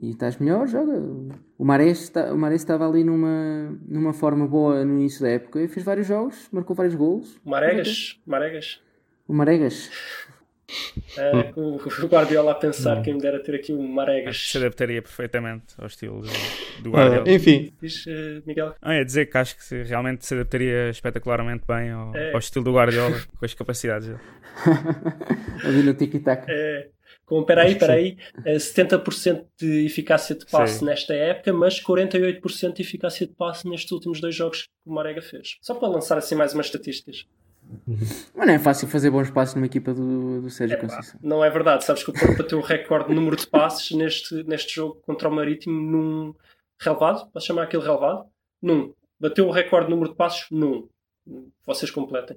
E 0.00 0.10
estás 0.10 0.38
melhor, 0.38 0.66
joga. 0.66 0.94
O 1.58 1.64
Mares, 1.64 2.02
está, 2.02 2.32
o 2.32 2.38
Mares 2.38 2.62
estava 2.62 2.88
ali 2.88 3.04
numa, 3.04 3.78
numa 3.86 4.12
forma 4.12 4.46
boa 4.46 4.84
no 4.84 4.98
início 4.98 5.20
da 5.22 5.28
época 5.30 5.60
e 5.60 5.68
fez 5.68 5.84
vários 5.84 6.06
jogos, 6.06 6.48
marcou 6.50 6.74
vários 6.74 6.94
golos. 6.94 7.38
Maregas, 7.44 8.18
Maregas. 8.26 8.80
O 9.28 9.32
Maregas. 9.34 9.90
É, 11.18 11.52
o, 11.54 11.76
o 11.76 12.06
Guardiola 12.08 12.52
a 12.52 12.54
pensar 12.54 13.02
quem 13.02 13.12
me 13.14 13.20
dera 13.20 13.38
ter 13.42 13.54
aqui 13.54 13.74
um 13.74 13.86
Maregas. 13.86 14.50
Se 14.50 14.56
adaptaria 14.56 15.02
perfeitamente 15.02 15.74
ao 15.76 15.86
estilo 15.86 16.22
do, 16.22 16.28
do 16.82 16.96
Ah, 16.96 17.08
Guardiola. 17.08 17.30
enfim, 17.30 17.74
Diz, 17.80 18.06
eh, 18.08 18.42
Miguel. 18.46 18.74
Ah, 18.80 18.94
é 18.94 19.04
dizer 19.04 19.26
que 19.26 19.36
acho 19.36 19.54
que 19.56 19.62
se- 19.64 19.82
realmente 19.82 20.24
se 20.24 20.32
adaptaria 20.32 20.88
espetacularmente 20.88 21.64
bem 21.68 21.90
ao, 21.90 22.16
É. 22.16 22.32
ao 22.32 22.38
estilo 22.38 22.64
do 22.64 22.72
Guardiola, 22.72 23.14
com 23.38 23.44
as 23.44 23.52
capacidades 23.52 24.08
dele. 24.08 24.20
ali 25.64 25.82
no 25.82 25.92
tiki-taka. 25.92 26.46
É, 26.48 26.88
com, 27.32 27.42
peraí, 27.42 27.78
peraí, 27.78 28.18
eh, 28.44 28.58
70% 28.58 29.46
de 29.58 29.86
eficácia 29.86 30.36
de 30.36 30.44
passe 30.44 30.80
Sim. 30.80 30.84
nesta 30.84 31.14
época, 31.14 31.50
mas 31.50 31.80
48% 31.80 32.74
de 32.74 32.82
eficácia 32.82 33.26
de 33.26 33.32
passe 33.32 33.66
nestes 33.66 33.90
últimos 33.90 34.20
dois 34.20 34.34
jogos 34.34 34.64
que 34.64 34.90
o 34.90 34.92
Marega 34.92 35.22
fez. 35.22 35.56
Só 35.62 35.74
para 35.74 35.88
lançar 35.88 36.18
assim 36.18 36.34
mais 36.34 36.52
umas 36.52 36.66
estatísticas. 36.66 37.26
Mas 37.86 38.46
não 38.46 38.52
é 38.52 38.58
fácil 38.58 38.86
fazer 38.86 39.08
bons 39.08 39.30
passos 39.30 39.54
numa 39.54 39.64
equipa 39.64 39.94
do, 39.94 40.42
do 40.42 40.50
Sérgio 40.50 40.76
Epá, 40.76 40.88
Conceição. 40.88 41.18
não 41.22 41.42
é 41.42 41.48
verdade. 41.48 41.86
Sabes 41.86 42.04
que 42.04 42.10
o 42.10 42.12
Porto 42.12 42.36
bateu 42.36 42.58
o 42.58 42.60
recorde 42.60 43.08
de 43.08 43.14
número 43.14 43.34
de 43.34 43.46
passes 43.46 43.90
neste, 43.92 44.42
neste 44.44 44.74
jogo 44.74 45.00
contra 45.00 45.26
o 45.26 45.32
Marítimo 45.32 45.80
num 45.80 46.34
relevado. 46.78 47.30
Posso 47.32 47.46
chamar 47.46 47.62
aquilo 47.62 47.82
relevado? 47.82 48.26
Num. 48.60 48.92
Bateu 49.18 49.48
o 49.48 49.50
recorde 49.50 49.86
de 49.86 49.90
número 49.92 50.10
de 50.10 50.16
passos 50.16 50.50
num. 50.50 50.86
Vocês 51.64 51.90
completem. 51.90 52.36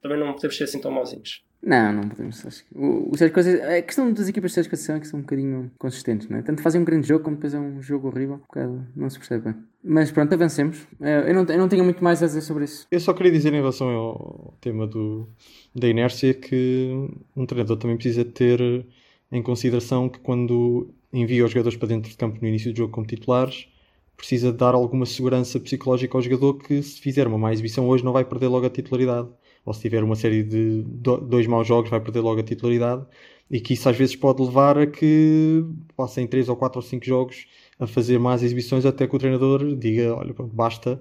Também 0.00 0.18
não 0.18 0.32
podemos 0.32 0.56
ser 0.56 0.64
assim 0.64 0.80
tão 0.80 0.90
mauzinhos. 0.90 1.44
Não, 1.64 1.92
não 1.92 2.08
podemos. 2.08 2.44
Acho 2.44 2.64
que 2.64 2.76
o, 2.76 3.10
o 3.12 3.16
Sérgio 3.16 3.34
Conceição, 3.34 3.70
a 3.70 3.82
questão 3.82 4.12
das 4.12 4.28
equipas 4.28 4.50
de 4.50 4.54
Sérgio 4.56 4.70
Conceição 4.70 4.96
é 4.96 5.00
que 5.00 5.06
são 5.06 5.20
um 5.20 5.22
bocadinho 5.22 5.70
consistentes, 5.78 6.28
não 6.28 6.38
é? 6.38 6.42
Tanto 6.42 6.60
fazem 6.60 6.80
um 6.80 6.84
grande 6.84 7.06
jogo 7.06 7.22
como 7.24 7.36
depois 7.36 7.54
é 7.54 7.60
um 7.60 7.80
jogo 7.80 8.08
horrível. 8.08 8.40
Um 8.56 8.84
não 8.96 9.08
se 9.08 9.18
percebe 9.18 9.44
bem. 9.44 9.54
Mas 9.84 10.10
pronto, 10.10 10.32
avancemos. 10.32 10.86
Eh, 11.00 11.30
Eu 11.30 11.34
não, 11.34 11.44
eu 11.44 11.58
não 11.58 11.68
tenho 11.68 11.84
muito 11.84 12.02
mais 12.02 12.20
a 12.20 12.26
dizer 12.26 12.40
sobre 12.40 12.64
isso. 12.64 12.86
Eu 12.90 12.98
só 12.98 13.12
queria 13.14 13.30
dizer 13.30 13.52
em 13.52 13.58
relação 13.58 13.88
ao 13.88 14.54
tema 14.60 14.86
do, 14.88 15.28
da 15.74 15.86
inércia 15.86 16.34
que 16.34 16.90
um 17.36 17.46
treinador 17.46 17.76
também 17.76 17.96
precisa 17.96 18.24
ter 18.24 18.84
em 19.30 19.42
consideração 19.42 20.08
que 20.08 20.18
quando 20.18 20.92
envia 21.12 21.44
os 21.44 21.52
jogadores 21.52 21.78
para 21.78 21.88
dentro 21.88 22.10
de 22.10 22.16
campo 22.16 22.38
no 22.40 22.48
início 22.48 22.72
do 22.72 22.76
jogo 22.76 22.92
como 22.92 23.06
titulares, 23.06 23.68
precisa 24.16 24.52
dar 24.52 24.74
alguma 24.74 25.06
segurança 25.06 25.60
psicológica 25.60 26.16
ao 26.18 26.22
jogador 26.22 26.54
que 26.54 26.82
se 26.82 27.00
fizer 27.00 27.26
uma 27.26 27.38
má 27.38 27.52
exibição 27.52 27.88
hoje 27.88 28.04
não 28.04 28.12
vai 28.12 28.24
perder 28.24 28.48
logo 28.48 28.66
a 28.66 28.70
titularidade. 28.70 29.28
Ou 29.64 29.72
se 29.72 29.80
tiver 29.80 30.02
uma 30.02 30.16
série 30.16 30.42
de 30.42 30.82
do- 30.82 31.18
dois 31.20 31.46
maus 31.46 31.66
jogos 31.66 31.90
vai 31.90 32.00
perder 32.00 32.20
logo 32.20 32.40
a 32.40 32.42
titularidade 32.42 33.04
e 33.50 33.60
que 33.60 33.74
isso 33.74 33.88
às 33.88 33.96
vezes 33.96 34.16
pode 34.16 34.42
levar 34.42 34.76
a 34.78 34.86
que 34.86 35.64
passem 35.96 36.26
3 36.26 36.48
ou 36.48 36.56
4 36.56 36.78
ou 36.78 36.82
5 36.82 37.04
jogos 37.04 37.46
a 37.78 37.86
fazer 37.86 38.18
más 38.18 38.42
exibições 38.42 38.84
até 38.86 39.06
que 39.06 39.14
o 39.14 39.18
treinador 39.18 39.76
diga, 39.76 40.14
olha, 40.16 40.32
pronto, 40.34 40.54
basta 40.54 41.00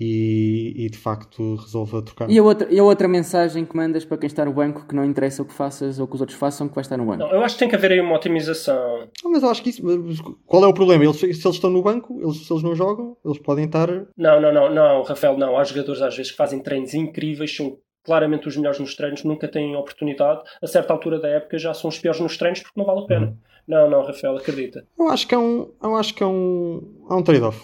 e, 0.00 0.74
e, 0.76 0.88
de 0.88 0.96
facto 0.96 1.56
resolva 1.56 2.00
trocar. 2.02 2.30
E 2.30 2.38
a, 2.38 2.42
outra, 2.42 2.72
e 2.72 2.78
a 2.78 2.84
outra 2.84 3.08
mensagem 3.08 3.64
que 3.64 3.76
mandas 3.76 4.04
para 4.04 4.16
quem 4.16 4.28
está 4.28 4.44
no 4.44 4.52
banco 4.52 4.86
que 4.86 4.94
não 4.94 5.04
interessa 5.04 5.42
o 5.42 5.44
que 5.44 5.52
faças 5.52 5.98
ou 5.98 6.06
que 6.06 6.14
os 6.14 6.20
outros 6.20 6.38
façam, 6.38 6.68
que 6.68 6.74
vai 6.76 6.82
estar 6.82 6.96
no 6.96 7.04
banco? 7.04 7.18
Não, 7.18 7.32
eu 7.32 7.42
acho 7.42 7.56
que 7.56 7.58
tem 7.60 7.68
que 7.68 7.74
haver 7.74 7.90
aí 7.92 8.00
uma 8.00 8.14
otimização. 8.14 9.08
Ah, 9.24 9.28
mas 9.28 9.42
eu 9.42 9.50
acho 9.50 9.60
que 9.62 9.70
isso. 9.70 9.82
Qual 10.46 10.62
é 10.62 10.68
o 10.68 10.72
problema? 10.72 11.02
Eles, 11.04 11.16
se 11.16 11.26
eles 11.26 11.44
estão 11.44 11.68
no 11.70 11.82
banco, 11.82 12.20
eles, 12.22 12.46
se 12.46 12.52
eles 12.52 12.62
não 12.62 12.76
jogam, 12.76 13.16
eles 13.24 13.38
podem 13.38 13.64
estar. 13.64 13.88
Não, 14.16 14.40
não, 14.40 14.52
não, 14.54 14.72
não, 14.72 15.02
Rafael, 15.02 15.36
não. 15.36 15.58
Há 15.58 15.64
jogadores 15.64 16.00
às 16.00 16.16
vezes 16.16 16.30
que 16.30 16.36
fazem 16.36 16.60
treinos 16.60 16.94
incríveis, 16.94 17.56
são 17.56 17.76
claramente 18.08 18.48
os 18.48 18.56
melhores 18.56 18.80
nos 18.80 18.96
treinos, 18.96 19.22
nunca 19.22 19.46
têm 19.46 19.76
oportunidade. 19.76 20.40
A 20.62 20.66
certa 20.66 20.94
altura 20.94 21.20
da 21.20 21.28
época 21.28 21.58
já 21.58 21.74
são 21.74 21.90
os 21.90 21.98
piores 21.98 22.18
nos 22.18 22.38
treinos 22.38 22.60
porque 22.60 22.80
não 22.80 22.86
vale 22.86 23.00
a 23.00 23.06
pena. 23.06 23.36
Não, 23.66 23.90
não, 23.90 24.02
Rafael, 24.02 24.34
acredita. 24.34 24.82
Eu 24.98 25.08
acho 25.10 25.28
que 25.28 25.34
é 25.34 25.38
um. 25.38 25.70
Eu 25.82 25.94
acho 25.94 26.14
que 26.14 26.22
é 26.22 26.26
um. 26.26 26.82
Há 27.06 27.16
um 27.16 27.22
trade-off. 27.22 27.62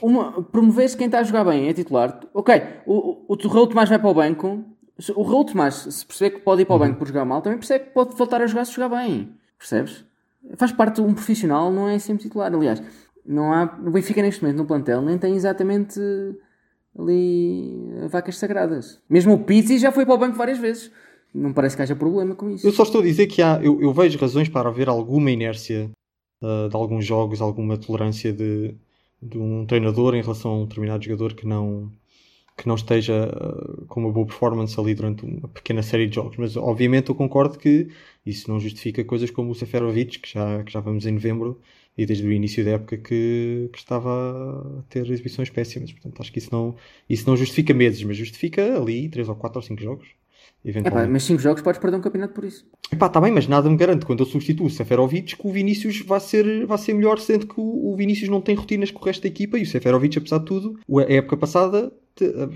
Promover-se 0.53 0.99
quem 0.99 1.07
está 1.07 1.21
a 1.21 1.23
jogar 1.23 1.45
bem 1.45 1.67
é 1.67 1.73
titular. 1.73 2.21
Ok, 2.35 2.63
o, 2.85 3.25
o, 3.27 3.35
o 3.35 3.49
Raul 3.49 3.67
Tomás 3.67 3.89
vai 3.89 3.99
para 3.99 4.11
o 4.11 4.15
banco. 4.15 4.63
O 5.17 5.23
Raul 5.23 5.47
Tomás, 5.47 5.75
se 5.75 6.05
perceber 6.07 6.37
que 6.37 6.43
pode 6.43 6.61
ir 6.61 6.67
para 6.67 6.77
o 6.77 6.79
banco 6.79 6.99
por 6.99 7.09
jogar 7.09 7.25
mal, 7.25 7.41
também 7.41 7.59
percebe 7.59 7.87
que 7.87 7.91
pode 7.93 8.15
voltar 8.15 8.43
a 8.43 8.47
jogar 8.47 8.67
se 8.67 8.75
jogar 8.75 8.91
bem. 8.91 9.31
Percebes? 9.59 10.05
Faz 10.57 10.73
parte 10.73 10.97
de 10.97 11.01
um 11.01 11.15
profissional, 11.15 11.73
não 11.73 11.89
é 11.89 11.99
sempre 11.99 12.25
titular. 12.25 12.55
Aliás, 12.55 12.83
não 13.25 13.51
há, 13.51 13.65
o 13.65 13.91
Benfica 13.91 14.21
neste 14.21 14.43
momento 14.43 14.59
no 14.59 14.67
plantel 14.67 15.01
nem 15.01 15.17
tem 15.17 15.35
exatamente 15.35 15.99
ali 16.99 18.09
vacas 18.09 18.39
sagradas. 18.39 19.01
Mesmo 19.09 19.35
o 19.35 19.39
Pizzi 19.39 19.79
já 19.79 19.91
foi 19.91 20.05
para 20.05 20.15
o 20.15 20.19
banco 20.19 20.37
várias 20.37 20.59
vezes. 20.59 20.91
Não 21.35 21.53
parece 21.53 21.75
que 21.75 21.83
haja 21.83 21.97
problema 21.97 22.35
com 22.35 22.49
isso. 22.51 22.67
Eu 22.67 22.73
só 22.73 22.85
estou 22.85 23.01
a 23.01 23.05
dizer 23.05 23.27
que 23.27 23.43
há. 23.43 23.61
Eu, 23.63 23.81
eu 23.83 23.93
vejo 23.93 24.19
razões 24.19 24.49
para 24.49 24.69
haver 24.69 24.89
alguma 24.89 25.31
inércia 25.31 25.91
ah, 26.41 26.69
de 26.69 26.77
alguns 26.77 27.05
jogos, 27.05 27.41
alguma 27.41 27.77
tolerância 27.77 28.33
de, 28.33 28.75
de 29.21 29.39
um 29.39 29.67
treinador 29.67 30.15
em 30.15 30.23
relação 30.23 30.53
a 30.53 30.57
um 30.59 30.65
determinado 30.67 31.05
jogador 31.05 31.35
que 31.35 31.47
não. 31.47 31.91
Que 32.57 32.69
não 32.69 32.77
esteja 32.77 33.31
ah, 33.35 33.85
com 33.89 34.01
uma 34.01 34.13
boa 34.13 34.27
performance 34.27 34.79
ali 34.79 34.95
durante 34.95 35.25
uma 35.25 35.49
pequena 35.49 35.83
série 35.83 36.07
de 36.07 36.15
jogos, 36.15 36.37
mas 36.37 36.57
obviamente 36.57 37.09
eu 37.09 37.15
concordo 37.17 37.59
que 37.59 37.89
isso 38.25 38.49
não 38.49 38.61
justifica 38.61 39.03
coisas 39.05 39.29
como 39.31 39.51
o 39.51 39.55
Seferovic, 39.57 40.21
que 40.21 40.33
já, 40.33 40.63
que 40.63 40.73
já 40.73 40.79
vamos 40.79 41.05
em 41.05 41.13
novembro, 41.13 41.61
e 41.97 42.05
desde 42.05 42.27
o 42.27 42.33
início 42.33 42.65
da 42.65 42.73
época 42.73 42.97
que, 42.97 43.69
que 43.73 43.79
estava 43.79 44.81
a 44.81 44.83
ter 44.89 45.09
exibições 45.09 45.51
péssimas. 45.51 45.93
Portanto, 45.93 46.21
acho 46.21 46.33
que 46.33 46.39
isso 46.39 46.49
não, 46.53 46.75
isso 47.09 47.29
não 47.29 47.37
justifica 47.37 47.73
meses, 47.73 48.03
mas 48.03 48.17
justifica 48.17 48.77
ali 48.77 49.09
3 49.09 49.29
ou 49.29 49.37
4 49.37 49.59
ou 49.59 49.63
5 49.63 49.83
jogos. 49.83 50.09
Epá, 50.65 50.71
Eventualmente. 50.71 51.13
mas 51.13 51.23
5 51.25 51.41
jogos 51.41 51.63
podes 51.63 51.81
perder 51.81 51.99
um 51.99 52.01
campeonato 52.01 52.35
por 52.35 52.45
isso. 52.45 52.67
Epá, 52.91 53.09
tá 53.09 53.21
bem, 53.21 53.31
mas 53.31 53.47
nada 53.47 53.69
me 53.69 53.77
garante 53.77 54.07
quando 54.07 54.21
eu 54.21 54.27
substituo 54.27 54.67
o 54.67 54.71
Seferovic 54.71 55.37
que 55.37 55.47
o 55.47 55.53
Vinícius 55.53 56.01
vai 56.01 56.21
ser, 56.21 56.67
vai 56.67 56.79
ser 56.79 56.95
melhor, 56.95 57.19
sendo 57.19 57.47
que 57.47 57.61
o, 57.61 57.93
o 57.93 57.97
Vinícius 57.97 58.29
não 58.29 58.41
tem 58.41 58.55
rotinas 58.55 58.91
com 58.91 59.01
o 59.01 59.05
resto 59.05 59.23
da 59.23 59.29
equipa 59.29 59.59
e 59.59 59.63
o 59.63 59.67
Seferovic, 59.67 60.19
apesar 60.19 60.39
de 60.39 60.47
tudo, 60.47 60.79
a 60.99 61.13
época 61.13 61.37
passada 61.37 61.93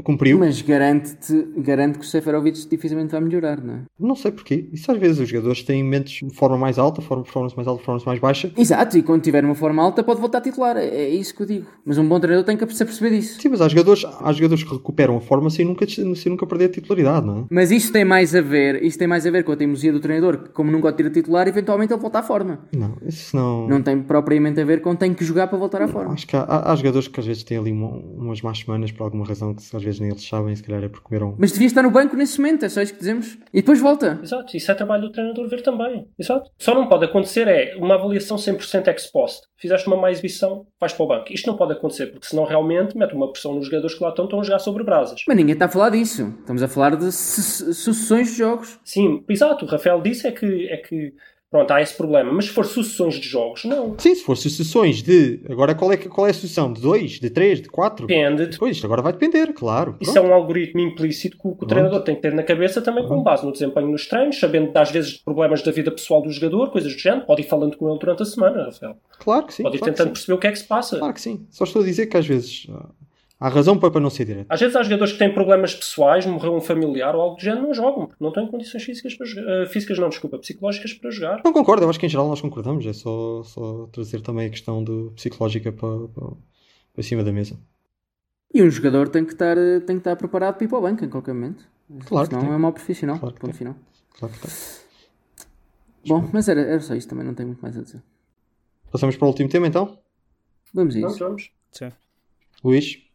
cumpriu. 0.05 0.38
Mas 0.38 0.61
garante-te 0.62 1.49
garante 1.59 1.99
que 1.99 2.05
o 2.05 2.09
Seferovic 2.09 2.68
dificilmente 2.68 3.11
vai 3.12 3.21
melhorar, 3.21 3.62
não 3.62 3.75
é? 3.75 3.79
Não 3.99 4.14
sei 4.14 4.31
porquê. 4.31 4.68
Isso 4.73 4.90
às 4.90 4.99
vezes 4.99 5.18
os 5.18 5.29
jogadores 5.29 5.62
têm 5.62 5.83
mentes 5.83 6.27
de 6.29 6.35
forma 6.35 6.57
mais 6.57 6.79
alta, 6.79 7.01
forma 7.03 7.23
performance 7.25 7.57
mais 7.57 7.66
alta, 7.66 7.79
performance 7.79 8.07
mais 8.07 8.18
baixa. 8.21 8.53
Exato, 8.57 8.97
e 8.99 9.03
quando 9.03 9.23
tiver 9.23 9.44
uma 9.44 9.55
forma 9.55 9.83
alta 9.83 10.03
pode 10.03 10.21
voltar 10.21 10.38
a 10.38 10.40
titular, 10.40 10.77
é, 10.77 10.87
é 10.87 11.09
isso 11.09 11.35
que 11.35 11.42
eu 11.42 11.47
digo. 11.47 11.66
Mas 11.85 11.99
um 11.99 12.07
bom 12.09 12.18
treinador 12.21 12.44
tem 12.47 12.57
que 12.57 12.75
se 12.75 12.85
perceber 12.85 13.16
disso. 13.16 13.40
Sim, 13.40 13.49
mas 13.49 13.61
há 13.61 13.68
jogadores, 13.68 14.05
há 14.05 14.33
jogadores 14.33 14.62
que 14.64 14.73
recuperam 14.73 15.16
a 15.16 15.21
forma 15.21 15.51
sem 15.51 15.64
nunca, 15.64 15.87
sem 15.88 16.31
nunca 16.31 16.47
perder 16.47 16.66
a 16.66 16.68
titularidade, 16.68 17.27
não 17.27 17.38
é? 17.38 17.44
Mas 17.51 17.71
isso 17.71 17.92
tem 17.92 18.05
mais 18.05 18.35
a 18.35 18.40
ver, 18.40 18.83
isso 18.83 18.99
tem 18.99 19.09
mais 19.09 19.27
a 19.27 19.31
ver 19.31 19.44
com 19.44 19.53
a 19.53 19.57
teimosia 19.57 19.92
do 19.92 20.01
treinador, 20.01 20.38
que 20.44 20.49
como 20.51 20.71
nunca 20.71 20.88
o 20.88 20.92
tira 20.92 21.11
titular, 21.11 21.49
eventualmente 21.49 21.92
ele 21.92 22.01
volta 22.01 22.18
à 22.21 22.23
forma. 22.23 22.61
Não, 22.77 22.97
isso 23.07 23.35
não. 23.37 23.66
Não 23.68 23.83
tem 23.83 24.01
propriamente 24.03 24.61
a 24.61 24.64
ver 24.64 24.81
com 24.81 24.94
tem 24.94 25.12
que 25.14 25.25
jogar 25.25 25.47
para 25.49 25.59
voltar 25.59 25.83
à 25.83 25.88
forma. 25.88 26.12
Acho 26.14 26.27
que 26.27 26.37
há, 26.37 26.40
há- 26.42 26.73
há 26.73 26.77
jogadores 26.77 27.09
que 27.09 27.18
às 27.21 27.27
vezes 27.27 27.42
têm 27.42 27.59
ali 27.59 27.73
uma- 27.73 27.88
umas 27.97 28.40
más 28.42 28.59
semanas 28.59 28.90
por 28.92 29.05
alguma 29.05 29.25
razão 29.27 29.48
que 29.55 29.77
às 29.77 29.83
vezes 29.83 30.01
nem 30.01 30.11
eles 30.11 30.27
sabem, 30.27 30.55
se 30.55 30.63
calhar 30.63 30.83
é 30.83 30.89
porque 30.89 31.05
comeram. 31.07 31.35
Mas 31.39 31.53
devia 31.53 31.67
estar 31.67 31.83
no 31.83 31.91
banco 31.91 32.17
nesse 32.17 32.39
momento, 32.41 32.65
é 32.65 32.69
só 32.69 32.81
isso 32.83 32.93
que 32.93 32.99
dizemos. 33.01 33.39
E 33.53 33.61
depois 33.61 33.81
volta. 33.81 34.19
Exato, 34.23 34.57
isso 34.57 34.71
é 34.71 34.75
trabalho 34.75 35.03
do 35.03 35.13
treinador 35.13 35.49
ver 35.49 35.63
também. 35.63 36.07
Exato. 36.19 36.51
Só 36.59 36.75
não 36.75 36.89
pode 36.89 37.05
acontecer 37.05 37.47
é 37.49 37.75
uma 37.77 37.95
avaliação 37.95 38.37
100% 38.37 38.89
ex 38.89 39.07
post. 39.07 39.43
Fizeste 39.57 39.87
uma 39.89 39.97
má 39.97 40.11
exibição, 40.11 40.67
vais 40.81 40.93
para 40.93 41.05
o 41.05 41.09
banco. 41.09 41.33
Isto 41.33 41.47
não 41.49 41.57
pode 41.57 41.73
acontecer, 41.73 42.07
porque 42.09 42.27
senão 42.27 42.45
realmente 42.45 42.97
mete 42.97 43.15
uma 43.15 43.31
pressão 43.31 43.55
nos 43.55 43.67
jogadores 43.67 43.97
que 43.97 44.03
lá 44.03 44.11
estão, 44.11 44.25
estão 44.25 44.41
a 44.41 44.43
jogar 44.45 44.59
sobre 44.61 44.85
brasas. 44.85 45.21
Mas 45.27 45.37
ninguém 45.37 45.53
está 45.55 45.65
a 45.67 45.69
falar 45.69 45.91
disso. 45.91 46.35
Estamos 46.41 46.63
a 46.63 46.69
falar 46.69 46.97
de 46.97 47.11
su- 47.13 47.73
sucessões 47.75 48.29
de 48.33 48.39
jogos. 48.39 48.79
Sim, 48.85 49.25
exato. 49.29 49.65
O 49.65 49.69
Rafael 49.69 50.01
disse 50.01 50.27
é 50.27 50.33
que, 50.33 50.69
é 50.69 50.77
que 50.77 51.13
pronto, 51.51 51.71
há 51.73 51.81
esse 51.81 51.97
problema. 51.97 52.33
Mas 52.33 52.47
se 52.47 52.51
for 52.53 52.65
sucessões 52.65 53.15
de 53.17 53.29
jogos, 53.29 53.65
não. 53.65 53.95
Sim, 53.99 54.15
se 54.15 54.23
for 54.23 54.37
sucessões 54.37 55.03
de. 55.03 55.41
Agora 55.49 55.75
qual 55.75 55.93
é, 55.93 55.97
qual 55.97 56.27
é 56.27 56.31
a 56.31 56.35
sucessão? 56.35 56.73
De 56.73 56.81
2, 56.81 57.13
de 57.21 57.31
3, 57.31 57.63
de 57.63 57.69
4? 57.69 58.07
Depende. 58.07 58.47
de- 58.47 58.59
Pois, 58.59 58.77
isto 58.77 58.85
agora 58.87 59.03
vai 59.03 59.13
depender, 59.13 59.53
claro. 59.53 59.97
Isso 60.01 60.13
Pronto. 60.13 60.27
é 60.27 60.31
um 60.31 60.35
algoritmo 60.35 60.81
implícito 60.81 61.37
que 61.39 61.49
o, 61.49 61.55
que 61.57 61.65
o 61.65 61.67
treinador 61.67 62.03
tem 62.03 62.15
que 62.15 62.23
ter 62.23 62.33
na 62.35 62.43
cabeça 62.43 62.81
também 62.83 63.07
com 63.07 63.23
base 63.23 63.45
no 63.45 63.53
desempenho 63.53 63.89
nos 63.89 64.07
treinos, 64.07 64.39
sabendo 64.39 64.71
às 64.77 64.91
vezes 64.91 65.13
de 65.13 65.25
problemas 65.25 65.63
da 65.63 65.71
vida 65.73 65.91
pessoal 65.91 66.23
do 66.23 66.31
jogador, 66.31 66.71
coisas 66.71 66.93
do 66.93 66.99
género. 66.99 67.27
Pode 67.27 67.43
ir 67.43 67.49
falando 67.49 67.77
com 67.77 67.89
ele 67.91 67.99
durante 67.99 68.23
a 68.23 68.27
semana, 68.27 68.65
Rafael. 68.65 68.97
Claro 69.19 69.47
que 69.47 69.55
sim. 69.55 69.63
Pode 69.63 69.77
ir 69.77 69.79
claro 69.81 69.95
tentando 69.95 70.13
perceber 70.13 70.33
o 70.35 70.39
que 70.39 70.47
é 70.47 70.53
que 70.53 70.59
se 70.59 70.65
passa. 70.67 70.99
Claro 70.99 71.15
que 71.15 71.21
sim. 71.21 71.47
Só 71.51 71.65
estou 71.65 71.83
a 71.83 71.85
dizer 71.85 72.07
que 72.07 72.17
às 72.17 72.27
vezes 72.27 72.67
ah, 72.71 72.87
há 73.40 73.48
razão 73.48 73.79
para, 73.79 74.01
não 74.01 74.11
ser 74.11 74.24
direto. 74.24 74.46
Às 74.48 74.61
vezes 74.61 74.74
há 74.77 74.83
jogadores 74.83 75.12
que 75.12 75.18
têm 75.18 75.33
problemas 75.33 75.74
pessoais, 75.74 76.27
morreu 76.27 76.55
um 76.55 76.61
familiar 76.61 77.14
ou 77.14 77.20
algo 77.22 77.37
do 77.37 77.42
género, 77.42 77.62
não 77.66 77.74
jogam, 77.74 78.07
porque 78.07 78.22
não 78.22 78.33
têm 78.33 78.46
condições 78.48 78.83
físicas 78.83 79.14
para 79.14 79.27
jogar. 79.27 79.51
eh, 79.62 79.66
físicas 79.66 79.98
não, 79.98 80.09
desculpa, 80.09 80.38
psicológicas 80.38 80.92
para 80.94 81.11
jogar. 81.11 81.40
Não 81.44 81.53
concordo, 81.53 81.85
eu 81.85 81.90
acho 81.90 81.98
que 82.01 82.07
em 82.07 82.09
geral 82.09 82.29
nós 82.29 82.40
concordamos. 82.40 82.85
É 82.87 82.92
só, 82.92 83.42
só 83.44 83.87
trazer 83.92 84.20
também 84.22 84.46
a 84.46 84.51
questão 84.51 84.83
do 84.83 85.12
psicológica 85.14 85.70
para, 85.72 86.09
para, 86.09 86.29
para 86.94 87.03
cima 87.03 87.22
da 87.22 87.33
mesa. 87.33 87.59
E 88.53 88.62
um 88.62 88.70
jogador 88.70 89.09
tem 89.09 89.24
que 89.24 89.33
estar, 89.33 89.57
eh, 89.59 89.81
tem 89.81 89.96
que 89.96 90.01
estar 90.01 90.16
preparado 90.16 90.55
para 90.57 90.64
ir 90.64 90.68
para 90.68 90.79
o 90.79 90.83
banco 90.83 91.05
em 91.05 91.09
qualquer 91.11 91.35
momento. 91.35 91.64
Claro 92.07 92.29
que 92.29 92.35
Senão 92.35 92.46
tem. 92.48 92.55
é 92.55 92.59
mau 92.59 92.72
profissional. 92.72 93.18
Claro 93.18 93.35
que 93.35 93.40
ponto 93.40 93.51
tem. 93.51 93.59
final. 93.59 93.77
Claro 94.18 94.35
que 94.35 94.40
tá. 94.40 94.48
Bom, 96.07 96.29
mas 96.33 96.48
era, 96.48 96.61
era 96.61 96.81
só 96.81 96.94
isso, 96.94 97.09
também 97.09 97.24
não 97.27 97.35
tenho 97.35 97.48
muito 97.48 97.61
mais 97.61 97.77
a 97.77 97.83
dizer. 97.83 98.03
Passamos 98.90 99.16
para 99.16 99.27
o 99.27 99.29
último 99.29 99.48
tema 99.51 99.66
então. 99.66 99.98
Vamos 100.72 100.96
a 100.96 101.01
Vamos, 101.01 101.14
isso. 101.14 101.24
vamos. 101.24 101.51
Sim. 101.72 101.92
Luís. 102.64 103.08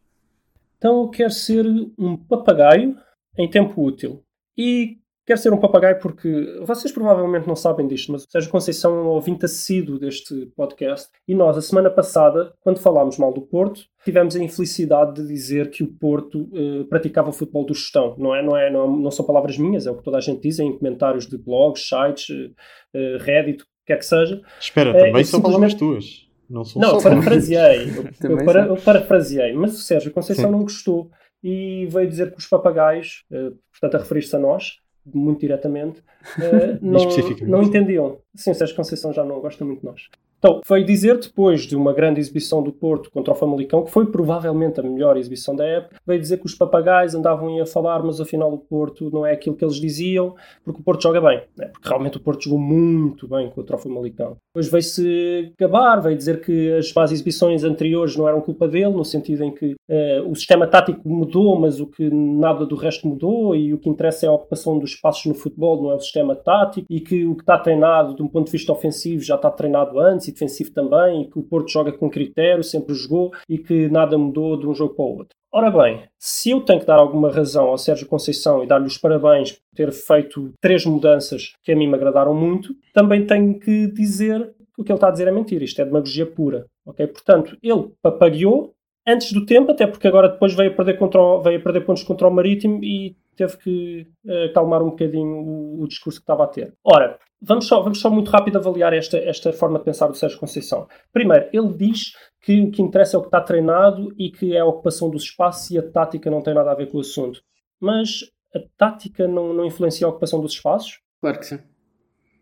Então 0.84 1.00
eu 1.00 1.08
quero 1.08 1.30
ser 1.30 1.64
um 1.98 2.14
papagaio 2.14 2.94
em 3.38 3.48
tempo 3.48 3.82
útil. 3.82 4.22
E 4.54 4.98
quero 5.26 5.40
ser 5.40 5.50
um 5.50 5.58
papagaio 5.58 5.98
porque 5.98 6.58
vocês 6.60 6.92
provavelmente 6.92 7.48
não 7.48 7.56
sabem 7.56 7.88
disto, 7.88 8.12
mas 8.12 8.24
o 8.24 8.30
Sérgio 8.30 8.50
Conceição 8.50 8.94
é 8.94 9.00
um 9.00 9.06
ouvinte 9.06 9.46
assíduo 9.46 9.98
deste 9.98 10.52
podcast. 10.54 11.08
E 11.26 11.34
nós, 11.34 11.56
a 11.56 11.62
semana 11.62 11.88
passada, 11.88 12.52
quando 12.60 12.80
falámos 12.80 13.16
mal 13.16 13.32
do 13.32 13.40
Porto, 13.40 13.80
tivemos 14.04 14.36
a 14.36 14.44
infelicidade 14.44 15.22
de 15.22 15.26
dizer 15.26 15.70
que 15.70 15.82
o 15.82 15.90
Porto 15.90 16.50
eh, 16.52 16.84
praticava 16.90 17.30
o 17.30 17.32
futebol 17.32 17.64
do 17.64 17.72
gestão. 17.72 18.14
Não, 18.18 18.34
é, 18.34 18.42
não, 18.42 18.54
é, 18.54 18.70
não, 18.70 18.94
não 18.94 19.10
são 19.10 19.24
palavras 19.24 19.56
minhas, 19.56 19.86
é 19.86 19.90
o 19.90 19.96
que 19.96 20.04
toda 20.04 20.18
a 20.18 20.20
gente 20.20 20.42
diz 20.42 20.58
em 20.58 20.76
comentários 20.76 21.26
de 21.26 21.38
blogs, 21.38 21.88
sites, 21.88 22.28
eh, 22.28 22.50
eh, 22.92 23.16
Reddit, 23.22 23.62
o 23.62 23.64
que 23.64 23.72
quer 23.86 23.96
que 23.96 24.04
seja. 24.04 24.42
Espera, 24.60 24.90
É, 24.90 25.06
também 25.06 25.22
eu 25.22 25.24
são 25.24 25.40
palavras 25.40 25.72
tuas. 25.72 26.24
Não 26.54 26.64
são 26.64 26.80
Não, 26.80 27.00
só 27.00 27.08
parafraseei. 27.10 27.88
Eu, 28.22 28.38
eu, 28.38 28.44
para, 28.44 28.66
eu 28.66 28.76
parafraseei. 28.76 29.52
Mas 29.52 29.74
o 29.74 29.82
Sérgio 29.82 30.12
Conceição 30.12 30.46
Sim. 30.46 30.52
não 30.52 30.62
gostou 30.62 31.10
e 31.42 31.86
veio 31.90 32.08
dizer 32.08 32.30
que 32.30 32.38
os 32.38 32.46
papagaios, 32.46 33.24
eh, 33.30 33.50
portanto 33.72 33.96
a 33.96 33.98
referir-se 33.98 34.34
a 34.34 34.38
nós, 34.38 34.78
muito 35.04 35.40
diretamente, 35.40 36.02
eh, 36.40 36.78
não, 36.80 37.00
Especificamente. 37.00 37.50
não 37.50 37.62
entendiam. 37.62 38.18
Sim, 38.34 38.52
o 38.52 38.54
Sérgio 38.54 38.76
Conceição 38.76 39.12
já 39.12 39.24
não 39.24 39.40
gosta 39.40 39.64
muito 39.64 39.80
de 39.80 39.86
nós. 39.86 40.08
Então, 40.44 40.60
veio 40.68 40.84
dizer, 40.84 41.18
depois 41.18 41.62
de 41.62 41.74
uma 41.74 41.94
grande 41.94 42.20
exibição 42.20 42.62
do 42.62 42.70
Porto 42.70 43.10
contra 43.10 43.32
o 43.32 43.34
Famalicão, 43.34 43.82
que 43.82 43.90
foi 43.90 44.04
provavelmente 44.04 44.78
a 44.78 44.82
melhor 44.82 45.16
exibição 45.16 45.56
da 45.56 45.64
época, 45.64 45.96
veio 46.06 46.20
dizer 46.20 46.36
que 46.36 46.44
os 46.44 46.54
papagaios 46.54 47.14
andavam 47.14 47.62
a 47.62 47.64
falar, 47.64 48.02
mas 48.02 48.20
afinal 48.20 48.52
o 48.52 48.58
Porto 48.58 49.08
não 49.10 49.24
é 49.24 49.32
aquilo 49.32 49.56
que 49.56 49.64
eles 49.64 49.76
diziam, 49.76 50.34
porque 50.62 50.82
o 50.82 50.84
Porto 50.84 51.02
joga 51.02 51.18
bem. 51.18 51.40
Né? 51.56 51.68
Porque 51.68 51.88
realmente 51.88 52.18
o 52.18 52.20
Porto 52.20 52.44
jogou 52.44 52.58
muito 52.58 53.26
bem 53.26 53.48
contra 53.48 53.76
o 53.76 53.78
Famalicão. 53.78 54.36
Depois 54.54 54.70
veio-se 54.70 55.52
gabar, 55.58 56.02
veio 56.02 56.14
dizer 56.14 56.42
que 56.42 56.74
as 56.74 56.92
más 56.92 57.10
exibições 57.10 57.64
anteriores 57.64 58.14
não 58.14 58.28
eram 58.28 58.42
culpa 58.42 58.68
dele, 58.68 58.92
no 58.92 59.04
sentido 59.04 59.44
em 59.44 59.50
que 59.50 59.72
uh, 59.72 60.30
o 60.30 60.34
sistema 60.36 60.66
tático 60.66 61.08
mudou, 61.08 61.58
mas 61.58 61.80
o 61.80 61.86
que 61.86 62.10
nada 62.10 62.66
do 62.66 62.76
resto 62.76 63.08
mudou, 63.08 63.56
e 63.56 63.72
o 63.72 63.78
que 63.78 63.88
interessa 63.88 64.26
é 64.26 64.28
a 64.28 64.32
ocupação 64.32 64.78
dos 64.78 64.90
espaços 64.90 65.24
no 65.24 65.34
futebol, 65.34 65.82
não 65.82 65.90
é 65.90 65.94
o 65.94 66.00
sistema 66.00 66.36
tático, 66.36 66.86
e 66.90 67.00
que 67.00 67.24
o 67.24 67.34
que 67.34 67.42
está 67.42 67.56
treinado 67.56 68.14
de 68.14 68.22
um 68.22 68.28
ponto 68.28 68.46
de 68.46 68.52
vista 68.52 68.70
ofensivo 68.70 69.22
já 69.22 69.36
está 69.36 69.50
treinado 69.50 69.98
antes, 69.98 70.33
defensivo 70.34 70.72
também, 70.72 71.22
e 71.22 71.30
que 71.30 71.38
o 71.38 71.42
Porto 71.42 71.70
joga 71.70 71.92
com 71.92 72.10
critério, 72.10 72.62
sempre 72.62 72.94
jogou 72.94 73.32
e 73.48 73.58
que 73.58 73.88
nada 73.88 74.18
mudou 74.18 74.58
de 74.58 74.66
um 74.66 74.74
jogo 74.74 74.94
para 74.94 75.04
o 75.04 75.16
outro. 75.16 75.36
Ora 75.52 75.70
bem, 75.70 76.02
se 76.18 76.50
eu 76.50 76.60
tenho 76.60 76.80
que 76.80 76.86
dar 76.86 76.98
alguma 76.98 77.30
razão 77.30 77.68
ao 77.68 77.78
Sérgio 77.78 78.08
Conceição 78.08 78.64
e 78.64 78.66
dar-lhe 78.66 78.86
os 78.86 78.98
parabéns 78.98 79.52
por 79.52 79.60
ter 79.76 79.92
feito 79.92 80.52
três 80.60 80.84
mudanças 80.84 81.54
que 81.62 81.70
a 81.70 81.76
mim 81.76 81.86
me 81.86 81.94
agradaram 81.94 82.34
muito, 82.34 82.74
também 82.92 83.24
tenho 83.24 83.58
que 83.58 83.86
dizer 83.86 84.52
que 84.74 84.82
o 84.82 84.84
que 84.84 84.90
ele 84.90 84.96
está 84.96 85.08
a 85.08 85.10
dizer 85.12 85.28
é 85.28 85.30
mentira. 85.30 85.62
Isto 85.62 85.80
é 85.80 85.84
demagogia 85.84 86.26
pura. 86.26 86.66
ok? 86.84 87.06
Portanto, 87.06 87.56
ele 87.62 87.88
papagueou 88.02 88.73
antes 89.06 89.32
do 89.32 89.44
tempo, 89.44 89.72
até 89.72 89.86
porque 89.86 90.08
agora 90.08 90.28
depois 90.28 90.54
veio 90.54 90.72
a 90.72 90.74
perder, 90.74 90.98
contra 90.98 91.20
o, 91.20 91.42
veio 91.42 91.62
perder 91.62 91.82
pontos 91.82 92.02
contra 92.02 92.28
o 92.28 92.30
Marítimo 92.30 92.82
e 92.82 93.16
teve 93.36 93.56
que 93.58 94.06
uh, 94.24 94.44
acalmar 94.50 94.82
um 94.82 94.90
bocadinho 94.90 95.36
o, 95.36 95.82
o, 95.82 95.88
discurso 95.88 96.18
que 96.18 96.22
estava 96.22 96.44
a 96.44 96.46
ter. 96.46 96.74
Ora, 96.84 97.18
vamos 97.40 97.66
só, 97.66 97.82
vamos 97.82 98.00
só 98.00 98.10
muito 98.10 98.30
rápido 98.30 98.58
avaliar 98.58 98.92
esta, 98.92 99.18
esta 99.18 99.52
forma 99.52 99.78
de 99.78 99.84
pensar 99.84 100.06
do 100.06 100.14
Sérgio 100.14 100.38
Conceição. 100.38 100.86
Primeiro, 101.12 101.48
ele 101.52 101.72
diz 101.74 102.12
que 102.40 102.60
o 102.60 102.70
que 102.70 102.82
interessa 102.82 103.16
é 103.16 103.18
o 103.18 103.22
que 103.22 103.28
está 103.28 103.40
treinado 103.40 104.12
e 104.18 104.30
que 104.30 104.54
é 104.54 104.60
a 104.60 104.66
ocupação 104.66 105.10
dos 105.10 105.24
espaços 105.24 105.70
e 105.70 105.78
a 105.78 105.82
tática 105.82 106.30
não 106.30 106.42
tem 106.42 106.54
nada 106.54 106.70
a 106.70 106.74
ver 106.74 106.86
com 106.90 106.98
o 106.98 107.00
assunto. 107.00 107.42
Mas 107.80 108.20
a 108.54 108.60
tática 108.76 109.26
não, 109.26 109.52
não 109.52 109.64
influencia 109.64 110.06
a 110.06 110.10
ocupação 110.10 110.40
dos 110.40 110.52
espaços? 110.52 111.00
Claro 111.20 111.38
que 111.38 111.46
sim. 111.46 111.58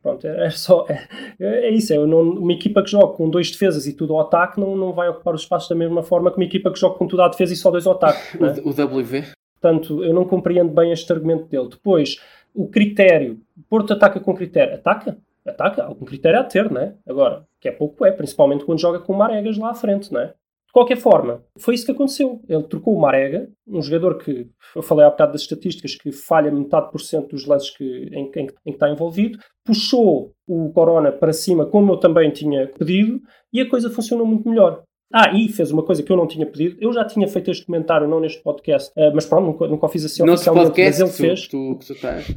Pronto, 0.03 0.27
é, 0.27 0.51
só, 0.51 0.85
é, 0.89 1.07
é 1.39 1.71
isso. 1.71 1.93
É, 1.93 1.97
não, 1.97 2.21
uma 2.21 2.53
equipa 2.53 2.83
que 2.83 2.91
joga 2.91 3.15
com 3.15 3.31
dois 3.31 3.51
defesas 3.51 3.87
e 3.87 3.93
tudo 3.93 4.15
ao 4.15 4.21
ataque 4.21 4.61
não, 4.61 4.77
não 4.77 4.93
vai 4.93 5.09
ocupar 5.09 5.35
os 5.35 5.43
espaços 5.43 5.69
da 5.69 5.77
mesma 5.77 6.03
forma 6.03 6.31
que 6.31 6.37
uma 6.37 6.45
equipa 6.45 6.73
que 6.73 6.79
joga 6.79 6.99
com 6.99 7.07
tudo 7.07 7.23
à 7.23 7.29
defesa 7.29 7.53
e 7.53 7.57
só 7.57 7.71
dois 7.71 7.87
ao 7.87 7.95
ataque. 7.95 8.37
o, 8.37 8.45
é? 8.45 8.61
o 8.65 8.71
WV. 8.71 9.25
Portanto, 9.61 10.03
eu 10.03 10.13
não 10.13 10.25
compreendo 10.25 10.73
bem 10.73 10.91
este 10.91 11.13
argumento 11.13 11.47
dele. 11.47 11.69
Depois, 11.69 12.17
o 12.53 12.69
critério. 12.69 13.41
Porto 13.71 13.93
ataca 13.93 14.19
com 14.19 14.35
critério. 14.35 14.75
Ataca? 14.75 15.17
Ataca. 15.47 15.85
Algum 15.85 16.05
critério 16.05 16.41
a 16.41 16.45
ter, 16.45 16.69
né? 16.69 16.95
Agora, 17.07 17.47
que 17.61 17.69
é 17.69 17.73
pouco 17.73 18.05
é, 18.05 18.11
principalmente 18.11 18.65
quando 18.65 18.81
joga 18.81 18.99
com 18.99 19.15
Maregas 19.15 19.57
lá 19.57 19.71
à 19.71 19.75
frente, 19.75 20.13
né? 20.13 20.33
De 20.73 20.81
qualquer 20.81 20.97
forma, 20.97 21.45
foi 21.59 21.75
isso 21.75 21.85
que 21.85 21.93
aconteceu. 21.93 22.41
Ele 22.49 22.63
trocou 22.63 22.97
o 22.97 22.99
Marega, 22.99 23.47
um 23.69 23.83
jogador 23.83 24.17
que, 24.17 24.49
eu 24.75 24.81
falei 24.81 25.05
há 25.05 25.11
bocado 25.11 25.33
das 25.33 25.43
estatísticas, 25.43 25.95
que 25.95 26.11
falha 26.11 26.51
metade 26.51 26.91
por 26.91 26.99
cento 26.99 27.29
dos 27.29 27.45
lances 27.45 27.69
que, 27.77 27.85
em, 27.85 28.31
em, 28.35 28.43
em, 28.45 28.47
que 28.47 28.71
está 28.71 28.89
envolvido, 28.89 29.39
puxou 29.67 30.33
o 30.49 30.73
Corona 30.73 31.13
para 31.13 31.35
cima, 31.35 31.67
como 31.67 31.93
eu 31.93 31.99
também 31.99 32.31
tinha 32.31 32.69
pedido, 32.69 33.21
e 33.53 33.61
a 33.61 33.69
coisa 33.69 33.91
funcionou 33.91 34.27
muito 34.27 34.49
melhor. 34.49 34.83
Ah, 35.13 35.37
e 35.37 35.47
fez 35.51 35.71
uma 35.71 35.83
coisa 35.83 36.03
que 36.03 36.11
eu 36.11 36.17
não 36.17 36.27
tinha 36.27 36.47
pedido. 36.47 36.79
Eu 36.81 36.91
já 36.91 37.05
tinha 37.05 37.29
feito 37.29 37.51
este 37.51 37.67
comentário, 37.67 38.09
não 38.09 38.19
neste 38.19 38.43
podcast, 38.43 38.91
uh, 38.97 39.15
mas 39.15 39.27
pronto, 39.27 39.45
nunca, 39.45 39.69
nunca 39.69 39.85
o 39.85 39.89
fiz 39.91 40.07
assim 40.07 40.23
oficialmente. 40.23 40.69
Podcast, 40.69 41.03
mas 41.03 41.21
ele 41.21 41.29
fez. 41.29 41.49
Tu, 41.49 41.75
tu, 41.75 41.87
tu 41.87 41.93
estás. 41.93 42.35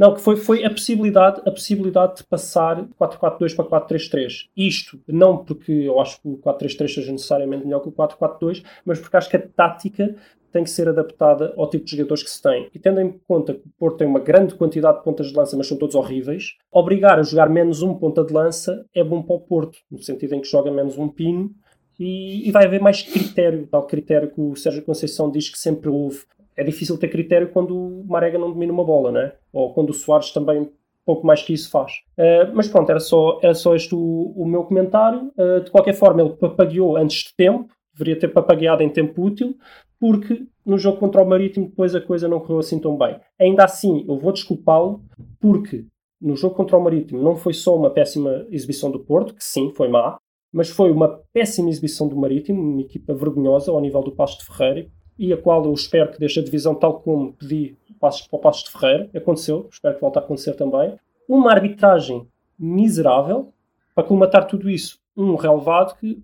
Não, 0.00 0.14
que 0.14 0.22
foi, 0.22 0.34
foi 0.34 0.64
a, 0.64 0.70
possibilidade, 0.70 1.42
a 1.44 1.50
possibilidade 1.50 2.16
de 2.16 2.24
passar 2.24 2.88
4-4-2 2.98 3.54
para 3.54 3.86
4-3-3. 3.86 4.46
Isto, 4.56 4.98
não 5.06 5.44
porque 5.44 5.70
eu 5.70 6.00
acho 6.00 6.22
que 6.22 6.26
o 6.26 6.38
4-3-3 6.38 6.88
seja 6.88 7.12
necessariamente 7.12 7.66
melhor 7.66 7.80
que 7.80 7.90
o 7.90 7.92
4-4-2, 7.92 8.64
mas 8.82 8.98
porque 8.98 9.18
acho 9.18 9.28
que 9.28 9.36
a 9.36 9.46
tática 9.46 10.16
tem 10.50 10.64
que 10.64 10.70
ser 10.70 10.88
adaptada 10.88 11.52
ao 11.54 11.68
tipo 11.68 11.84
de 11.84 11.90
jogadores 11.90 12.22
que 12.22 12.30
se 12.30 12.40
tem. 12.40 12.70
E 12.74 12.78
tendo 12.78 12.98
em 12.98 13.20
conta 13.28 13.52
que 13.52 13.60
o 13.60 13.72
Porto 13.78 13.98
tem 13.98 14.08
uma 14.08 14.20
grande 14.20 14.54
quantidade 14.54 14.96
de 14.96 15.04
pontas 15.04 15.26
de 15.26 15.36
lança, 15.36 15.54
mas 15.54 15.66
são 15.66 15.76
todos 15.76 15.94
horríveis, 15.94 16.56
obrigar 16.72 17.18
a 17.18 17.22
jogar 17.22 17.50
menos 17.50 17.82
um 17.82 17.94
ponta 17.94 18.24
de 18.24 18.32
lança 18.32 18.86
é 18.94 19.04
bom 19.04 19.20
para 19.20 19.36
o 19.36 19.40
Porto, 19.40 19.76
no 19.90 20.02
sentido 20.02 20.34
em 20.34 20.40
que 20.40 20.48
joga 20.48 20.70
menos 20.70 20.96
um 20.96 21.08
pino 21.08 21.50
e, 21.98 22.48
e 22.48 22.50
vai 22.50 22.64
haver 22.64 22.80
mais 22.80 23.02
critério, 23.02 23.68
tal 23.70 23.86
critério 23.86 24.30
que 24.30 24.40
o 24.40 24.56
Sérgio 24.56 24.82
Conceição 24.82 25.30
diz 25.30 25.50
que 25.50 25.58
sempre 25.58 25.90
houve 25.90 26.24
é 26.60 26.64
difícil 26.64 26.98
ter 26.98 27.08
critério 27.08 27.48
quando 27.48 27.74
o 27.74 28.04
Marega 28.06 28.38
não 28.38 28.52
domina 28.52 28.72
uma 28.72 28.84
bola, 28.84 29.10
né? 29.10 29.32
Ou 29.50 29.72
quando 29.72 29.90
o 29.90 29.94
Soares 29.94 30.30
também 30.30 30.70
pouco 31.06 31.26
mais 31.26 31.42
que 31.42 31.54
isso 31.54 31.70
faz. 31.70 31.92
Uh, 32.18 32.54
mas 32.54 32.68
pronto, 32.68 32.90
era 32.90 33.00
só, 33.00 33.40
era 33.42 33.54
só 33.54 33.74
este 33.74 33.94
o, 33.94 34.34
o 34.36 34.46
meu 34.46 34.64
comentário. 34.64 35.32
Uh, 35.38 35.64
de 35.64 35.70
qualquer 35.70 35.94
forma, 35.94 36.20
ele 36.20 36.30
papagueou 36.30 36.98
antes 36.98 37.24
de 37.24 37.34
tempo, 37.34 37.72
deveria 37.94 38.20
ter 38.20 38.28
papagueado 38.28 38.82
em 38.82 38.90
tempo 38.90 39.24
útil, 39.24 39.56
porque 39.98 40.44
no 40.64 40.76
jogo 40.76 40.98
contra 40.98 41.22
o 41.22 41.26
Marítimo 41.26 41.66
depois 41.66 41.94
a 41.94 42.00
coisa 42.00 42.28
não 42.28 42.40
correu 42.40 42.58
assim 42.58 42.78
tão 42.78 42.96
bem. 42.96 43.18
Ainda 43.40 43.64
assim, 43.64 44.04
eu 44.06 44.18
vou 44.18 44.30
desculpá-lo, 44.30 45.02
porque 45.40 45.86
no 46.20 46.36
jogo 46.36 46.54
contra 46.54 46.76
o 46.76 46.84
Marítimo 46.84 47.22
não 47.22 47.36
foi 47.36 47.54
só 47.54 47.74
uma 47.74 47.88
péssima 47.88 48.46
exibição 48.50 48.90
do 48.90 49.00
Porto, 49.00 49.34
que 49.34 49.42
sim, 49.42 49.72
foi 49.74 49.88
má, 49.88 50.18
mas 50.52 50.68
foi 50.68 50.90
uma 50.90 51.20
péssima 51.32 51.70
exibição 51.70 52.06
do 52.06 52.16
Marítimo, 52.16 52.60
uma 52.60 52.82
equipa 52.82 53.14
vergonhosa 53.14 53.70
ao 53.70 53.80
nível 53.80 54.02
do 54.02 54.12
Pasto 54.12 54.40
de 54.40 54.46
Ferreira, 54.46 54.86
e 55.20 55.34
a 55.34 55.36
qual 55.36 55.62
eu 55.66 55.74
espero 55.74 56.10
que 56.10 56.18
deixe 56.18 56.40
a 56.40 56.42
divisão 56.42 56.74
tal 56.74 56.98
como 57.00 57.34
pedi 57.34 57.76
para 58.00 58.08
o 58.32 58.38
Passos 58.38 58.64
de 58.64 58.70
Ferreira. 58.70 59.10
Aconteceu, 59.14 59.68
espero 59.70 59.94
que 59.94 60.00
volte 60.00 60.18
a 60.18 60.22
acontecer 60.22 60.54
também. 60.54 60.96
Uma 61.28 61.52
arbitragem 61.52 62.26
miserável, 62.58 63.52
para 63.94 64.02
colmatar 64.02 64.46
tudo 64.46 64.70
isso, 64.70 64.98
um 65.14 65.34
relevado 65.34 65.94
que, 65.98 66.18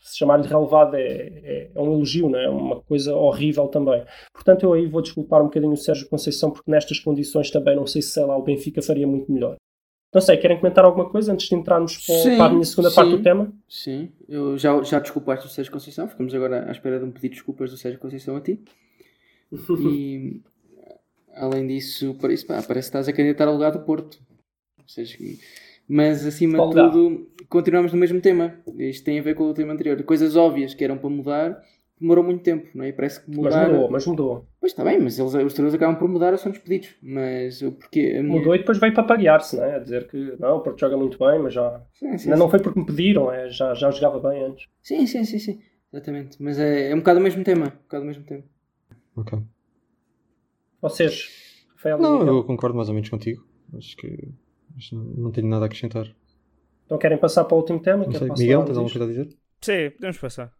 se 0.00 0.18
chamar-lhe 0.18 0.48
relevado, 0.48 0.96
é, 0.96 1.06
é, 1.06 1.70
é, 1.72 1.80
um 1.80 1.94
elogio, 1.94 2.28
não 2.28 2.38
é? 2.40 2.50
uma 2.50 2.80
coisa 2.80 3.14
horrível 3.14 3.68
também. 3.68 4.02
Portanto, 4.34 4.64
eu 4.64 4.72
aí 4.72 4.86
vou 4.86 5.02
desculpar 5.02 5.40
um 5.40 5.44
bocadinho 5.44 5.72
o 5.72 5.76
Sérgio 5.76 6.08
Conceição, 6.08 6.50
porque 6.50 6.68
nestas 6.68 6.98
condições 6.98 7.48
também 7.48 7.76
não 7.76 7.86
sei 7.86 8.02
se 8.02 8.10
sei 8.10 8.24
lá, 8.24 8.36
o 8.36 8.42
Benfica 8.42 8.82
faria 8.82 9.06
muito 9.06 9.30
melhor. 9.30 9.54
Não 10.12 10.20
sei, 10.20 10.36
querem 10.36 10.58
comentar 10.58 10.84
alguma 10.84 11.08
coisa 11.08 11.32
antes 11.32 11.48
de 11.48 11.54
entrarmos 11.54 12.04
sim, 12.04 12.36
para 12.36 12.46
a 12.46 12.48
minha 12.50 12.64
segunda 12.64 12.90
sim, 12.90 12.96
parte 12.96 13.10
do 13.10 13.22
tema? 13.22 13.52
Sim, 13.66 14.12
eu 14.28 14.58
já, 14.58 14.82
já 14.82 14.98
desculpaste 14.98 15.46
o 15.46 15.48
Sérgio 15.48 15.72
Conceição, 15.72 16.06
ficamos 16.06 16.34
agora 16.34 16.68
à 16.68 16.70
espera 16.70 16.98
de 16.98 17.04
um 17.04 17.10
pedido 17.10 17.30
de 17.30 17.36
desculpas 17.36 17.70
do 17.70 17.78
Sérgio 17.78 17.98
Conceição 17.98 18.36
a 18.36 18.40
ti. 18.40 18.60
e 19.80 20.42
além 21.34 21.66
disso, 21.66 22.14
parece, 22.20 22.44
pá, 22.44 22.62
parece 22.62 22.90
que 22.90 22.98
estás 22.98 23.08
a 23.08 23.12
candidatar 23.12 23.48
ao 23.48 23.54
lugar 23.54 23.72
do 23.72 23.80
Porto. 23.80 24.18
Seja, 24.86 25.16
mas 25.88 26.26
acima 26.26 26.58
de 26.68 26.74
tudo, 26.74 27.30
continuamos 27.48 27.92
no 27.92 27.98
mesmo 27.98 28.20
tema. 28.20 28.54
Isto 28.78 29.04
tem 29.04 29.18
a 29.18 29.22
ver 29.22 29.34
com 29.34 29.44
o 29.44 29.54
tema 29.54 29.72
anterior. 29.72 30.02
Coisas 30.02 30.36
óbvias 30.36 30.74
que 30.74 30.84
eram 30.84 30.98
para 30.98 31.08
mudar 31.08 31.62
demorou 32.02 32.22
muito 32.24 32.42
tempo, 32.42 32.68
não 32.74 32.84
é? 32.84 32.88
E 32.88 32.92
parece 32.92 33.24
que 33.24 33.30
mudaram. 33.30 33.56
Mas 33.56 33.72
mudou, 33.72 33.90
mas 33.90 34.06
mudou. 34.06 34.48
Pois 34.60 34.72
está 34.72 34.84
bem, 34.84 35.00
mas 35.00 35.18
eles, 35.18 35.32
os 35.32 35.54
treinadores 35.54 35.74
acabam 35.74 35.96
por 35.96 36.08
mudar 36.08 36.32
ou 36.32 36.38
são 36.38 36.52
despedidos. 36.52 36.94
Mas 37.02 37.62
porque 37.62 38.20
minha... 38.20 38.38
Mudou 38.38 38.54
e 38.54 38.58
depois 38.58 38.78
veio 38.78 38.92
para 38.92 39.04
paguear-se, 39.04 39.56
não 39.56 39.64
é? 39.64 39.76
A 39.76 39.78
dizer 39.78 40.08
que 40.08 40.36
não, 40.38 40.56
o 40.56 40.60
Porto 40.60 40.80
joga 40.80 40.96
muito 40.96 41.18
bem, 41.18 41.38
mas 41.38 41.54
já. 41.54 41.82
Sim, 41.94 42.18
sim, 42.18 42.28
não, 42.30 42.46
sim. 42.46 42.50
foi 42.50 42.60
porque 42.60 42.80
me 42.80 42.86
pediram, 42.86 43.32
é, 43.32 43.48
já, 43.48 43.72
já 43.72 43.90
jogava 43.90 44.28
bem 44.28 44.44
antes. 44.44 44.68
Sim, 44.82 45.06
sim, 45.06 45.24
sim, 45.24 45.38
sim. 45.38 45.60
Exatamente. 45.92 46.42
Mas 46.42 46.58
é, 46.58 46.90
é 46.90 46.94
um 46.94 46.98
bocado 46.98 47.20
o 47.20 47.22
mesmo 47.22 47.44
tema. 47.44 47.66
Um 47.66 47.82
bocado 47.82 48.02
o 48.04 48.06
mesmo 48.06 48.24
tema. 48.24 48.44
Ok. 49.16 49.38
Vocês, 50.80 51.28
Rafael 51.74 51.98
Não, 51.98 52.26
eu 52.26 52.44
concordo 52.44 52.76
mais 52.76 52.88
ou 52.88 52.94
menos 52.94 53.08
contigo. 53.08 53.46
Acho 53.76 53.96
que 53.96 54.28
acho 54.76 54.96
não 54.96 55.30
tenho 55.30 55.46
nada 55.46 55.64
a 55.64 55.66
acrescentar. 55.66 56.06
Então 56.86 56.98
querem 56.98 57.18
passar 57.18 57.44
para 57.44 57.54
o 57.54 57.60
último 57.60 57.80
tema? 57.80 58.04
Não 58.04 58.12
sei. 58.12 58.28
Miguel, 58.28 58.64
tens 58.64 58.76
alguma 58.76 58.90
coisa 58.90 59.04
a 59.04 59.08
dizer? 59.08 59.28
Sim, 59.60 59.90
podemos 59.94 60.18
passar. 60.18 60.52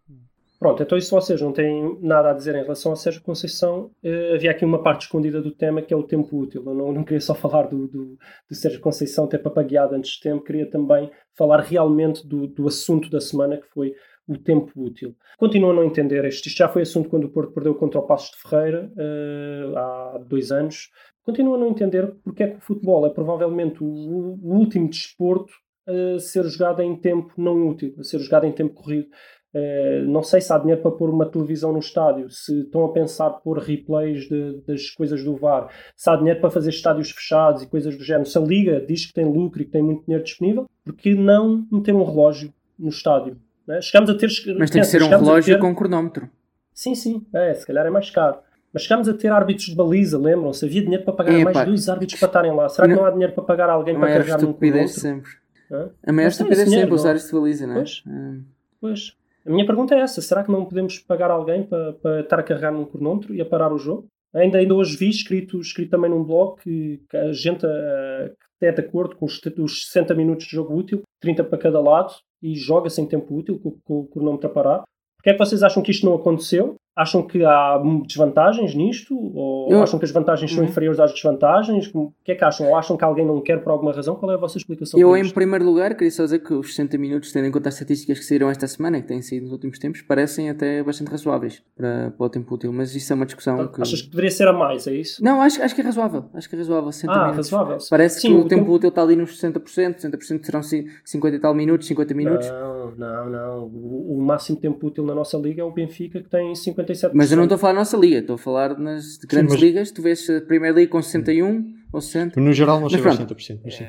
Pronto, 0.63 0.81
então 0.81 1.01
se 1.01 1.11
vocês 1.11 1.41
não 1.41 1.53
têm 1.53 1.99
nada 2.01 2.31
a 2.31 2.33
dizer 2.33 2.55
em 2.55 2.63
relação 2.63 2.93
a 2.93 2.97
Sérgio 2.97 3.21
Conceição, 3.21 3.91
eh, 4.01 4.35
havia 4.37 4.53
aqui 4.53 4.65
uma 4.65 4.81
parte 4.81 5.07
escondida 5.07 5.43
do 5.43 5.51
tema 5.51 5.83
que 5.83 5.93
é 5.93 5.97
o 5.97 6.05
tempo 6.05 6.39
útil. 6.39 6.63
Eu 6.65 6.73
não, 6.73 6.93
não 6.93 7.03
queria 7.03 7.21
só 7.21 7.35
falar 7.35 7.65
do, 7.65 7.89
do, 7.89 8.17
do 8.49 8.55
Sérgio 8.55 8.81
Conceição 8.81 9.27
ter 9.27 9.39
papagueado 9.39 9.97
antes 9.97 10.13
de 10.13 10.21
tempo, 10.21 10.45
queria 10.45 10.71
também 10.71 11.11
falar 11.37 11.63
realmente 11.63 12.25
do, 12.25 12.47
do 12.47 12.69
assunto 12.69 13.11
da 13.11 13.21
semana 13.21 13.57
que 13.57 13.67
foi 13.71 13.93
o 14.29 14.39
tempo 14.39 14.71
útil. 14.77 15.17
Continuo 15.37 15.73
a 15.73 15.75
não 15.75 15.83
entender 15.83 16.25
isto. 16.27 16.47
Isto 16.47 16.59
já 16.59 16.69
foi 16.69 16.83
assunto 16.83 17.09
quando 17.09 17.25
o 17.25 17.31
Porto 17.31 17.53
perdeu 17.53 17.75
contra 17.75 17.99
o 17.99 18.07
Passos 18.07 18.31
de 18.31 18.49
Ferreira 18.49 18.89
uh, 18.97 19.77
há 19.77 20.19
dois 20.25 20.53
anos. 20.53 20.91
Continuo 21.25 21.57
a 21.57 21.59
não 21.59 21.71
entender 21.71 22.15
porque 22.23 22.45
é 22.45 22.47
que 22.47 22.59
o 22.59 22.61
futebol 22.61 23.05
é 23.05 23.11
provavelmente 23.11 23.83
o, 23.83 23.89
o 23.89 24.55
último 24.55 24.89
desporto 24.89 25.53
a 25.89 26.21
ser 26.21 26.45
jogado 26.45 26.81
em 26.81 26.95
tempo 26.95 27.33
não 27.37 27.67
útil, 27.67 27.95
a 27.99 28.05
ser 28.05 28.21
jogado 28.21 28.47
em 28.47 28.53
tempo 28.53 28.75
corrido. 28.75 29.09
Uh, 29.55 30.09
não 30.09 30.23
sei 30.23 30.41
se 30.41 30.51
há 30.51 30.59
dinheiro 30.59 30.81
para 30.81 30.91
pôr 30.91 31.11
uma 31.11 31.27
televisão 31.27 31.73
no 31.73 31.79
estádio, 31.79 32.31
se 32.31 32.61
estão 32.61 32.87
a 32.87 32.93
pensar 32.93 33.29
pôr 33.31 33.59
replays 33.59 34.27
de, 34.27 34.63
das 34.67 34.89
coisas 34.91 35.23
do 35.23 35.37
VAR, 35.37 35.69
se 35.95 36.09
há 36.09 36.17
dinheiro 36.17 36.41
para 36.41 36.51
fazer 36.51 36.71
estádios 36.71 37.11
fechados 37.11 37.63
e 37.63 37.67
coisas 37.67 37.97
do 37.97 38.03
género. 38.03 38.27
Se 38.27 38.39
a 38.39 38.41
Liga 38.41 38.81
diz 38.81 39.05
que 39.05 39.13
tem 39.13 39.27
lucro 39.27 39.61
e 39.61 39.67
que 39.67 39.71
tem 39.71 39.83
muito 39.83 40.05
dinheiro 40.05 40.25
disponível, 40.25 40.67
porque 40.83 41.15
não 41.15 41.67
meter 41.71 41.95
um 41.95 42.03
relógio 42.03 42.53
no 42.79 42.89
estádio? 42.89 43.37
Né? 43.67 43.81
Chegamos 43.83 44.09
a 44.09 44.15
ter. 44.15 44.29
Mas 44.59 44.71
tem 44.71 44.81
que 44.81 44.89
ser 44.89 45.03
um 45.03 45.09
relógio 45.09 45.55
ter... 45.55 45.61
com 45.61 45.75
cronómetro. 45.75 46.31
Sim, 46.73 46.95
sim, 46.95 47.27
é, 47.35 47.53
se 47.53 47.67
calhar 47.67 47.87
é 47.87 47.91
mais 47.91 48.09
caro. 48.11 48.39
Mas 48.73 48.85
chegámos 48.85 49.07
a 49.07 49.13
ter 49.13 49.29
árbitros 49.31 49.67
de 49.67 49.75
baliza, 49.75 50.19
lembram-se? 50.19 50.65
Havia 50.65 50.81
dinheiro 50.81 51.05
para 51.05 51.13
pagar 51.13 51.35
é, 51.35 51.45
mais 51.45 51.55
pá. 51.55 51.65
dois 51.65 51.89
árbitros 51.91 52.19
para 52.19 52.27
estarem 52.27 52.55
lá. 52.55 52.69
Será 52.71 52.89
que 52.89 52.95
não, 52.95 53.03
não 53.03 53.07
há 53.07 53.11
dinheiro 53.11 53.35
para 53.35 53.45
pagar 53.45 53.69
alguém 53.69 53.99
para 53.99 54.09
carregar 54.09 54.41
num 54.41 54.53
cronómetro? 54.55 54.89
sempre. 54.89 55.31
Hã? 55.71 55.91
A 56.07 56.13
maior 56.13 56.29
estupidez 56.29 56.61
é 56.61 56.65
sempre 56.65 56.71
dinheiro, 56.71 56.95
usar 56.95 57.11
não? 57.11 57.17
este 57.17 57.29
de 57.29 57.39
baliza, 57.39 57.67
não 57.67 57.75
é? 57.75 57.77
Pois. 57.77 58.03
Ah, 58.09 58.35
Pois. 58.81 59.22
A 59.45 59.51
minha 59.51 59.67
pergunta 59.67 59.95
é 59.95 60.01
essa: 60.01 60.21
será 60.21 60.45
que 60.45 60.53
não 60.53 60.65
podemos 60.65 60.99
pagar 60.99 61.31
alguém 61.31 61.65
para, 61.65 61.93
para 61.95 62.21
estar 62.21 62.39
a 62.39 62.43
carregar 62.43 62.73
num 62.73 62.85
cronómetro 62.85 63.35
e 63.35 63.41
a 63.41 63.47
parar 63.47 63.73
o 63.73 63.79
jogo? 63.79 64.07
Ainda, 64.35 64.59
ainda 64.59 64.75
hoje 64.75 64.97
vi 64.97 65.11
escrito, 65.11 65.61
escrito 65.61 65.91
também 65.91 66.11
num 66.11 66.25
blog 66.25 66.61
que, 66.63 67.03
que 67.11 67.17
a 67.17 67.33
gente 67.33 67.67
ah, 67.67 68.31
que 68.59 68.67
é 68.67 68.73
de 68.73 68.81
acordo 68.81 69.17
com 69.17 69.27
os, 69.27 69.41
os 69.59 69.87
60 69.87 70.15
minutos 70.15 70.47
de 70.47 70.53
jogo 70.53 70.77
útil, 70.77 71.03
30 71.21 71.43
para 71.45 71.59
cada 71.59 71.81
lado, 71.81 72.15
e 72.41 72.55
joga 72.55 72.89
sem 72.89 73.05
tempo 73.07 73.35
útil 73.37 73.59
com, 73.59 73.73
com 73.85 74.01
o 74.01 74.07
cronómetro 74.07 74.49
a 74.49 74.53
parar. 74.53 74.83
Porquê 75.17 75.31
é 75.31 75.33
que 75.33 75.39
vocês 75.39 75.65
acham 75.65 75.83
que 75.83 75.91
isto 75.91 76.07
não 76.07 76.15
aconteceu? 76.15 76.77
Acham 76.95 77.23
que 77.23 77.43
há 77.43 77.81
desvantagens 78.07 78.75
nisto? 78.75 79.15
Ou 79.35 79.71
Eu- 79.71 79.83
acham 79.83 79.99
que 79.99 80.05
as 80.05 80.11
vantagens 80.11 80.51
são 80.53 80.63
Uhum. 80.63 80.69
inferiores 80.69 81.01
às 81.01 81.11
desvantagens? 81.13 81.91
O 81.95 82.13
que 82.23 82.33
é 82.33 82.35
que 82.35 82.45
acham? 82.45 82.69
Ou 82.69 82.77
acham 82.77 82.99
que 82.99 83.05
alguém 83.05 83.25
não 83.27 83.41
quer 83.41 83.63
por 83.65 83.71
alguma 83.71 83.93
razão? 83.93 84.15
Qual 84.15 84.31
é 84.31 84.35
a 84.35 84.39
vossa 84.39 84.59
explicação? 84.59 85.01
Eu, 85.01 85.17
em 85.17 85.29
primeiro 85.31 85.65
lugar, 85.65 85.95
queria 85.95 86.11
só 86.11 86.25
dizer 86.25 86.41
que 86.41 86.53
os 86.53 86.69
60 86.75 86.99
minutos, 86.99 87.33
tendo 87.33 87.47
em 87.47 87.51
conta 87.51 87.71
as 87.71 87.77
estatísticas 87.77 88.19
que 88.19 88.25
saíram 88.27 88.51
esta 88.51 88.67
semana 88.67 88.99
e 88.99 89.03
que 89.03 89.09
têm 89.09 89.23
saído 89.23 89.45
nos 89.45 89.53
últimos 89.53 89.79
tempos, 89.79 90.03
parecem 90.03 90.51
até 90.51 90.83
bastante 90.83 91.11
razoáveis 91.11 91.63
para, 91.75 92.13
para 92.17 92.27
o 92.27 92.29
tempo 92.29 92.55
útil. 92.55 92.71
Mas 92.75 92.95
isso 92.95 93.11
é 93.11 93.17
uma 93.17 93.25
discussão 93.25 93.67
que. 93.69 93.81
Achas 93.81 94.03
que 94.03 94.11
poderia 94.11 94.31
ser 94.31 94.47
a 94.49 94.53
mais, 94.53 94.87
é 94.87 94.93
isso? 94.95 95.25
Não, 95.25 95.41
acho, 95.41 95.63
acho 95.63 95.75
que 95.75 95.81
é 95.81 95.85
razoável. 95.85 96.25
Acho 96.35 96.47
que 96.47 96.55
é 96.55 96.59
razoável. 96.59 96.93
60 96.93 97.13
Ah, 97.15 97.19
minutos. 97.29 97.37
razoável. 97.51 97.79
Parece 97.89 98.21
Sim, 98.21 98.29
que 98.29 98.35
o, 98.35 98.41
o 98.41 98.45
tempo 98.49 98.63
tempo- 98.65 98.73
útil 98.75 98.89
está 98.91 99.01
ali 99.03 99.17
nos 99.17 99.41
60%, 99.41 99.99
60% 99.99 100.45
serão 100.45 100.63
ci- 100.63 100.85
50 101.07 101.37
e 101.37 101.41
tal 101.41 101.55
minutos, 101.55 101.87
50 101.87 102.13
minutos. 102.13 102.51
Não, 102.51 102.91
não, 102.97 103.31
não. 103.31 103.65
O, 103.65 104.19
o 104.19 104.23
máximo 104.23 104.59
tempo 104.59 104.87
útil 104.87 105.05
na 105.07 105.15
nossa 105.15 105.39
liga 105.39 105.63
é 105.63 105.65
o 105.65 105.71
Benfica, 105.71 106.21
que 106.21 106.29
tem 106.29 106.55
57%. 106.85 107.11
Mas 107.15 107.31
eu 107.31 107.37
não 107.37 107.45
estou 107.45 107.57
a 107.57 107.59
falar 107.59 107.73
da 107.73 107.79
nossa 107.81 107.97
liga, 107.97 108.19
estou 108.19 108.35
a 108.35 108.39
falar 108.39 108.79
nas 108.79 109.17
grandes 109.19 109.55
mas- 109.55 109.63
ligas. 109.63 109.91
Tu 109.91 110.03
vês 110.03 110.29
a 110.31 110.41
Premier 110.41 110.75
League 110.75 110.91
com 110.91 111.01
61 111.03 111.75
ou 111.93 112.01
60. 112.01 112.41
No 112.41 112.53
geral 112.53 112.81
não 112.81 112.89
chega 112.89 113.03
pronto. 113.03 113.35
60%. 113.35 113.61
Mas 113.65 113.75
sim. 113.77 113.87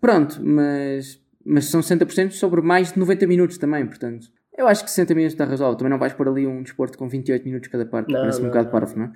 Pronto, 0.00 0.40
mas, 0.44 1.20
mas 1.44 1.64
são 1.66 1.80
60% 1.80 2.32
sobre 2.32 2.60
mais 2.60 2.92
de 2.92 2.98
90 2.98 3.26
minutos 3.26 3.58
também, 3.58 3.86
portanto. 3.86 4.26
Eu 4.56 4.68
acho 4.68 4.84
que 4.84 4.90
60 4.90 5.14
minutos 5.14 5.34
está 5.34 5.44
razoável. 5.44 5.76
Também 5.76 5.90
não 5.90 5.98
vais 5.98 6.12
pôr 6.12 6.28
ali 6.28 6.46
um 6.46 6.62
desporto 6.62 6.96
com 6.96 7.08
28 7.08 7.44
minutos 7.44 7.68
cada 7.68 7.84
parte. 7.86 8.12
Não, 8.12 8.20
Parece 8.20 8.38
um 8.38 8.42
não, 8.42 8.48
bocado 8.50 8.64
não. 8.66 8.72
parvo, 8.72 8.98
não 8.98 9.04
é? 9.06 9.12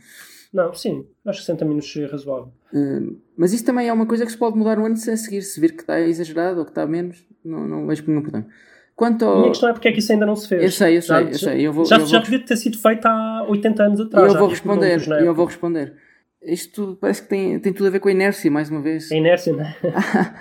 Não, 0.52 0.72
sim. 0.74 1.06
Acho 1.26 1.40
que 1.40 1.46
60 1.46 1.64
minutos 1.64 1.94
é 1.96 2.06
razoável. 2.06 2.52
Uh, 2.72 3.16
mas 3.36 3.52
isso 3.52 3.64
também 3.64 3.86
é 3.88 3.92
uma 3.92 4.06
coisa 4.06 4.24
que 4.24 4.32
se 4.32 4.38
pode 4.38 4.56
mudar 4.56 4.76
no 4.76 4.84
ano 4.86 4.94
a 4.94 5.16
seguir. 5.16 5.42
Se 5.42 5.60
vir 5.60 5.74
que 5.74 5.82
está 5.82 6.00
exagerado 6.00 6.58
ou 6.58 6.64
que 6.64 6.70
está 6.70 6.86
menos, 6.86 7.24
não, 7.44 7.68
não 7.68 7.86
vejo 7.86 8.02
nenhum 8.08 8.22
problema. 8.22 8.48
Quanto 8.98 9.24
A 9.24 9.28
ao. 9.28 9.36
minha 9.38 9.48
questão 9.50 9.68
é 9.68 9.72
porque 9.72 9.86
é 9.86 9.92
que 9.92 10.00
isso 10.00 10.10
ainda 10.12 10.26
não 10.26 10.34
se 10.34 10.48
fez. 10.48 10.60
Eu 10.60 10.70
sei, 10.72 10.96
eu 10.96 11.00
Já- 11.02 11.18
sei, 11.22 11.28
eu 11.32 11.38
sei. 11.38 11.66
Eu 11.68 11.72
vou, 11.72 11.84
já, 11.84 11.98
eu 11.98 12.06
já 12.06 12.18
vou, 12.18 12.24
podia 12.24 12.44
ter 12.44 12.56
sido 12.56 12.76
feito 12.78 13.06
há 13.06 13.46
80 13.48 13.82
anos 13.84 14.00
atrás. 14.00 14.26
eu 14.26 14.32
já 14.32 14.38
vou 14.40 14.48
responder. 14.48 15.08
na 15.08 15.20
Eu 15.20 15.32
vou 15.34 15.46
responder. 15.46 15.94
Isto 16.42 16.98
parece 17.00 17.22
que 17.22 17.28
tem, 17.28 17.60
tem 17.60 17.72
tudo 17.72 17.86
a 17.86 17.90
ver 17.90 18.00
com 18.00 18.08
a 18.08 18.12
inércia, 18.12 18.50
mais 18.50 18.68
uma 18.68 18.80
vez. 18.80 19.10
A 19.12 19.14
inércia, 19.14 19.52
não 19.52 19.62
é? 19.64 19.76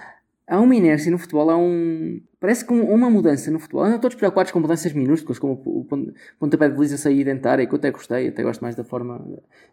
há 0.47 0.59
uma 0.59 0.75
inércia 0.75 1.11
no 1.11 1.19
futebol, 1.19 1.47
há 1.51 1.55
um. 1.57 2.19
Parece 2.39 2.65
que 2.65 2.73
um- 2.73 2.91
uma 2.91 3.11
mudança 3.11 3.51
no 3.51 3.59
futebol. 3.59 3.83
Andam 3.83 3.99
todos 3.99 4.17
preocupados 4.17 4.51
com 4.51 4.59
mudanças 4.59 4.91
minúsculas, 4.91 5.37
como 5.37 5.53
o 5.63 5.85
pon- 5.85 6.11
pontapé 6.39 6.67
de 6.67 6.75
baliza 6.75 6.97
sair 6.97 7.23
dentária, 7.23 7.65
que 7.67 7.73
eu 7.73 7.77
até 7.77 7.91
gostei, 7.91 8.27
até 8.27 8.41
gosto 8.41 8.61
mais 8.61 8.75
da 8.75 8.83
forma. 8.83 9.23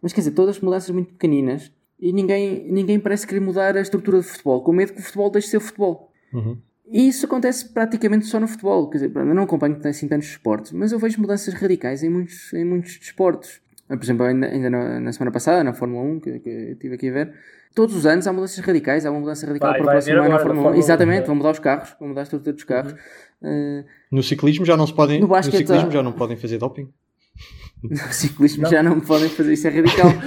Mas 0.03 0.13
quer 0.13 0.21
dizer, 0.21 0.33
todas 0.33 0.61
mudanças 0.61 0.91
muito 0.91 1.11
pequeninas 1.13 1.73
e 1.99 2.13
ninguém, 2.13 2.67
ninguém 2.71 3.01
parece 3.01 3.27
querer 3.27 3.41
mudar 3.41 3.77
a 3.79 3.81
estrutura 3.81 4.19
do 4.19 4.23
futebol, 4.23 4.63
com 4.63 4.73
medo 4.73 4.93
que 4.93 5.01
o 5.01 5.03
futebol 5.03 5.31
deixe 5.31 5.47
de 5.47 5.53
ser 5.53 5.61
futebol. 5.61 6.11
Uhum. 6.35 6.59
E 6.87 7.09
isso 7.09 7.25
acontece 7.27 7.69
praticamente 7.71 8.27
só 8.27 8.39
no 8.39 8.47
futebol. 8.47 8.89
Quer 8.91 8.99
dizer, 8.99 9.13
eu 9.17 9.25
não 9.35 9.45
acompanho 9.45 9.79
assim 9.85 10.07
tantos 10.07 10.29
esportes, 10.29 10.73
mas 10.73 10.93
eu 10.93 10.99
vejo 10.99 11.21
mudanças 11.21 11.55
radicais 11.55 12.03
em 12.03 12.09
muitos, 12.11 12.53
em 12.53 12.65
muitos 12.65 12.99
desportos. 12.99 13.61
Por 13.89 14.03
exemplo, 14.03 14.25
ainda, 14.27 14.47
ainda 14.47 14.71
na, 14.71 15.01
na 15.01 15.13
semana 15.13 15.31
passada, 15.31 15.63
na 15.65 15.73
Fórmula 15.75 16.03
1, 16.05 16.21
que, 16.21 16.39
que 16.41 16.49
eu 16.49 16.73
estive 16.73 16.95
aqui 16.95 17.09
a 17.09 17.13
ver, 17.13 17.33
todos 17.75 17.95
os 17.95 18.07
anos 18.07 18.27
há 18.27 18.33
mudanças 18.33 18.59
radicais. 18.65 19.05
Há 19.07 19.11
uma 19.11 19.21
mudança 19.21 19.47
radical 19.47 19.71
Vai- 19.71 19.79
para 19.81 19.87
o 19.87 19.91
próximo 19.91 20.17
ano 20.19 20.29
na 20.29 20.39
Fórmula 20.39 20.53
1. 20.53 20.63
Fórmula 20.63 20.77
1, 20.77 20.79
Exatamente, 20.79 21.23
é. 21.23 21.27
vão 21.27 21.35
mudar 21.37 21.51
os 21.51 21.59
carros, 21.59 21.97
vão 21.99 22.09
mudar 22.09 22.21
a 22.21 22.25
estrutura 22.25 22.53
dos 22.55 22.65
carros. 22.65 22.95
Eh, 23.43 23.85
No 24.13 24.23
ciclismo 24.23 24.65
já 24.65 24.77
não 24.77 24.87
se 24.87 24.95
podem. 24.95 25.21
No 25.21 25.27
No, 25.29 25.43
ciclismo 25.43 25.75
há- 25.75 25.91
já 25.91 26.03
não 26.03 26.13
podem 26.13 26.37
fazer 26.37 26.59
doping. 26.59 26.89
no 27.83 27.97
ciclismo 28.13 28.67
já 28.69 28.83
não 28.83 29.01
podem 29.01 29.29
fazer 29.29 29.53
isso, 29.55 29.67
é 29.69 29.71
radical. 29.71 30.11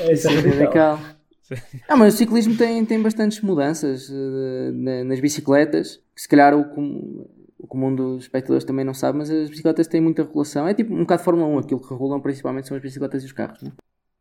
É, 0.00 0.12
isso 0.14 0.28
é 0.28 0.32
É 0.32 0.36
radical. 0.36 0.58
radical. 0.96 1.19
Ah, 1.88 1.96
mas 1.96 2.14
o 2.14 2.16
ciclismo 2.16 2.56
tem, 2.56 2.84
tem 2.84 3.00
bastantes 3.02 3.40
mudanças 3.40 4.08
eh, 4.10 4.70
na- 4.72 5.04
nas 5.04 5.20
bicicletas, 5.20 6.00
se 6.14 6.28
calhar 6.28 6.54
o, 6.54 7.24
o 7.58 7.66
comum 7.66 7.94
dos 7.94 8.22
espectadores 8.24 8.64
também 8.64 8.84
não 8.84 8.94
sabe, 8.94 9.18
mas 9.18 9.30
as 9.30 9.48
bicicletas 9.50 9.86
têm 9.86 10.00
muita 10.00 10.22
regulação. 10.22 10.66
É 10.68 10.74
tipo 10.74 10.94
um 10.94 11.00
bocado 11.00 11.20
de 11.20 11.24
Fórmula 11.24 11.48
1, 11.48 11.58
aquilo 11.58 11.80
que 11.80 11.90
regulam 11.92 12.20
principalmente 12.20 12.68
são 12.68 12.76
as 12.76 12.82
bicicletas 12.82 13.22
e 13.22 13.26
os 13.26 13.32
carros. 13.32 13.62
Né? 13.62 13.72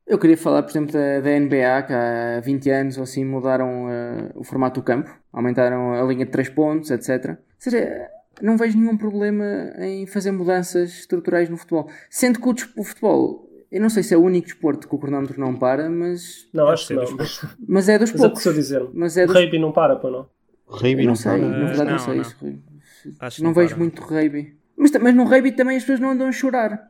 Eu 0.08 0.18
queria 0.18 0.38
falar, 0.38 0.64
por 0.64 0.72
exemplo, 0.72 0.92
da, 0.92 1.20
da 1.20 1.30
NBA, 1.40 1.84
que 1.84 1.94
há 1.94 2.40
20 2.44 2.70
anos 2.72 2.98
ou 2.98 3.04
assim 3.04 3.24
mudaram 3.24 3.88
eh, 3.90 4.32
o 4.36 4.44
formato 4.44 4.80
do 4.80 4.84
campo, 4.84 5.10
aumentaram 5.32 5.94
a 5.94 6.04
linha 6.04 6.26
de 6.26 6.32
3 6.32 6.50
pontos, 6.50 6.90
etc. 6.90 7.30
Ou 7.30 7.38
seja, 7.60 8.10
não 8.42 8.58
vejo 8.58 8.78
nenhum 8.78 8.98
problema 8.98 9.44
em 9.78 10.08
fazer 10.08 10.32
mudanças 10.32 10.90
estruturais 10.92 11.48
no 11.50 11.58
futebol. 11.58 11.88
Sendo 12.10 12.40
que 12.40 12.48
o, 12.50 12.56
o 12.78 12.84
futebol, 12.84 13.49
eu 13.72 13.82
não 13.82 13.90
sei 13.90 14.04
se 14.04 14.14
é 14.14 14.18
o 14.18 14.22
único 14.22 14.48
desporto 14.48 14.88
que 14.88 14.96
o 14.96 14.98
cronómetro 14.98 15.40
não 15.40 15.56
para, 15.56 15.90
mas, 15.90 16.48
Não, 16.54 16.68
acho 16.70 16.88
que 16.88 16.94
não. 16.94 17.16
Mas, 17.16 17.46
mas 17.68 17.90
é 17.90 17.98
dos 18.00 18.12
mas 18.12 18.22
poucos. 18.22 18.26
apeteceu 18.40 18.54
dizer-me. 18.54 18.90
Mas 18.94 19.18
é 19.18 19.24
O 19.24 19.28
dos 19.28 19.36
rugby 19.36 19.60
não 19.60 19.72
para, 19.72 19.96
pô, 19.96 20.10
não? 20.10 20.28
Rugby 20.68 20.98
não 20.98 21.04
não 21.06 21.16
sei, 21.16 21.32
para. 21.40 21.50
na 21.50 21.66
verdade 21.66 21.84
não, 21.86 21.92
Não, 21.92 22.00
sei 22.00 22.16
não. 22.16 22.22
isso. 22.22 23.16
Acho 23.20 23.42
Não 23.44 23.50
não 23.50 23.54
vejo 23.54 23.70
para. 23.70 23.78
muito 23.80 24.02
rugby. 24.02 24.56
Mas, 24.78 24.92
mas 24.92 25.16
no 25.16 25.24
rugby 25.26 25.52
também 25.52 25.78
as 25.78 25.84
pessoas 25.84 26.00
não 26.00 26.10
andam 26.12 26.28
a 26.28 26.32
chorar. 26.32 26.90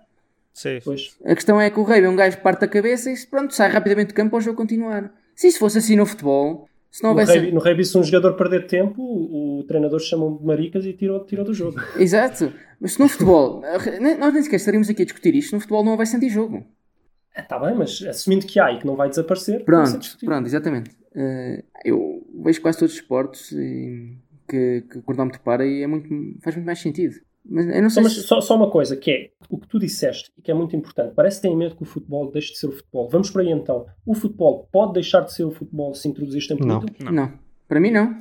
Sim. 0.54 0.80
Pois. 0.84 1.16
A 1.26 1.34
questão 1.36 1.60
é 1.60 1.70
que 1.70 1.80
o 1.80 1.84
rugby 1.84 2.06
é 2.06 2.10
um 2.10 2.16
gajo 2.16 2.38
que 2.38 2.44
parte 2.44 2.66
a 2.66 2.68
cabeça 2.68 3.12
e 3.12 3.18
pronto, 3.28 3.54
sai 3.54 3.70
rapidamente 3.70 4.10
do 4.10 4.14
campo 4.14 4.32
para 4.32 4.38
o 4.38 4.42
jogo 4.42 4.58
continuar. 4.58 5.12
Se 5.36 5.48
isso 5.48 5.60
fosse 5.60 5.78
assim 5.80 5.96
no 5.96 6.06
futebol, 6.06 6.69
se 6.92 7.04
não 7.04 7.14
No 7.14 7.24
rugby, 7.24 7.52
no 7.52 7.60
rugby, 7.60 7.86
se 7.86 7.98
um 7.98 8.04
jogador 8.04 8.34
perder 8.36 8.68
tempo, 8.68 9.02
o, 9.02 9.60
o 9.60 9.64
treinador 9.64 10.00
chama 10.00 10.38
de 10.38 10.46
maricas 10.46 10.86
e 10.86 10.94
tira, 10.94 11.20
tira 11.26 11.44
do 11.44 11.54
jogo. 11.54 11.80
Exato. 11.98 12.52
Mas 12.80 12.94
se 12.94 13.00
no 13.00 13.08
futebol, 13.08 13.62
nós 14.20 14.34
nem 14.34 14.44
sequer 14.44 14.56
estaríamos 14.56 14.90
aqui 14.90 15.04
a 15.04 15.06
discutir 15.06 15.36
isto, 15.36 15.54
no 15.54 15.60
futebol 15.60 15.84
não 15.84 15.98
vai 15.98 16.06
sentir 16.06 16.30
jogo. 16.30 16.66
Está 17.38 17.60
bem, 17.60 17.76
mas 17.76 18.02
assumindo 18.02 18.46
que 18.46 18.60
há 18.60 18.72
e 18.72 18.80
que 18.80 18.86
não 18.86 18.96
vai 18.96 19.08
desaparecer, 19.10 19.60
ser 19.60 19.64
Pronto, 19.64 20.18
pronto, 20.26 20.48
exatamente. 20.48 20.92
Eh, 21.16 21.64
eu 21.86 22.26
vejo 22.44 22.62
quase 22.62 22.80
todos 22.80 22.94
os 22.94 23.00
esportes 23.00 23.52
e 23.52 24.18
que, 24.48 24.84
que 24.90 24.98
o 24.98 25.04
cronómetro 25.04 25.40
para 25.42 25.66
e 25.66 25.84
é 25.84 25.88
muito, 25.88 26.10
faz 26.42 26.56
muito 26.56 26.66
mais 26.66 26.80
sentido. 26.80 27.16
Mas 27.50 27.68
eu 27.68 27.82
não 27.82 27.90
Só, 27.90 27.96
sei 27.96 28.04
mas 28.04 28.14
se... 28.14 28.22
só, 28.24 28.40
só 28.42 28.56
uma 28.56 28.70
coisa, 28.70 28.96
que 28.96 29.10
é 29.12 29.30
o 29.50 29.58
que 29.58 29.68
tu 29.68 29.80
disseste 29.80 30.32
e 30.38 30.42
que 30.42 30.52
é 30.52 30.54
muito 30.54 30.76
importante. 30.76 31.14
Parece 31.16 31.38
que 31.42 31.48
têm 31.48 31.58
medo 31.58 31.76
que 31.76 31.84
o 31.84 31.86
futebol 31.86 32.32
deixe 32.32 32.52
de 32.54 32.60
ser 32.60 32.68
o 32.68 32.72
futebol. 32.72 33.10
Vamos 33.10 33.30
por 33.32 33.42
aí 33.42 33.50
então. 33.50 33.86
O 34.06 34.14
futebol 34.14 34.68
pode 34.72 34.94
deixar 34.94 35.22
de 35.22 35.34
ser 35.34 35.44
o 35.46 35.52
futebol 35.52 35.94
se 35.96 36.08
introduzir 36.08 36.48
tempo 36.48 36.66
Não. 36.66 36.84
Não. 37.04 37.12
Não. 37.12 37.34
Para 37.68 37.80
mim 37.80 37.92
não. 37.92 38.16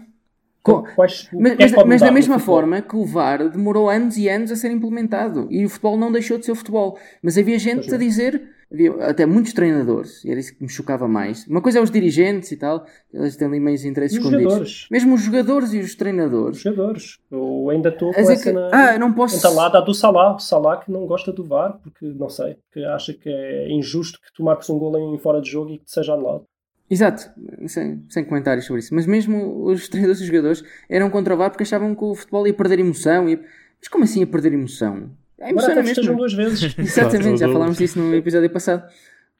Co- 0.63 0.83
Quais- 0.95 1.29
o 1.33 1.41
Mas, 1.41 1.57
que 1.57 1.63
é 1.63 1.69
mas, 1.71 1.87
mas 1.87 2.01
da 2.01 2.11
mesma 2.11 2.39
forma 2.39 2.83
que 2.83 2.97
o 2.97 3.05
VAR 3.05 3.49
demorou 3.49 3.89
anos 3.89 4.17
e 4.17 4.29
anos 4.29 4.51
a 4.51 4.57
ser 4.57 4.71
implementado 4.71 5.47
e 5.51 5.65
o 5.65 5.69
futebol 5.69 5.97
não 5.97 6.11
deixou 6.13 6.37
de 6.39 6.45
ser 6.45 6.53
o 6.53 6.57
futebol. 6.57 6.99
Mas 7.23 7.39
havia 7.39 7.59
gente 7.59 7.81
Pois 7.83 7.89
a 7.93 7.93
não. 7.93 7.99
dizer, 7.99 8.43
havia 8.73 8.93
até 9.05 9.25
muitos 9.27 9.53
treinadores, 9.53 10.25
e 10.25 10.31
era 10.31 10.39
isso 10.41 10.55
que 10.55 10.63
me 10.63 10.69
chocava 10.69 11.09
mais. 11.09 11.47
Uma 11.47 11.61
coisa 11.63 11.79
é 11.79 11.83
os 11.83 11.91
dirigentes 11.91 12.53
e 12.53 12.57
tal, 12.57 12.85
eles 13.13 13.37
têm 13.37 13.49
ali 13.49 13.61
meios 13.61 13.85
interesses 13.85 14.17
E 14.17 14.21
os 14.21 14.25
escondidos. 14.27 14.53
jogadores? 14.53 14.87
Mesmo 14.91 15.15
os 15.15 15.21
jogadores 15.23 15.73
e 15.73 15.79
os 15.79 15.87
Os 15.87 15.95
treinadores. 15.95 16.59
jogadores. 16.59 17.19
Eu 17.31 17.71
ainda 17.71 17.89
estou 17.89 18.11
A 18.11 18.15
com 18.15 18.21
dizer 18.21 18.33
essa 18.35 18.43
que, 18.45 18.53
na... 18.53 18.69
ah, 18.73 18.99
não 18.99 19.13
posso. 19.13 19.37
entalada 19.37 19.81
do 19.81 19.95
Salah. 19.95 20.35
O 20.35 20.39
Salah 20.39 20.77
que 20.79 20.91
não 20.91 21.07
gosta 21.07 21.33
do 21.33 21.45
VAR, 21.45 21.79
porque, 21.83 22.05
não 22.07 22.29
sei, 22.29 22.57
que 22.73 22.85
acha 22.85 23.13
que 23.15 23.29
é 23.29 23.71
injusto 23.71 24.19
que 24.21 24.33
tu 24.35 24.43
marques 24.45 24.69
um 24.71 24.79
gol 24.79 24.99
em 24.99 25.19
fora 25.19 25.41
de 25.41 25.51
jogo 25.51 25.71
e 25.73 25.79
que 25.79 25.91
seja 25.91 26.15
anulado. 26.15 26.45
Exato, 26.91 27.31
sem, 27.67 28.03
sem 28.09 28.25
comentários 28.25 28.65
sobre 28.65 28.81
isso. 28.81 28.95
Mas 28.95 29.07
mesmo 29.07 29.65
os 29.65 29.89
treinadores 29.89 30.21
e 30.21 30.25
os 30.25 30.29
jogadores 30.29 30.65
eram 30.89 31.11
contra 31.11 31.35
o 31.35 31.37
VAR 31.37 31.51
porque 31.51 31.63
achavam 31.63 31.95
que 31.95 32.03
o 32.05 32.15
futebol 32.15 32.47
ia 32.47 32.55
perder 32.55 32.79
emoção. 32.79 33.29
Ia... 33.29 33.39
Mas 33.79 33.89
como 33.89 34.05
assim 34.05 34.21
ia 34.21 34.27
perder 34.27 34.53
emoção? 34.55 35.11
Agora 35.41 35.73
até 35.73 35.83
festejam 35.83 36.15
mesmo. 36.15 36.19
duas 36.19 36.33
vezes. 36.33 36.75
Exatamente, 36.79 37.41
já 37.41 37.49
falámos 37.49 37.79
disso 37.79 37.99
no 37.99 38.15
episódio 38.15 38.51
passado. 38.51 38.85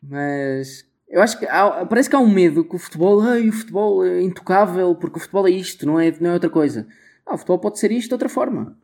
Mas 0.03 0.85
eu 1.09 1.21
acho 1.21 1.39
que 1.39 1.47
há- 1.47 1.85
parece 1.87 2.09
que 2.09 2.17
há 2.17 2.21
um 2.21 2.29
medo 2.29 2.65
que 2.65 2.77
o 2.77 2.79
futebol, 2.79 3.21
ai, 3.21 3.49
o 3.49 3.53
futebol 3.53 4.05
é 4.05 4.23
intocável 4.23 4.95
porque 4.95 5.19
o 5.19 5.21
futebol 5.21 5.47
é 5.47 5.51
isto, 5.51 5.87
não 5.87 5.99
é, 5.99 6.13
não 6.21 6.31
é 6.31 6.35
outra 6.35 6.51
coisa. 6.51 6.87
Ah, 7.27 7.35
o 7.35 7.39
futebol 7.39 7.59
pode 7.59 7.79
ser 7.79 7.91
isto 7.93 8.09
de 8.09 8.15
outra 8.15 8.29
forma. 8.29 8.77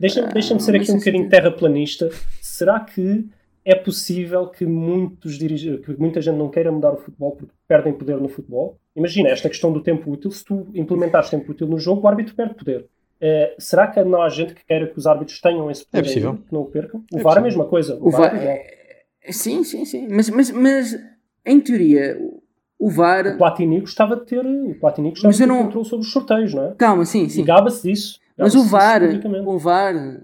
Deixa-me 0.00 0.28
ah, 0.28 0.32
deixa 0.32 0.58
ser 0.58 0.76
aqui 0.76 0.90
um 0.90 0.98
bocadinho 0.98 1.28
terraplanista. 1.28 2.10
Será 2.40 2.80
que 2.80 3.26
é 3.64 3.74
possível 3.74 4.48
que, 4.48 4.64
muitos 4.64 5.38
dirige... 5.38 5.78
que 5.78 5.98
muita 5.98 6.20
gente 6.20 6.36
não 6.36 6.48
queira 6.48 6.70
mudar 6.70 6.92
o 6.92 6.96
futebol 6.96 7.32
porque 7.32 7.52
perdem 7.66 7.92
poder 7.92 8.16
no 8.16 8.28
futebol? 8.28 8.78
Imagina 8.94 9.28
esta 9.28 9.48
questão 9.48 9.72
do 9.72 9.82
tempo 9.82 10.10
útil. 10.10 10.30
Se 10.30 10.44
tu 10.44 10.68
implementares 10.74 11.30
tempo 11.30 11.50
útil 11.50 11.66
no 11.66 11.78
jogo, 11.78 12.02
o 12.02 12.08
árbitro 12.08 12.34
perde 12.34 12.54
poder. 12.54 12.86
Eh, 13.20 13.54
será 13.58 13.86
que 13.86 14.02
não 14.04 14.20
há 14.22 14.28
gente 14.28 14.54
que 14.54 14.64
queira 14.64 14.86
que 14.88 14.98
os 14.98 15.06
árbitros 15.06 15.40
tenham 15.40 15.70
esse 15.70 15.84
poder? 15.84 16.00
É 16.00 16.02
possível. 16.02 16.34
Que 16.34 16.52
não 16.52 16.60
o 16.62 16.66
percam? 16.66 17.02
O 17.12 17.18
É 17.18 17.22
VAR 17.22 17.36
é 17.36 17.40
a 17.40 17.42
mesma 17.42 17.64
coisa. 17.64 17.96
O 18.00 18.10
VAR, 18.10 18.34
é 18.34 18.38
igual. 18.38 18.56
é- 18.56 19.32
sim, 19.32 19.64
sim, 19.64 19.84
sim. 19.84 20.06
Mas, 20.10 20.28
mas, 20.28 20.50
mas 20.50 20.98
em 21.44 21.60
teoria, 21.60 22.16
o- 22.20 22.42
o 22.78 22.86
O 22.88 22.90
VAR. 22.90 23.36
Platini 23.38 23.80
gostava 23.80 24.16
de 24.16 24.26
ter, 24.26 24.44
o 24.44 24.74
Platini 24.78 25.10
gostava 25.10 25.28
Mas 25.28 25.36
de 25.36 25.42
ter 25.42 25.46
não- 25.48 25.64
controle 25.64 25.86
sobre 25.88 26.06
os 26.06 26.12
sorteios, 26.12 26.52
não 26.52 26.64
é? 26.64 26.74
Calma, 26.76 27.04
sim, 27.06 27.24
E 27.24 27.30
sim. 27.30 27.44
gaba-se 27.44 27.88
disso. 27.88 28.20
Mas 28.36 28.52
Gaba-se 28.52 28.68
o 28.68 28.70
VAR, 28.70 29.00
o 29.46 29.58
VAR 29.58 30.20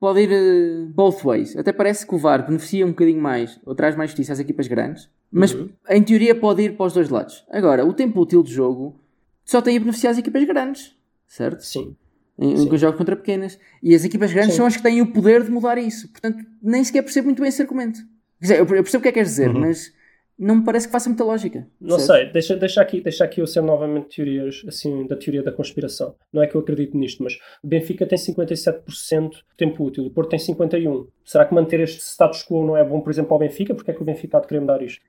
pode 0.00 0.20
ir 0.20 0.32
eh, 0.32 0.84
both 0.92 1.22
ways. 1.24 1.56
Até 1.56 1.72
parece 1.72 2.04
que 2.04 2.12
o 2.12 2.18
VAR 2.18 2.44
beneficia 2.44 2.84
um 2.84 2.88
bocadinho 2.90 3.22
mais, 3.22 3.60
ou 3.64 3.72
traz 3.72 3.94
mais 3.94 4.10
justiça 4.10 4.32
às 4.32 4.40
equipas 4.40 4.66
grandes, 4.66 5.08
mas 5.30 5.54
Uhum. 5.54 5.68
em 5.90 6.02
teoria 6.02 6.34
pode 6.34 6.62
ir 6.62 6.76
para 6.76 6.86
os 6.86 6.92
dois 6.92 7.08
lados. 7.08 7.44
Agora, 7.48 7.86
o 7.86 7.92
tempo 7.94 8.20
útil 8.20 8.42
de 8.42 8.52
jogo 8.52 8.96
só 9.44 9.62
tem 9.62 9.76
a 9.76 9.80
beneficiar 9.80 10.10
as 10.10 10.18
equipas 10.18 10.42
grandes, 10.44 10.92
certo? 11.28 11.60
Sim. 11.64 11.94
Em, 12.38 12.56
Sim. 12.56 12.76
jogos 12.78 12.96
contra 12.98 13.14
pequenas. 13.16 13.58
E 13.82 13.94
as 13.94 14.04
equipas 14.04 14.32
grandes 14.32 14.52
Sim. 14.52 14.56
são 14.58 14.66
as 14.66 14.76
que 14.76 14.82
têm 14.82 15.00
o 15.02 15.12
poder 15.12 15.42
de 15.44 15.50
mudar 15.50 15.78
isso. 15.78 16.10
Portanto, 16.10 16.44
nem 16.62 16.82
sequer 16.82 17.02
percebo 17.02 17.26
muito 17.26 17.40
bem 17.40 17.48
esse 17.48 17.60
argumento. 17.62 17.98
Quer 18.40 18.42
dizer, 18.46 18.58
eu 18.60 18.66
percebo 18.66 18.98
o 18.98 19.02
que 19.02 19.08
é 19.08 19.12
que 19.12 19.14
queres 19.14 19.28
dizer, 19.30 19.50
Uhum. 19.50 19.60
mas 19.60 19.92
não 20.38 20.56
me 20.56 20.64
parece 20.64 20.86
que 20.88 20.92
faça 20.92 21.08
muita 21.08 21.22
lógica. 21.22 21.68
Não 21.80 21.96
percebes? 21.98 22.06
sei, 22.24 22.32
deixa, 22.32 22.56
deixa, 22.56 22.80
aqui, 22.82 23.00
deixa 23.00 23.22
aqui 23.24 23.40
eu 23.40 23.46
ser 23.46 23.60
novamente 23.60 24.16
teorias 24.16 24.64
assim, 24.66 25.06
da 25.06 25.14
teoria 25.14 25.42
da 25.42 25.52
conspiração. 25.52 26.16
Não 26.32 26.42
é 26.42 26.46
que 26.48 26.54
eu 26.56 26.60
acredito 26.62 26.96
nisto, 26.96 27.22
mas 27.22 27.34
o 27.62 27.68
Benfica 27.68 28.04
tem 28.06 28.18
57% 28.18 29.30
de 29.30 29.42
tempo 29.56 29.84
útil, 29.84 30.06
o 30.06 30.10
Porto 30.10 30.30
tem 30.30 30.38
51%. 30.38 31.06
Será 31.24 31.44
que 31.44 31.54
manter 31.54 31.78
este 31.80 32.00
status 32.00 32.42
quo 32.42 32.64
não 32.66 32.76
é 32.76 32.82
bom, 32.84 33.00
por 33.00 33.10
exemplo, 33.10 33.32
ao 33.34 33.38
Benfica? 33.38 33.74
Porque 33.74 33.90
é 33.90 33.94
que 33.94 34.02
o 34.02 34.04
Benfica 34.04 34.38
há 34.38 34.40
de 34.40 34.46
querer 34.48 34.60
mudar 34.60 34.82
isto? 34.82 35.00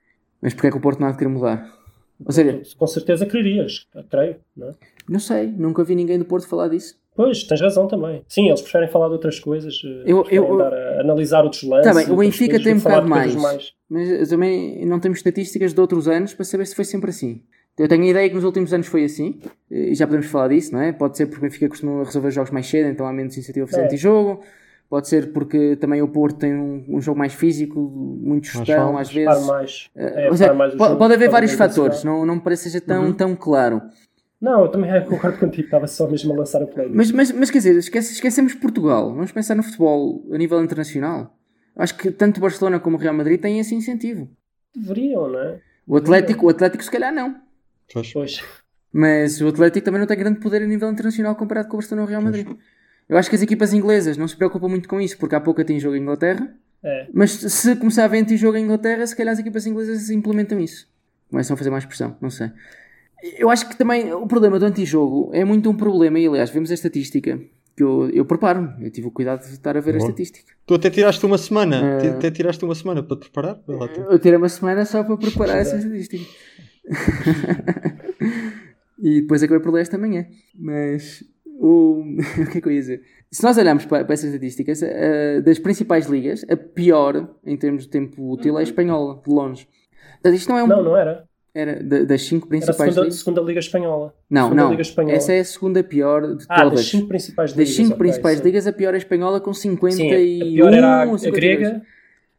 Mas 0.42 0.54
porque 0.54 0.68
é 0.68 0.72
que 0.72 0.78
o 0.78 0.82
Porto 0.82 1.00
não 1.00 1.08
há 1.08 1.12
de 1.12 1.18
querer 1.18 1.30
mudar? 1.30 1.74
Ou 2.24 2.32
seja, 2.32 2.62
Com 2.78 2.86
certeza 2.88 3.26
quererias, 3.26 3.88
creio. 4.12 4.36
Não, 4.56 4.70
é? 4.70 4.74
não 5.10 5.20
sei, 5.20 5.48
nunca 5.48 5.84
vi 5.84 5.96
ninguém 5.96 6.20
do 6.20 6.26
Porto 6.26 6.48
falar 6.48 6.68
disso. 6.68 7.02
Pois, 7.16 7.44
tens 7.44 7.62
razão 7.62 7.88
também. 7.88 8.24
Sim, 8.28 8.48
eles 8.48 8.62
preferem 8.62 8.88
falar 8.90 9.08
de 9.08 9.14
outras 9.14 9.40
coisas, 9.40 9.76
eh, 9.86 10.04
Eu- 10.06 10.26
eu- 10.32 10.58
dar 10.58 10.74
a- 10.74 11.02
analisar 11.02 11.44
outros 11.44 11.64
lances. 11.64 11.86
Tá 11.86 11.94
bem, 11.94 12.12
o 12.12 12.18
Benfica 12.18 12.60
tem 12.62 12.74
um 12.74 12.80
bocado 12.80 13.10
coisas 13.10 13.36
mais. 13.36 13.72
Mas 13.90 14.30
também 14.30 14.86
não 14.86 15.00
temos 15.00 15.20
estatísticas 15.20 15.74
de 15.74 15.80
outros 15.80 16.08
anos 16.08 16.34
para 16.34 16.44
saber 16.46 16.66
se 16.66 16.76
foi 16.76 16.86
sempre 16.86 17.10
assim. 17.12 17.42
Eu 17.78 17.88
tenho 17.88 18.04
a 18.04 18.08
ideia 18.08 18.30
que 18.30 18.36
nos 18.36 18.44
últimos 18.44 18.72
anos 18.74 18.88
foi 18.88 19.04
assim, 19.04 19.40
e 19.70 19.96
já 19.96 20.06
podemos 20.06 20.28
falar 20.28 20.48
disso, 20.50 20.74
não 20.74 20.82
é? 20.82 20.92
Pode 20.92 21.18
ser 21.18 21.26
porque 21.26 21.40
o 21.40 21.42
Benfica 21.50 21.68
costuma 21.70 22.04
resolver 22.04 22.30
jogos 22.32 22.52
mais 22.52 22.68
cedo, 22.68 22.88
então 22.90 23.06
há 23.08 23.12
menos 23.14 23.36
iniciativa 23.36 23.66
a 23.66 23.68
fazer 23.68 23.82
É. 23.82 23.86
antijogo. 23.86 24.42
Pode 24.90 25.08
ser 25.08 25.32
porque 25.34 25.76
também 25.78 26.04
o 26.04 26.08
Porto 26.08 26.38
tem 26.38 26.54
um, 26.54 26.86
um 26.88 27.02
jogo 27.02 27.18
mais 27.18 27.34
físico, 27.34 27.80
muito 27.80 28.46
chutão 28.46 28.96
às 28.96 29.12
vezes. 29.12 29.48
mais. 29.48 29.90
Eh, 29.96 30.28
É, 30.28 30.36
seja, 30.36 30.54
mais 30.54 30.76
pode, 30.76 30.88
jogo, 30.90 31.00
pode 31.00 31.14
haver 31.16 31.30
vários 31.32 31.54
fatores, 31.54 32.04
não, 32.04 32.24
não 32.28 32.36
me 32.36 32.42
parece 32.42 32.66
que 32.66 32.70
seja 32.70 32.84
tão, 32.86 33.06
Uhum. 33.06 33.14
tão 33.14 33.36
claro. 33.36 33.82
Não, 34.44 34.64
eu 34.64 34.68
também 34.68 34.90
concordo 35.06 35.38
contigo, 35.38 35.64
estava 35.64 35.88
só 35.88 36.06
mesmo 36.06 36.34
a 36.34 36.36
lançar 36.40 36.62
o 36.62 36.68
play. 36.68 36.90
Mas, 36.94 37.10
mas, 37.14 37.32
mas 37.32 37.50
quer 37.50 37.60
dizer, 37.60 37.78
esquece- 37.78 38.12
esquecemos 38.12 38.54
Portugal. 38.54 39.14
Vamos 39.14 39.32
pensar 39.32 39.56
no 39.56 39.64
futebol 39.64 40.22
a 40.34 40.38
nível 40.38 40.62
internacional. 40.62 41.34
Acho 41.78 41.96
que 41.96 42.12
tanto 42.12 42.40
o 42.40 42.42
Barcelona 42.42 42.78
como 42.78 42.98
o 42.98 43.00
Real 43.00 43.14
Madrid 43.14 43.40
têm 43.40 43.58
esse 43.60 43.74
incentivo. 43.74 44.30
Deveriam, 44.76 45.30
não 45.30 45.40
é? 45.40 45.62
O 45.88 45.96
Atlético, 45.96 46.46
o 46.46 46.50
Atlético 46.50 46.84
se 46.84 46.92
calhar 46.92 47.14
não. 47.14 47.38
Pois. 47.94 48.12
Pois. 48.12 48.44
Mas 48.92 49.40
o 49.40 49.48
Atlético 49.48 49.86
também 49.86 50.02
não 50.02 50.08
tem 50.08 50.18
grande 50.18 50.42
poder 50.42 50.62
a 50.62 50.68
nível 50.68 50.92
internacional 50.92 51.36
comparado 51.38 51.70
com 51.70 51.76
o 51.76 51.80
Barcelona 51.80 52.02
ou 52.02 52.08
o 52.08 52.10
Real 52.10 52.22
Madrid. 52.22 52.46
Eu 53.08 53.18
acho 53.18 53.30
que 53.30 53.38
as 53.38 53.42
equipas 53.42 53.72
inglesas 53.72 54.18
não 54.18 54.28
se 54.28 54.36
preocupam 54.36 54.68
muito 54.68 54.90
com 54.90 55.00
isso, 55.00 55.18
porque 55.18 55.36
há 55.36 55.40
pouco 55.40 55.64
tem 55.64 55.80
jogo 55.80 55.96
em 55.96 56.02
Inglaterra. 56.02 56.54
É. 56.84 57.08
Mas 57.14 57.32
se 57.32 57.78
começar 57.78 58.02
a 58.02 58.06
haver 58.06 58.22
anti-jogo 58.22 58.58
em 58.58 58.66
Inglaterra, 58.66 59.08
se 59.08 59.16
calhar 59.16 59.32
as 59.32 59.40
equipas 59.40 59.66
inglesas 59.66 60.10
implementam 60.10 60.60
isso. 60.60 60.92
Começam 61.30 61.54
a 61.54 61.58
fazer 61.58 61.70
mais 61.70 61.86
pressão, 61.86 62.18
não 62.20 62.30
sei. 62.30 62.52
Eu 63.40 63.50
acho 63.50 63.70
que 63.70 63.78
também 63.78 64.14
o 64.14 64.28
problema 64.28 64.60
do 64.60 64.66
antijogo 64.66 65.30
é 65.34 65.46
muito 65.46 65.70
um 65.70 65.76
problema, 65.76 66.20
e 66.20 66.28
aliás, 66.28 66.50
vemos 66.50 66.70
a 66.72 66.74
estatística, 66.74 67.40
que 67.76 67.82
eu, 67.82 68.10
eu 68.10 68.26
preparo-me, 68.26 68.86
eu 68.86 68.92
tive 68.92 69.08
o 69.08 69.12
cuidado 69.12 69.40
de 69.40 69.54
estar 69.54 69.78
a 69.78 69.80
ver 69.80 69.96
a 69.96 69.98
Boa. 69.98 70.10
estatística. 70.10 70.52
Tu 70.66 70.74
até 70.74 70.90
tiraste 70.90 71.26
uma 71.26 71.38
semana. 71.38 72.00
Eh, 72.02 72.10
Até 72.10 72.32
tiraste 72.32 72.64
uma 72.66 72.76
semana 72.76 73.02
para 73.02 73.18
te 73.18 73.22
preparar. 73.22 73.60
Lá 73.68 73.88
tu. 73.88 74.02
Eu 74.02 74.20
tirei 74.20 74.38
uma 74.38 74.50
semana 74.50 74.86
só 74.86 75.04
para 75.04 75.18
preparar 75.18 75.58
essa 75.58 75.78
estatística. 75.78 76.24
e 79.00 79.22
depois 79.22 79.42
acabei 79.42 79.62
por 79.62 79.74
ler 79.74 79.82
esta 79.82 79.98
manhã. 79.98 80.26
Mas 80.54 81.24
o, 81.46 82.04
o 82.40 82.52
que 82.52 82.58
é 82.58 82.62
que 82.62 82.68
eu 82.68 82.72
ia 82.72 82.80
dizer? 82.80 83.02
Se 83.32 83.44
nós 83.44 83.58
olharmos 83.58 83.86
para, 83.86 84.06
para 84.06 84.14
essas 84.14 84.34
estatísticas, 84.34 84.82
eh, 84.84 85.42
das 85.42 85.60
principais 85.60 86.08
ligas, 86.08 86.46
a 86.50 86.56
pior 86.56 87.36
em 87.46 87.58
termos 87.58 87.84
de 87.84 87.90
tempo 87.90 88.32
útil 88.32 88.58
é 88.58 88.62
a 88.62 88.64
espanhola, 88.64 89.22
de 89.26 89.34
longe. 89.34 89.68
Portanto, 90.14 90.36
isto 90.36 90.50
não 90.50 90.60
é 90.60 90.64
um. 90.64 90.68
Não, 90.68 90.84
não 90.84 90.98
era. 90.98 91.28
Era 91.56 91.84
da- 91.84 92.04
das 92.04 92.22
cinco 92.24 92.48
Era 92.48 92.48
a 92.48 92.50
principais 92.50 92.78
segunda, 92.78 93.02
ligas. 93.02 93.16
segunda 93.20 93.42
Liga 93.42 93.60
Espanhola. 93.60 94.14
Não, 94.30 94.44
segunda 94.46 94.64
não. 94.64 94.70
Liga 94.72 94.82
Espanhola. 94.82 95.16
Essa 95.16 95.34
é 95.34 95.40
a 95.40 95.46
segunda 95.46 95.84
pior 95.84 96.36
de 96.36 96.46
Ah, 96.50 96.64
todas. 96.64 96.80
das 96.80 96.90
cinco 96.90 97.08
principais 97.08 97.52
Das 97.52 97.58
ligas. 97.60 97.76
cinco 97.76 97.88
ok, 97.90 97.98
principais 98.00 98.38
sim. 98.40 98.44
ligas, 98.44 98.68
a 98.68 98.74
pior 98.74 98.92
é 98.92 98.96
a 98.96 98.98
espanhola 98.98 99.40
com 99.40 99.54
51 99.54 99.92
Sim, 99.96 100.42
a 100.42 100.46
pior 100.46 100.74
era 100.74 100.88
a, 100.88 101.04
a 101.04 101.18
52. 101.18 101.32
grega. 101.36 101.82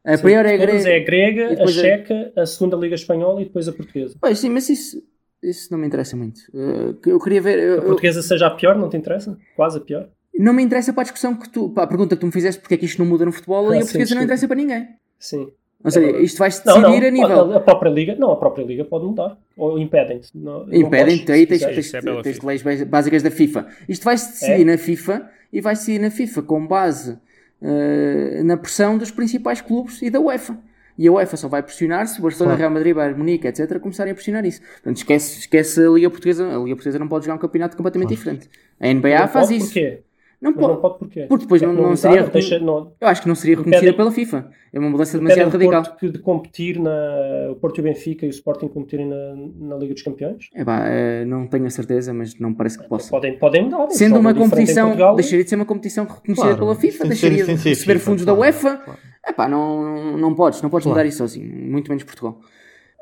A 0.04 0.16
sim, 0.16 0.22
pior 0.24 0.44
é 0.46 0.54
a 0.54 0.56
grega. 0.56 0.88
é 0.88 0.96
a 0.96 1.04
grega, 1.04 1.40
E 1.42 1.44
a 1.44 1.48
depois 1.50 1.78
a- 1.78 1.80
checa, 1.80 2.32
a 2.36 2.44
segunda 2.46 2.76
Liga 2.76 2.94
Espanhola 2.96 3.40
e 3.40 3.44
depois 3.44 3.68
a 3.68 3.72
portuguesa. 3.72 4.16
Pois 4.20 4.38
sim, 4.38 4.50
mas 4.50 4.68
isso, 4.68 5.00
isso 5.42 5.68
não 5.72 5.78
me 5.78 5.86
interessa 5.86 6.16
muito. 6.16 6.40
Uh, 6.52 6.98
eu 7.06 7.20
queria 7.20 7.40
ver. 7.40 7.58
eu- 7.60 7.72
A 7.74 7.76
eu- 7.76 7.82
portuguesa 7.84 8.20
seja 8.20 8.48
a 8.48 8.50
pior, 8.50 8.76
não 8.76 8.88
te 8.88 8.96
interessa? 8.96 9.38
Quase 9.54 9.78
a 9.78 9.80
pior. 9.80 10.08
não 10.36 10.52
me 10.52 10.62
interessa 10.64 10.92
para 10.92 11.02
a 11.02 11.04
discussão 11.04 11.36
que 11.36 11.48
tu. 11.48 11.70
Para 11.70 11.84
a 11.84 11.86
pergunta 11.86 12.16
que 12.16 12.20
tu 12.20 12.26
me 12.26 12.32
fizeste 12.32 12.60
porque 12.60 12.74
é 12.74 12.76
que 12.76 12.84
isto 12.84 12.98
não 12.98 13.06
muda 13.08 13.24
no 13.24 13.30
futebol, 13.30 13.64
a 13.66 13.68
Ah, 13.68 13.72
Liga 13.74 13.84
sim, 13.84 13.92
Portuguesa 13.92 14.14
não 14.16 14.22
desculpa. 14.22 14.24
interessa 14.24 14.48
para 14.48 14.56
ninguém. 14.56 14.88
Sim. 15.20 15.52
Ou 15.84 15.90
seja, 15.90 16.16
isto 16.18 16.38
vai-se 16.38 16.64
Não, 16.66 16.80
decidir 16.80 17.00
não, 17.00 17.08
a 17.08 17.10
nível. 17.10 17.56
a 17.56 17.60
própria 17.60 17.90
Liga, 17.90 18.16
não, 18.16 18.30
a 18.32 18.36
própria 18.36 18.64
Liga 18.64 18.84
pode 18.84 19.04
mudar. 19.04 19.36
Ou 19.56 19.78
impedem-se. 19.78 20.30
Não- 20.34 20.64
não 20.66 20.74
Impedem, 20.74 21.18
podes, 21.18 21.30
aí 21.34 21.46
tens, 21.46 21.58
quiseres. 21.64 21.92
tens, 21.92 22.04
é 22.06 22.22
tens 22.22 22.40
leis 22.40 22.62
básicas 22.84 23.22
da 23.22 23.30
FIFA. 23.30 23.66
Isto 23.88 24.04
vai-se 24.04 24.32
decidir 24.32 24.62
É? 24.62 24.64
na 24.64 24.78
FIFA 24.78 25.30
e 25.52 25.60
vai-se 25.60 25.82
decidir 25.82 25.98
na 26.00 26.10
FIFA 26.10 26.42
com 26.42 26.66
base 26.66 27.18
eh, 27.62 28.42
na 28.44 28.56
pressão 28.56 28.98
dos 28.98 29.10
principais 29.10 29.60
clubes 29.60 30.00
e 30.02 30.10
da 30.10 30.20
UEFA. 30.20 30.56
E 30.96 31.08
a 31.08 31.12
UEFA 31.12 31.36
só 31.36 31.48
vai 31.48 31.62
pressionar 31.62 32.06
se 32.06 32.18
o 32.20 32.22
Barcelona, 32.22 32.56
Claro. 32.56 32.60
Real 32.60 32.70
Madrid, 32.72 32.94
Bayern 32.94 33.18
Munique, 33.18 33.46
etc. 33.48 33.78
começarem 33.80 34.12
a 34.12 34.14
pressionar 34.14 34.44
isso. 34.46 34.60
Portanto, 34.60 34.96
esquece, 34.98 35.40
esquece 35.40 35.80
a 35.84 35.88
Liga 35.90 36.08
Portuguesa. 36.08 36.44
A 36.46 36.58
Liga 36.58 36.76
Portuguesa 36.76 36.98
não 36.98 37.08
pode 37.08 37.24
jogar 37.24 37.34
um 37.34 37.38
campeonato 37.40 37.76
completamente 37.76 38.10
diferente. 38.10 38.48
A 38.80 38.86
NBA 38.88 39.18
Não 39.20 39.28
faz 39.28 39.46
pode 39.48 39.56
isso. 39.58 39.66
Porquê? 39.66 39.98
Não 40.40 40.50
Mas 40.52 40.60
não 40.60 40.68
pode. 40.68 40.80
pode 40.82 40.98
porquê? 40.98 41.26
Porque 41.28 41.44
depois 41.44 41.62
É 41.62 41.66
não- 41.66 41.74
que 41.74 41.80
não 41.82 41.90
dá, 41.90 41.96
seria- 41.96 42.22
deixa- 42.24 42.58
não- 42.58 42.92
Eu 43.00 43.08
acho 43.08 43.22
que 43.22 43.28
não 43.28 43.34
seria 43.34 43.56
reconhecida 43.56 43.92
pela 43.94 44.12
FIFA. 44.12 44.50
É 44.72 44.78
uma 44.78 44.90
mudança 44.90 45.16
demasiado 45.18 45.50
radical. 45.50 45.82
Porto 45.82 45.96
que 45.98 46.08
de 46.10 46.18
competir 46.18 46.78
na 46.78 47.50
o 47.50 47.54
Porto 47.56 47.78
e 47.78 47.80
o 47.80 47.84
Benfica 47.84 48.26
e 48.26 48.28
o 48.28 48.30
Sporting 48.30 48.68
competirem 48.68 49.06
na, 49.08 49.34
na 49.58 49.76
Liga 49.76 49.94
dos 49.94 50.02
Campeões? 50.02 50.48
É 50.54 50.64
pá, 50.64 50.84
eh, 50.88 51.24
não 51.24 51.46
tenho 51.46 51.66
a 51.66 51.70
certeza, 51.70 52.12
mas 52.12 52.38
não 52.38 52.52
parece 52.52 52.78
que 52.78 52.88
possa. 52.88 53.10
Podem, 53.10 53.38
podem 53.38 53.64
mudar. 53.64 53.88
Sendo 53.90 54.16
jogam 54.16 54.20
uma 54.20 54.34
competição, 54.34 54.86
Portugal. 54.88 55.14
deixaria 55.16 55.44
de 55.44 55.50
ser 55.50 55.56
uma 55.56 55.64
competição 55.64 56.04
reconhecida 56.04 56.34
Claro, 56.48 56.58
pela 56.58 56.74
FIFA, 56.74 57.04
deixaria 57.06 57.44
de 57.44 57.52
receber 57.54 57.98
fundos 57.98 58.24
claro, 58.24 58.38
da 58.38 58.46
UEFA. 58.46 58.76
claro. 58.76 58.98
É 59.26 59.32
pá, 59.32 59.48
não, 59.48 60.18
não 60.18 60.34
podes, 60.34 60.60
não 60.60 60.68
podes 60.68 60.84
Claro. 60.84 60.98
mudar 60.98 61.08
isso 61.08 61.18
sozinho, 61.18 61.50
muito 61.50 61.88
menos 61.88 62.04
Portugal. 62.04 62.38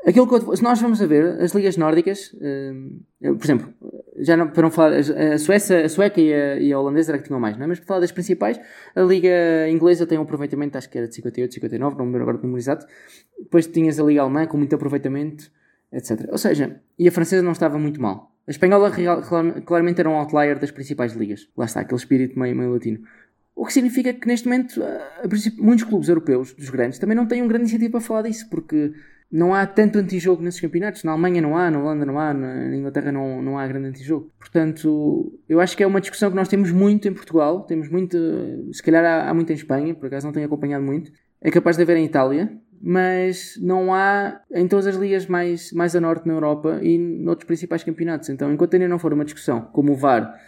Aquilo 0.04 0.26
que 0.26 0.34
eu- 0.34 0.56
se 0.56 0.62
nós 0.62 0.80
vamos 0.80 1.00
a 1.00 1.06
ver, 1.06 1.40
as 1.40 1.52
ligas 1.54 1.76
nórdicas, 1.76 2.34
eh, 2.40 2.72
por 3.20 3.44
exemplo, 3.44 3.72
já 4.18 4.36
não, 4.36 4.48
para 4.48 4.62
não 4.62 4.70
falar, 4.70 4.94
a 4.96 5.38
Suécia, 5.38 5.84
a 5.84 5.88
Sueca 5.88 6.20
e 6.20 6.34
a, 6.34 6.56
e 6.58 6.72
a 6.72 6.78
holandesa 6.80 7.12
era 7.12 7.18
que 7.18 7.26
tinham 7.28 7.38
mais, 7.38 7.56
não 7.56 7.64
é? 7.64 7.66
Mas 7.68 7.78
para 7.78 7.86
falar 7.86 8.00
das 8.00 8.10
principais, 8.10 8.58
a 8.96 9.00
liga 9.02 9.30
inglesa 9.70 10.04
tem 10.04 10.18
um 10.18 10.22
aproveitamento, 10.22 10.76
acho 10.76 10.90
que 10.90 10.98
era 10.98 11.06
de 11.06 11.14
58, 11.14 11.54
59, 11.54 11.96
não 11.96 12.04
me 12.04 12.10
lembro 12.12 12.22
agora 12.22 12.38
do 12.38 12.42
número 12.42 12.58
exato. 12.60 12.84
Depois 13.38 13.66
tinhas 13.68 14.00
a 14.00 14.02
liga 14.02 14.22
alemã 14.22 14.44
com 14.46 14.56
muito 14.56 14.74
aproveitamento, 14.74 15.50
etc. 15.92 16.26
Ou 16.32 16.38
seja, 16.38 16.80
e 16.98 17.06
a 17.06 17.12
francesa 17.12 17.42
não 17.42 17.52
estava 17.52 17.78
muito 17.78 18.00
mal. 18.02 18.32
A 18.48 18.50
espanhola 18.50 18.88
real- 18.88 19.22
clar- 19.22 19.62
claramente 19.62 20.00
era 20.00 20.10
um 20.10 20.14
outlier 20.16 20.58
das 20.58 20.72
principais 20.72 21.12
ligas. 21.12 21.48
Lá 21.56 21.64
está, 21.66 21.80
aquele 21.80 21.98
espírito 22.00 22.36
meio, 22.36 22.56
meio 22.56 22.72
latino. 22.72 22.98
O 23.54 23.64
que 23.66 23.72
significa 23.72 24.12
que 24.12 24.26
neste 24.26 24.48
momento 24.48 24.82
ah, 24.82 25.20
a 25.24 25.28
princípio, 25.28 25.62
muitos 25.62 25.84
clubes 25.84 26.08
europeus, 26.08 26.52
dos 26.54 26.70
grandes, 26.70 26.98
também 26.98 27.16
não 27.16 27.26
têm 27.26 27.40
um 27.40 27.46
grande 27.46 27.66
incentivo 27.66 27.92
para 27.92 28.00
falar 28.00 28.22
disso, 28.22 28.48
porque 28.50 28.92
não 29.32 29.54
há 29.54 29.64
tanto 29.64 29.98
antijogo 29.98 30.42
nesses 30.42 30.60
campeonatos. 30.60 31.02
Na 31.04 31.12
Alemanha 31.12 31.40
não 31.40 31.56
há, 31.56 31.70
na 31.70 31.78
Holanda 31.78 32.04
não 32.04 32.18
há, 32.18 32.34
na 32.34 32.76
Inglaterra 32.76 33.10
não, 33.10 33.40
não 33.40 33.58
há 33.58 33.66
grande 33.66 33.88
antijogo. 33.88 34.30
Portanto, 34.38 35.32
eu 35.48 35.58
acho 35.58 35.74
que 35.74 35.82
é 35.82 35.86
uma 35.86 36.02
discussão 36.02 36.28
que 36.28 36.36
nós 36.36 36.48
temos 36.48 36.70
muito 36.70 37.08
em 37.08 37.14
Portugal, 37.14 37.62
temos 37.62 37.88
muito, 37.88 38.18
se 38.70 38.82
calhar 38.82 39.02
há, 39.02 39.30
há 39.30 39.34
muito 39.34 39.50
em 39.50 39.54
Espanha, 39.54 39.94
por 39.94 40.06
acaso 40.06 40.26
não 40.26 40.34
tenho 40.34 40.44
acompanhado 40.44 40.84
muito. 40.84 41.10
É 41.40 41.50
capaz 41.50 41.78
de 41.78 41.82
haver 41.82 41.96
em 41.96 42.04
Itália, 42.04 42.52
mas 42.80 43.58
não 43.62 43.94
há 43.94 44.38
em 44.52 44.68
todas 44.68 44.86
as 44.86 44.96
ligas 44.96 45.26
mais, 45.26 45.72
mais 45.72 45.96
a 45.96 46.00
norte 46.00 46.26
na 46.26 46.34
Europa 46.34 46.80
e 46.82 46.98
noutros 46.98 47.46
principais 47.46 47.82
campeonatos. 47.82 48.28
Então, 48.28 48.52
enquanto 48.52 48.74
ainda 48.74 48.86
não 48.86 48.98
for 48.98 49.14
uma 49.14 49.24
discussão 49.24 49.62
como 49.62 49.92
o 49.92 49.96
VAR 49.96 50.38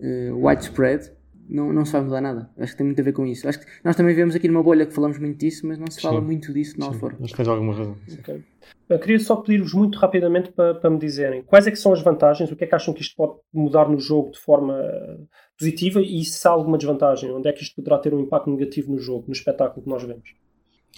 eh, 0.00 0.30
widespread, 0.32 1.10
não, 1.48 1.72
não 1.72 1.84
se 1.84 1.92
vai 1.92 2.02
mudar 2.02 2.20
nada. 2.20 2.50
Acho 2.58 2.72
que 2.72 2.78
tem 2.78 2.86
muito 2.86 3.00
a 3.00 3.04
ver 3.04 3.12
com 3.12 3.26
isso. 3.26 3.48
Acho 3.48 3.60
que 3.60 3.66
nós 3.82 3.96
também 3.96 4.14
vemos 4.14 4.34
aqui 4.34 4.48
numa 4.48 4.62
bolha 4.62 4.86
que 4.86 4.94
falamos 4.94 5.18
muito 5.18 5.38
disso, 5.38 5.66
mas 5.66 5.78
não 5.78 5.86
se 5.90 6.00
fala 6.00 6.20
Sim. 6.20 6.26
muito 6.26 6.52
disso 6.52 6.76
Sim, 6.80 6.92
fora. 6.98 7.16
Mas 7.18 7.32
tens 7.32 7.48
alguma 7.48 7.74
razão. 7.74 7.96
Ok. 8.18 8.42
Eu 8.88 8.98
queria 8.98 9.18
só 9.18 9.36
pedir-vos 9.36 9.72
muito 9.72 9.98
rapidamente 9.98 10.52
para, 10.52 10.74
para 10.74 10.90
me 10.90 10.98
dizerem 10.98 11.42
quais 11.42 11.66
é 11.66 11.70
que 11.70 11.78
são 11.78 11.92
as 11.92 12.02
vantagens, 12.02 12.50
o 12.50 12.56
que 12.56 12.64
é 12.64 12.66
que 12.66 12.74
acham 12.74 12.92
que 12.92 13.00
isto 13.00 13.16
pode 13.16 13.38
mudar 13.52 13.88
no 13.88 13.98
jogo 13.98 14.30
de 14.30 14.38
forma 14.38 14.78
eh, 14.78 15.18
positiva 15.58 16.02
e 16.02 16.22
se 16.24 16.46
há 16.46 16.50
alguma 16.50 16.76
desvantagem, 16.76 17.32
onde 17.32 17.48
é 17.48 17.52
que 17.52 17.62
isto 17.62 17.74
poderá 17.76 17.98
ter 17.98 18.12
um 18.12 18.20
impacto 18.20 18.50
negativo 18.50 18.92
no 18.92 18.98
jogo, 18.98 19.24
no 19.26 19.32
espetáculo 19.32 19.82
que 19.82 19.88
nós 19.88 20.02
vemos. 20.02 20.34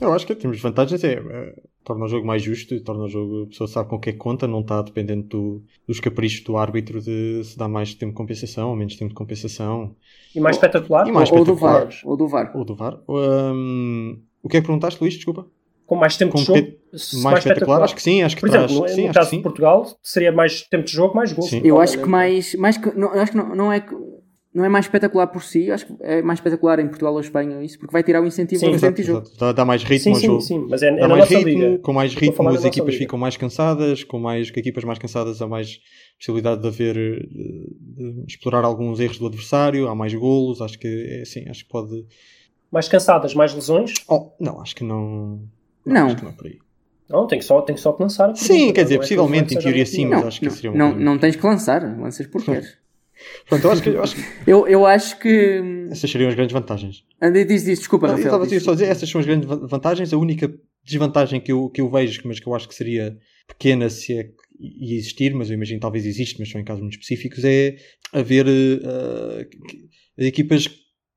Eu 0.01 0.13
acho 0.13 0.27
que 0.27 0.35
temos 0.35 0.61
vantagens, 0.61 1.03
é, 1.05 1.15
é, 1.15 1.55
torna 1.83 2.05
o 2.05 2.09
jogo 2.09 2.27
mais 2.27 2.43
justo, 2.43 2.79
torna 2.83 3.05
o 3.05 3.09
jogo, 3.09 3.45
a 3.45 3.47
pessoa 3.47 3.67
sabe 3.67 3.89
com 3.89 3.97
o 3.97 3.99
que 3.99 4.11
é 4.11 4.13
que 4.13 4.19
conta, 4.19 4.47
não 4.47 4.61
está 4.61 4.83
dependente 4.83 5.29
do- 5.29 5.63
dos 5.89 6.01
caprichos 6.01 6.45
do 6.45 6.57
árbitro 6.59 7.01
de 7.01 7.43
se 7.45 7.57
dá 7.57 7.67
mais 7.67 7.95
tempo 7.95 8.13
de 8.13 8.17
compensação 8.17 8.71
ou 8.71 8.77
menos 8.77 8.95
tempo 8.97 9.09
de 9.11 9.15
compensação, 9.15 9.95
E 10.35 10.41
mais 10.41 10.57
espetacular, 10.57 11.09
e 11.09 11.13
mais 11.13 11.31
ou, 11.33 11.39
ou 11.39 11.45
do 11.47 11.55
VAR. 11.55 11.89
Ou 12.05 12.17
do 12.17 12.29
VAR. 12.29 12.53
ou 12.55 12.65
do 12.65 12.75
VAR. 12.77 13.01
Hum, 13.09 14.19
o 14.43 14.49
que 14.49 14.59
é 14.59 14.61
que 14.61 14.67
perguntaste, 14.67 15.01
Luís? 15.03 15.15
Desculpa. 15.15 15.47
com 15.87 15.95
mais 15.97 16.17
tempo 16.17 16.33
Com 16.33 16.39
de 16.41 16.45
jogo, 16.45 16.73
se 16.95 17.17
Mais, 17.23 17.39
espetacular? 17.39 17.83
Acho 17.83 17.95
que 17.95 18.03
sim, 18.03 18.21
acho 18.23 18.35
que 18.35 18.41
Por 18.41 18.51
traz. 18.51 18.65
exemplo, 18.71 18.83
no, 18.89 18.95
sim, 18.95 19.07
no 19.07 19.15
caso 19.15 19.31
de. 19.31 19.43
Portugal, 19.43 19.87
seria 20.03 20.33
mais 20.33 20.63
tempo 20.63 20.85
de 20.85 20.93
jogo, 20.93 21.15
mais 21.15 21.33
gols. 21.33 21.53
Eu 21.65 21.81
acho 21.81 21.99
que 21.99 22.07
mais, 22.09 22.55
mais 22.57 22.77
que, 22.77 22.91
não, 22.99 23.15
eu 23.15 23.21
acho 23.23 23.31
que 23.33 23.39
não, 23.39 23.55
não 23.55 23.73
é 23.73 23.81
que 23.81 23.95
não 24.57 24.65
é 24.65 24.69
mais 24.71 24.87
espetacular 24.87 25.27
por 25.27 25.43
si, 25.43 25.71
acho 25.71 25.87
que 25.87 25.95
é 26.01 26.23
mais 26.23 26.39
espetacular 26.39 26.79
em 26.81 26.89
Portugal 26.89 27.13
ou 27.13 27.21
Espanha 27.21 27.63
isso, 27.63 27.79
porque 27.79 27.93
vai 27.93 28.03
tirar 28.03 28.23
o 28.23 28.27
incentivo 28.27 28.61
Sim, 28.61 28.69
ao 28.69 28.75
Exato, 28.75 29.03
jogo. 29.03 29.29
Dá, 29.39 29.53
dá 29.53 29.65
mais 29.65 29.83
ritmo 29.85 30.05
Sim, 30.05 30.11
ao 30.11 30.17
sim, 30.17 30.27
jogo. 30.27 30.41
sim, 30.41 30.67
mas 30.71 30.83
é, 30.83 30.89
é 30.89 30.97
Dá 30.97 31.09
na 31.09 31.17
mais 31.17 31.29
ritmo, 31.29 31.47
liga. 31.49 31.79
com 31.79 31.93
mais 31.93 32.15
ritmo 32.15 32.49
as 32.49 32.65
equipas 32.65 32.95
liga. 32.95 33.05
ficam 33.05 33.19
mais 33.19 33.37
cansadas, 33.37 34.03
com 34.03 34.19
mais 34.19 34.51
com 34.51 34.59
equipas 34.59 34.83
mais 34.85 34.99
cansadas 34.99 35.43
há 35.43 35.47
mais 35.47 35.79
possibilidade 36.19 36.63
de 36.63 36.69
haver 36.69 36.95
de 36.97 38.25
explorar 38.27 38.65
alguns 38.65 38.99
erros 38.99 39.19
do 39.19 39.27
adversário, 39.27 39.89
há 39.89 39.95
mais 39.95 40.15
golos, 40.15 40.63
acho 40.63 40.79
que 40.79 40.89
é 40.89 41.21
assim, 41.23 41.47
acho 41.49 41.65
que 41.65 41.71
pode. 41.71 42.07
Mais 42.73 42.89
cansadas, 42.89 43.35
mais 43.35 43.53
lesões? 43.55 43.93
Oh, 44.09 44.31
não, 44.41 44.61
acho 44.61 44.75
que 44.75 44.83
não. 44.83 45.41
Não. 45.85 46.07
Acho 46.07 46.17
que 46.17 46.23
não 46.25 46.31
é 46.31 46.35
por 46.35 46.47
aí. 46.47 46.59
Não, 47.09 47.27
tem 47.27 47.39
que 47.39 47.45
só, 47.45 47.61
tem 47.61 47.75
que 47.77 47.81
só 47.81 47.93
que 47.93 48.03
lançar. 48.03 48.35
Sim, 48.35 48.73
quer 48.73 48.83
dizer, 48.83 48.95
é 48.95 48.99
que 48.99 49.03
possivelmente, 49.05 49.55
em 49.55 49.59
teoria, 49.59 49.87
sim, 49.87 50.07
mas 50.07 50.21
Não, 50.23 50.29
acho 50.29 50.41
que 50.41 50.47
não, 50.47 50.53
seria 50.53 50.71
uma 50.73 50.79
não, 50.79 50.97
não 50.99 51.19
tens 51.19 51.37
que 51.37 51.47
lançar, 51.47 51.83
lanças 52.01 52.27
porque 52.27 52.47
queres. 52.51 52.86
Pronto, 53.49 53.65
eu 53.65 53.71
acho 53.73 53.83
que, 53.83 53.89
eu 53.89 54.03
acho 54.03 54.15
que 54.17 54.23
Eu, 54.51 54.67
eu 54.69 54.87
acho 54.87 55.19
que. 55.19 55.61
essas 55.91 56.11
seriam 56.11 56.29
as 56.29 56.35
grandes 56.35 56.53
vantagens. 56.53 57.03
Andei, 57.21 57.45
diz, 57.45 57.65
diz, 57.65 57.79
desculpa, 57.79 58.07
Eu 58.07 58.11
Rafael. 58.13 58.27
estava 58.27 58.47
diz. 58.47 58.63
só 58.63 58.71
a 58.71 58.75
dizer, 58.75 58.87
essas 58.87 59.09
são 59.09 59.21
as 59.21 59.27
grandes 59.27 59.49
va- 59.49 59.57
vantagens. 59.57 60.13
A 60.13 60.17
única 60.19 60.53
desvantagem 60.85 61.41
que 61.41 61.51
eu, 61.53 61.69
que 61.71 61.81
eu 61.81 61.91
vejo, 61.91 62.21
mas 62.25 62.39
que 62.41 62.47
eu 62.47 62.55
acho 62.55 62.69
que 62.69 62.75
seria 62.75 63.17
pequena 63.49 63.89
se 63.89 64.13
é 64.19 64.25
que 64.25 64.33
e 64.59 64.95
existir, 64.95 65.35
mas 65.35 65.51
eu 65.51 65.55
imagino 65.55 65.79
talvez 65.81 66.07
existe, 66.07 66.39
mas 66.39 66.51
são 66.51 66.59
em 66.61 66.65
casos 66.65 66.81
muito 66.81 66.95
específicos, 66.95 67.45
é 67.45 67.77
haver 68.11 68.47
as 70.19 70.25
equipas 70.25 70.69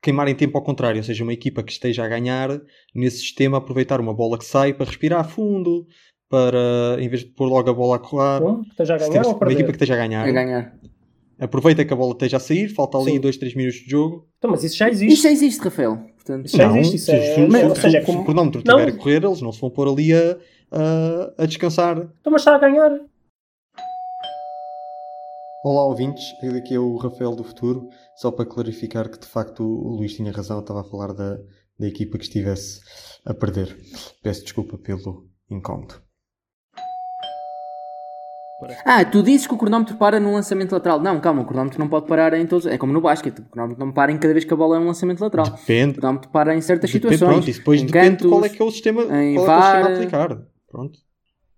queimarem 0.02 0.34
tempo 0.34 0.56
ao 0.56 0.64
contrário, 0.64 0.98
ou 0.98 1.02
seja, 1.04 1.22
uma 1.22 1.32
equipa 1.32 1.62
que 1.62 1.72
esteja 1.72 2.04
a 2.04 2.08
ganhar 2.08 2.60
nesse 2.94 3.18
sistema 3.18 3.58
aproveitar 3.58 4.00
uma 4.00 4.14
bola 4.14 4.38
que 4.38 4.44
sai 4.44 4.72
para 4.74 4.86
respirar 4.86 5.28
fundo, 5.28 5.86
para 6.28 6.96
em 7.00 7.08
vez 7.08 7.22
de 7.24 7.30
pôr 7.30 7.46
logo 7.46 7.68
a 7.70 7.74
bola 7.74 7.96
a 7.96 7.98
colar, 7.98 8.40
Como? 8.40 8.62
Que 8.62 8.70
esteja 8.70 8.94
a 8.94 8.98
se 8.98 9.08
ganhar 9.08 9.24
a 9.24 9.28
uma 9.28 9.52
equipa 9.52 9.68
que 9.70 9.76
esteja 9.76 9.94
a 9.94 9.96
ganhar, 9.96 10.26
A 10.26 10.30
ganhar. 10.32 10.78
Aproveita 11.40 11.84
que 11.84 11.92
a 11.92 11.96
bola 11.96 12.12
esteja 12.12 12.36
a 12.36 12.40
sair, 12.40 12.68
falta 12.68 12.98
ali 12.98 13.12
Sim. 13.12 13.20
2, 13.20 13.36
3 13.38 13.54
minutos 13.54 13.80
de 13.80 13.90
jogo. 13.90 14.28
Então, 14.38 14.50
mas 14.50 14.62
isso 14.62 14.76
já 14.76 14.88
existe. 14.88 15.12
Isto 15.14 15.22
já 15.24 15.30
existe, 15.32 15.60
Rafael. 15.62 15.96
Portanto, 16.16 16.46
Isso 16.46 16.56
já 16.56 16.68
não, 16.68 16.76
existe, 16.76 16.96
isso 16.96 17.04
se, 17.06 17.12
é- 17.12 17.34
se- 17.34 17.46
mas, 17.48 17.68
ou 17.68 17.74
seja, 17.76 17.98
é 17.98 18.00
se 18.00 18.06
como- 18.06 18.20
o 18.20 18.24
cronómetro 18.24 18.62
Não. 18.64 18.78
estiver 18.78 18.94
a 18.94 18.98
correr, 18.98 19.24
eles 19.24 19.40
não 19.40 19.50
se 19.52 19.60
vão 19.60 19.70
pôr 19.70 19.88
ali 19.88 20.12
a, 20.12 20.36
a, 20.70 21.42
a 21.42 21.46
descansar. 21.46 21.96
Então, 22.20 22.30
mas 22.32 22.42
está 22.42 22.54
a 22.54 22.58
ganhar. 22.58 22.90
Olá 25.64 25.84
ouvintes, 25.84 26.24
eu 26.42 26.52
daqui 26.52 26.74
é 26.74 26.78
o 26.78 26.96
Rafael 26.96 27.34
do 27.36 27.44
Futuro, 27.44 27.88
só 28.16 28.30
para 28.30 28.46
clarificar 28.46 29.10
que 29.10 29.18
de 29.18 29.26
facto 29.26 29.60
o 29.62 29.96
Luís 29.96 30.14
tinha 30.14 30.32
razão, 30.32 30.60
estava 30.60 30.80
a 30.80 30.84
falar 30.84 31.12
da, 31.12 31.36
da 31.78 31.86
equipa 31.86 32.16
que 32.16 32.24
estivesse 32.24 32.80
a 33.26 33.34
perder. 33.34 33.76
Peço 34.22 34.42
desculpa 34.42 34.78
pelo 34.78 35.28
incómodo. 35.50 36.00
Ah, 38.84 39.04
tu 39.04 39.22
dizes 39.22 39.46
que 39.46 39.54
o 39.54 39.56
cronómetro 39.58 39.96
para 39.96 40.18
no 40.20 40.32
lançamento 40.32 40.72
lateral. 40.72 41.00
Não, 41.00 41.20
calma, 41.20 41.42
o 41.42 41.44
cronómetro 41.44 41.78
não 41.78 41.88
pode 41.88 42.06
parar 42.06 42.34
em 42.34 42.46
todos. 42.46 42.66
É 42.66 42.76
como 42.78 42.92
no 42.92 43.00
basquete, 43.00 43.40
o 43.40 43.44
cronómetro 43.44 43.84
não 43.84 43.92
para 43.92 44.12
em 44.12 44.18
cada 44.18 44.32
vez 44.32 44.44
que 44.44 44.52
a 44.52 44.56
bola 44.56 44.76
é 44.76 44.78
um 44.78 44.86
lançamento 44.86 45.20
lateral. 45.20 45.46
O 45.46 45.50
Depende, 45.50 45.94
cronómetro 45.94 46.30
para 46.30 46.54
em 46.54 46.60
certas 46.60 46.90
depende 46.90 47.14
situações. 47.14 47.36
pronto, 47.36 47.50
isso 47.50 47.58
depois 47.60 47.82
depende 47.82 48.02
de 48.02 48.10
cantos, 48.10 48.26
qual 48.30 48.44
é 48.44 48.48
que 48.48 48.62
é 48.62 48.64
o 48.64 48.70
sistema, 48.70 49.04
qual 49.04 49.14
é 49.14 49.32
que 49.32 49.36
é 49.36 49.40
o 49.40 49.62
sistema 49.62 49.88
a 49.88 49.94
aplicar. 49.94 50.42
Pronto. 50.70 50.98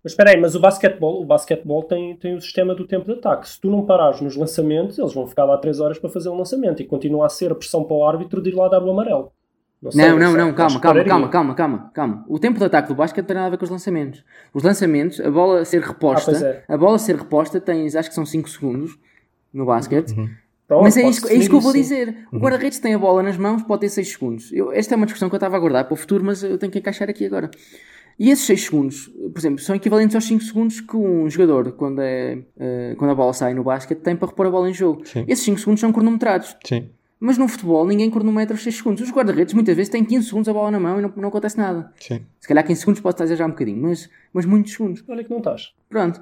Mas 0.02 0.12
espera 0.12 0.30
aí, 0.30 0.40
mas 0.40 0.56
o 0.56 0.60
basquetebol, 0.60 1.22
o 1.22 1.24
basquetebol 1.24 1.84
tem, 1.84 2.16
tem 2.16 2.34
o 2.34 2.40
sistema 2.40 2.74
do 2.74 2.86
tempo 2.86 3.04
de 3.04 3.12
ataque. 3.12 3.48
Se 3.48 3.60
tu 3.60 3.70
não 3.70 3.86
parares 3.86 4.20
nos 4.20 4.34
lançamentos, 4.34 4.98
eles 4.98 5.14
vão 5.14 5.28
ficar 5.28 5.44
lá 5.44 5.56
3 5.56 5.78
horas 5.78 5.98
para 5.98 6.10
fazer 6.10 6.28
um 6.28 6.36
lançamento 6.36 6.82
e 6.82 6.84
continua 6.84 7.26
a 7.26 7.28
ser 7.28 7.52
a 7.52 7.54
pressão 7.54 7.84
para 7.84 7.96
o 7.96 8.04
árbitro 8.04 8.42
de 8.42 8.50
ir 8.50 8.54
lá 8.54 8.68
dar 8.68 8.82
o 8.82 8.90
amarelo. 8.90 9.32
Sei, 9.90 10.06
Não, 10.08 10.18
não, 10.18 10.32
não, 10.36 10.52
calma, 10.54 10.78
calma, 10.80 11.04
calma, 11.04 11.28
calma, 11.28 11.54
calma, 11.54 11.90
calma. 11.92 12.24
O 12.28 12.38
tempo 12.38 12.58
de 12.58 12.64
ataque 12.64 12.88
do 12.88 12.94
basquete 12.94 13.22
não 13.22 13.26
tem 13.26 13.34
nada 13.34 13.46
a 13.48 13.50
ver 13.50 13.56
com 13.58 13.64
os 13.64 13.70
lançamentos. 13.70 14.24
Os 14.54 14.62
lançamentos, 14.62 15.20
a 15.20 15.30
bola 15.30 15.64
ser 15.64 15.80
reposta, 15.82 16.30
Ah, 16.32 16.46
é. 16.46 16.74
a 16.74 16.76
bola 16.78 16.98
ser 16.98 17.16
reposta 17.16 17.60
tens, 17.60 17.96
acho 17.96 18.08
que 18.08 18.14
são 18.14 18.24
5 18.24 18.48
segundos 18.48 18.96
no 19.52 19.66
basquete. 19.66 20.14
Pronto, 20.68 20.84
Mas 20.84 20.96
é 20.96 21.08
isso, 21.08 21.28
é 21.28 21.34
isso 21.34 21.50
que 21.50 21.54
eu 21.56 21.60
vou 21.60 21.72
dizer. 21.72 22.26
O 22.32 22.38
guarda-redes 22.38 22.78
tem 22.78 22.94
a 22.94 22.98
bola 22.98 23.22
nas 23.22 23.36
mãos, 23.36 23.62
pode 23.62 23.80
ter 23.80 23.88
6 23.88 24.12
segundos. 24.12 24.52
Eu- 24.52 24.72
esta 24.72 24.94
é 24.94 24.96
uma 24.96 25.04
discussão 25.06 25.28
que 25.28 25.34
eu 25.34 25.38
estava 25.38 25.56
a 25.56 25.58
guardar 25.60 25.84
para 25.84 25.94
o 25.94 25.96
futuro, 25.96 26.24
mas 26.24 26.42
eu 26.42 26.56
tenho 26.56 26.70
que 26.70 26.78
encaixar 26.78 27.10
aqui 27.10 27.26
agora. 27.26 27.50
E 28.18 28.30
esses 28.30 28.44
6 28.46 28.64
segundos, 28.66 29.08
por 29.08 29.38
exemplo, 29.38 29.58
são 29.58 29.74
equivalentes 29.74 30.14
aos 30.14 30.24
5 30.24 30.42
segundos 30.44 30.80
que 30.80 30.96
um 30.96 31.28
jogador, 31.28 31.72
quando, 31.72 32.00
é, 32.00 32.38
eh, 32.58 32.94
quando 32.98 33.10
a 33.10 33.14
bola 33.14 33.32
sai 33.32 33.52
no 33.52 33.64
basquete, 33.64 33.98
tem 33.98 34.14
para 34.14 34.28
repor 34.28 34.46
a 34.46 34.50
bola 34.50 34.70
em 34.70 34.74
jogo. 34.74 35.04
Sim. 35.04 35.24
Esses 35.26 35.44
5 35.44 35.58
segundos 35.58 35.80
são 35.80 35.90
cronometrados. 35.92 36.56
Sim. 36.64 36.88
Mas 37.24 37.38
no 37.38 37.46
futebol 37.46 37.86
ninguém 37.86 38.10
cronometra 38.10 38.52
os 38.56 38.64
6 38.64 38.78
segundos. 38.78 39.00
Os 39.00 39.12
guarda-redes 39.12 39.54
muitas 39.54 39.76
vezes 39.76 39.88
têm 39.88 40.04
15 40.04 40.26
segundos 40.26 40.48
a 40.48 40.52
bola 40.52 40.72
na 40.72 40.80
mão 40.80 40.98
e 40.98 41.02
não, 41.02 41.12
não 41.14 41.28
acontece 41.28 41.56
nada. 41.56 41.92
Sim. 42.00 42.20
Se 42.40 42.48
calhar 42.48 42.66
15 42.66 42.80
segundos 42.80 43.00
pode 43.00 43.14
estar 43.14 43.22
a 43.22 43.26
exagerar 43.26 43.48
um 43.48 43.52
bocadinho, 43.52 43.80
mas, 43.80 44.10
mas 44.32 44.44
muitos 44.44 44.72
segundos. 44.72 45.04
Olha 45.06 45.22
que 45.22 45.30
não 45.30 45.38
estás. 45.38 45.72
Pronto. 45.88 46.20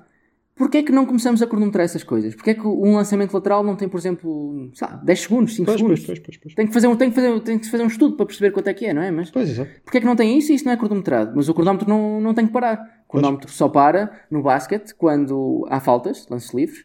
Porquê 0.54 0.76
é 0.78 0.82
que 0.82 0.92
não 0.92 1.06
começamos 1.06 1.40
a 1.40 1.46
cronometrar 1.46 1.86
essas 1.86 2.04
coisas? 2.04 2.34
Porquê 2.34 2.50
é 2.50 2.54
que 2.54 2.66
um 2.66 2.94
lançamento 2.96 3.32
lateral 3.32 3.64
não 3.64 3.76
tem, 3.76 3.88
por 3.88 3.96
exemplo, 3.96 4.68
sei 4.74 4.86
lá, 4.88 4.96
10 4.96 5.20
segundos, 5.22 5.54
5 5.56 5.64
Pois, 5.64 5.78
segundos? 5.78 6.00
pois, 6.04 6.18
pois, 6.18 6.36
pois, 6.36 6.36
pois. 6.42 6.54
Tem 6.54 6.66
que, 6.66 6.74
fazer 6.74 6.86
um, 6.86 6.96
tem, 6.96 7.08
que 7.08 7.14
fazer, 7.16 7.40
tem 7.40 7.58
que 7.58 7.70
fazer 7.70 7.82
um 7.82 7.86
estudo 7.86 8.14
para 8.14 8.26
perceber 8.26 8.50
quanto 8.50 8.68
é 8.68 8.74
que 8.74 8.84
é, 8.84 8.92
não 8.92 9.00
é? 9.00 9.10
Mas 9.10 9.30
Pois, 9.30 9.48
exato. 9.48 9.70
porquê 9.82 9.96
é 9.96 10.00
que 10.02 10.06
não 10.06 10.14
tem 10.14 10.36
isso 10.36 10.52
e 10.52 10.54
isso 10.54 10.66
não 10.66 10.72
é 10.72 10.76
cronometrado? 10.76 11.32
Mas 11.34 11.48
o 11.48 11.54
cronómetro 11.54 11.88
não, 11.88 12.20
não 12.20 12.34
tem 12.34 12.46
que 12.46 12.52
parar. 12.52 13.02
O 13.08 13.12
cronómetro 13.12 13.50
só 13.50 13.70
para 13.70 14.12
no 14.30 14.42
basquete 14.42 14.94
quando 14.94 15.66
há 15.70 15.80
faltas, 15.80 16.26
lances 16.28 16.52
livres, 16.52 16.84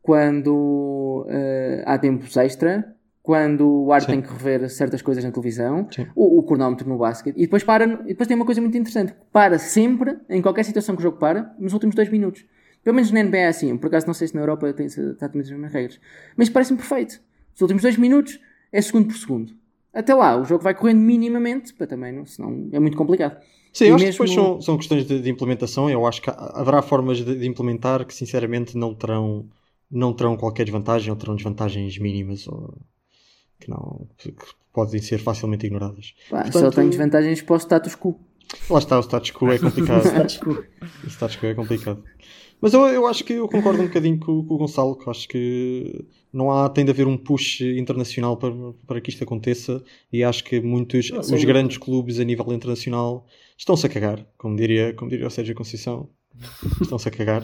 quando 0.00 1.26
eh, 1.28 1.82
há 1.86 1.98
tempos 1.98 2.36
extra, 2.36 2.94
quando 3.28 3.84
o 3.84 3.92
árbitro 3.92 4.14
tem 4.14 4.22
que 4.22 4.32
rever 4.32 4.70
certas 4.70 5.02
coisas 5.02 5.22
na 5.22 5.30
televisão, 5.30 5.86
o, 6.14 6.38
o 6.38 6.42
cronómetro 6.42 6.88
no 6.88 6.96
basquete. 6.96 7.36
E 7.36 7.42
depois, 7.42 7.62
para, 7.62 7.84
e 7.84 8.08
depois 8.14 8.26
tem 8.26 8.34
uma 8.34 8.46
coisa 8.46 8.58
muito 8.58 8.74
interessante: 8.78 9.12
para 9.30 9.58
sempre, 9.58 10.16
em 10.30 10.40
qualquer 10.40 10.64
situação 10.64 10.94
que 10.96 11.00
o 11.00 11.02
jogo 11.02 11.18
para, 11.18 11.54
nos 11.58 11.74
últimos 11.74 11.94
dois 11.94 12.08
minutos. 12.08 12.42
Pelo 12.82 12.94
menos 12.96 13.10
na 13.12 13.20
NBA 13.20 13.36
é 13.40 13.48
assim. 13.48 13.76
Por 13.76 13.88
acaso, 13.88 14.06
não 14.06 14.14
sei 14.14 14.28
se 14.28 14.34
na 14.34 14.40
Europa 14.40 14.72
tem 14.72 14.86
exatamente 14.86 15.44
as 15.44 15.50
mesmas 15.50 15.72
regras. 15.74 16.00
Mas 16.38 16.48
parece-me 16.48 16.78
perfeito. 16.78 17.20
Os 17.54 17.60
últimos 17.60 17.82
dois 17.82 17.98
minutos 17.98 18.40
é 18.72 18.80
segundo 18.80 19.08
por 19.08 19.16
segundo. 19.18 19.52
Até 19.92 20.14
lá, 20.14 20.34
o 20.40 20.44
jogo 20.46 20.64
vai 20.64 20.72
correndo 20.74 21.00
minimamente, 21.00 21.74
para 21.74 21.86
também, 21.86 22.10
não, 22.12 22.24
senão 22.24 22.70
é 22.72 22.80
muito 22.80 22.96
complicado. 22.96 23.36
Sim, 23.74 23.88
eu 23.88 23.94
acho 23.96 24.04
que 24.04 24.10
mesmo- 24.10 24.24
depois 24.24 24.32
são, 24.32 24.60
são 24.62 24.76
questões 24.78 25.04
de, 25.04 25.20
de 25.20 25.28
implementação. 25.28 25.90
Eu 25.90 26.06
acho 26.06 26.22
que 26.22 26.30
haverá 26.34 26.80
formas 26.80 27.18
de, 27.18 27.38
de 27.38 27.46
implementar 27.46 28.06
que, 28.06 28.14
sinceramente, 28.14 28.74
não 28.74 28.94
terão, 28.94 29.46
não 29.90 30.14
terão 30.14 30.34
qualquer 30.34 30.64
desvantagem 30.64 31.10
ou 31.10 31.16
terão 31.18 31.36
desvantagens 31.36 31.98
mínimas 31.98 32.48
ou 32.48 32.74
que, 33.60 33.68
não, 33.70 34.06
que 34.18 34.34
podem 34.72 35.00
ser 35.00 35.18
facilmente 35.18 35.66
ignoradas. 35.66 36.14
Pá, 36.30 36.44
Só 36.46 36.52
Portanto- 36.52 36.74
tem 36.76 36.88
desvantagens 36.88 37.42
para 37.42 37.54
o 37.54 37.58
status 37.58 37.94
quo. 37.96 38.18
Lá 38.70 38.78
está, 38.78 38.98
o 38.98 39.02
status 39.02 39.30
quo 39.32 39.50
é 39.52 39.58
complicado. 39.60 40.04
o 41.04 41.06
status 41.08 41.36
quo 41.36 41.46
é 41.46 41.54
complicado. 41.54 42.02
Mas 42.60 42.72
eu, 42.74 42.80
eu 42.88 43.06
acho 43.06 43.22
que 43.22 43.34
eu 43.34 43.48
concordo 43.48 43.80
um 43.82 43.86
bocadinho 43.86 44.18
com, 44.18 44.44
com 44.44 44.54
o 44.54 44.58
Gonçalo, 44.58 44.96
que 44.96 45.08
acho 45.08 45.28
que 45.28 46.04
não 46.32 46.50
há, 46.50 46.68
tem 46.68 46.84
de 46.84 46.90
haver 46.90 47.06
um 47.06 47.16
push 47.16 47.60
internacional 47.60 48.36
para, 48.36 48.52
para 48.86 49.00
que 49.00 49.10
isto 49.10 49.22
aconteça 49.22 49.80
e 50.12 50.24
acho 50.24 50.42
que 50.42 50.60
muitos, 50.60 51.10
Ah, 51.12 51.20
os 51.20 51.44
grandes 51.44 51.78
clubes 51.78 52.18
a 52.18 52.24
nível 52.24 52.52
internacional 52.52 53.24
estão-se 53.56 53.86
a 53.86 53.88
cagar, 53.88 54.26
como 54.36 54.56
diria, 54.56 54.92
como 54.94 55.08
diria 55.08 55.26
o 55.28 55.30
Sérgio 55.30 55.54
Conceição, 55.54 56.08
estão-se 56.80 57.08
a 57.08 57.10
cagar. 57.10 57.42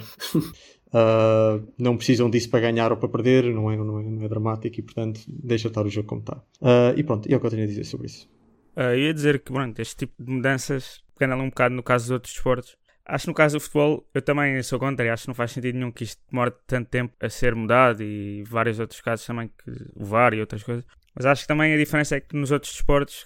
Ah, 0.97 1.61
não 1.77 1.97
precisam 1.97 2.31
disso 2.31 2.49
para 2.49 2.61
ganhar 2.61 2.93
ou 2.93 2.97
para 2.97 3.09
perder, 3.09 3.53
não 3.53 3.69
é, 3.69 3.77
não 3.77 3.99
é, 3.99 4.03
não 4.05 4.23
é 4.25 4.29
dramático 4.29 4.79
e 4.79 4.83
portanto 4.83 5.21
deixa 5.27 5.67
estar 5.67 5.85
o 5.85 5.91
jogo 5.91 6.07
como 6.07 6.21
está. 6.21 6.41
Ah, 6.63 6.95
e 6.97 7.03
pronto, 7.03 7.29
e 7.29 7.35
é 7.35 7.37
o 7.37 7.41
que 7.41 7.47
eu 7.47 7.51
tenho 7.51 7.65
a 7.65 7.67
dizer 7.67 7.85
sobre 7.85 8.07
isso. 8.07 8.29
Eu 8.77 8.97
ia 8.97 9.13
dizer 9.13 9.41
que, 9.41 9.53
pronto, 9.53 9.81
este 9.81 9.97
tipo 9.97 10.23
de 10.23 10.31
mudanças, 10.31 11.03
pegando 11.19 11.43
um 11.43 11.49
bocado 11.49 11.75
no 11.75 11.83
caso 11.83 12.05
dos 12.05 12.11
outros 12.13 12.33
desportos, 12.33 12.77
acho 13.05 13.25
que 13.25 13.29
no 13.29 13.35
caso 13.35 13.57
do 13.57 13.61
futebol, 13.61 14.09
eu 14.15 14.23
também 14.23 14.63
sou 14.63 14.79
contra, 14.79 15.13
acho 15.13 15.25
que 15.25 15.29
não 15.29 15.35
faz 15.35 15.51
sentido 15.51 15.75
nenhum 15.75 15.93
que 15.93 16.05
isto 16.05 16.21
demore 16.31 16.53
tanto 16.67 16.89
tempo 16.89 17.15
a 17.21 17.29
ser 17.29 17.55
mudado 17.55 18.03
e 18.03 18.45
vários 18.45 18.79
outros 18.79 19.01
casos 19.01 19.27
também, 19.27 19.49
que 19.49 19.71
o 19.95 20.05
VAR 20.05 20.33
e 20.35 20.41
outras 20.41 20.63
coisas. 20.63 20.85
Mas 21.15 21.27
acho 21.27 21.43
que 21.43 21.49
também 21.49 21.73
a 21.73 21.77
diferença 21.77 22.17
é 22.17 22.21
que 22.21 22.37
nos 22.37 22.51
outros 22.51 22.73
dizer, 22.73 23.25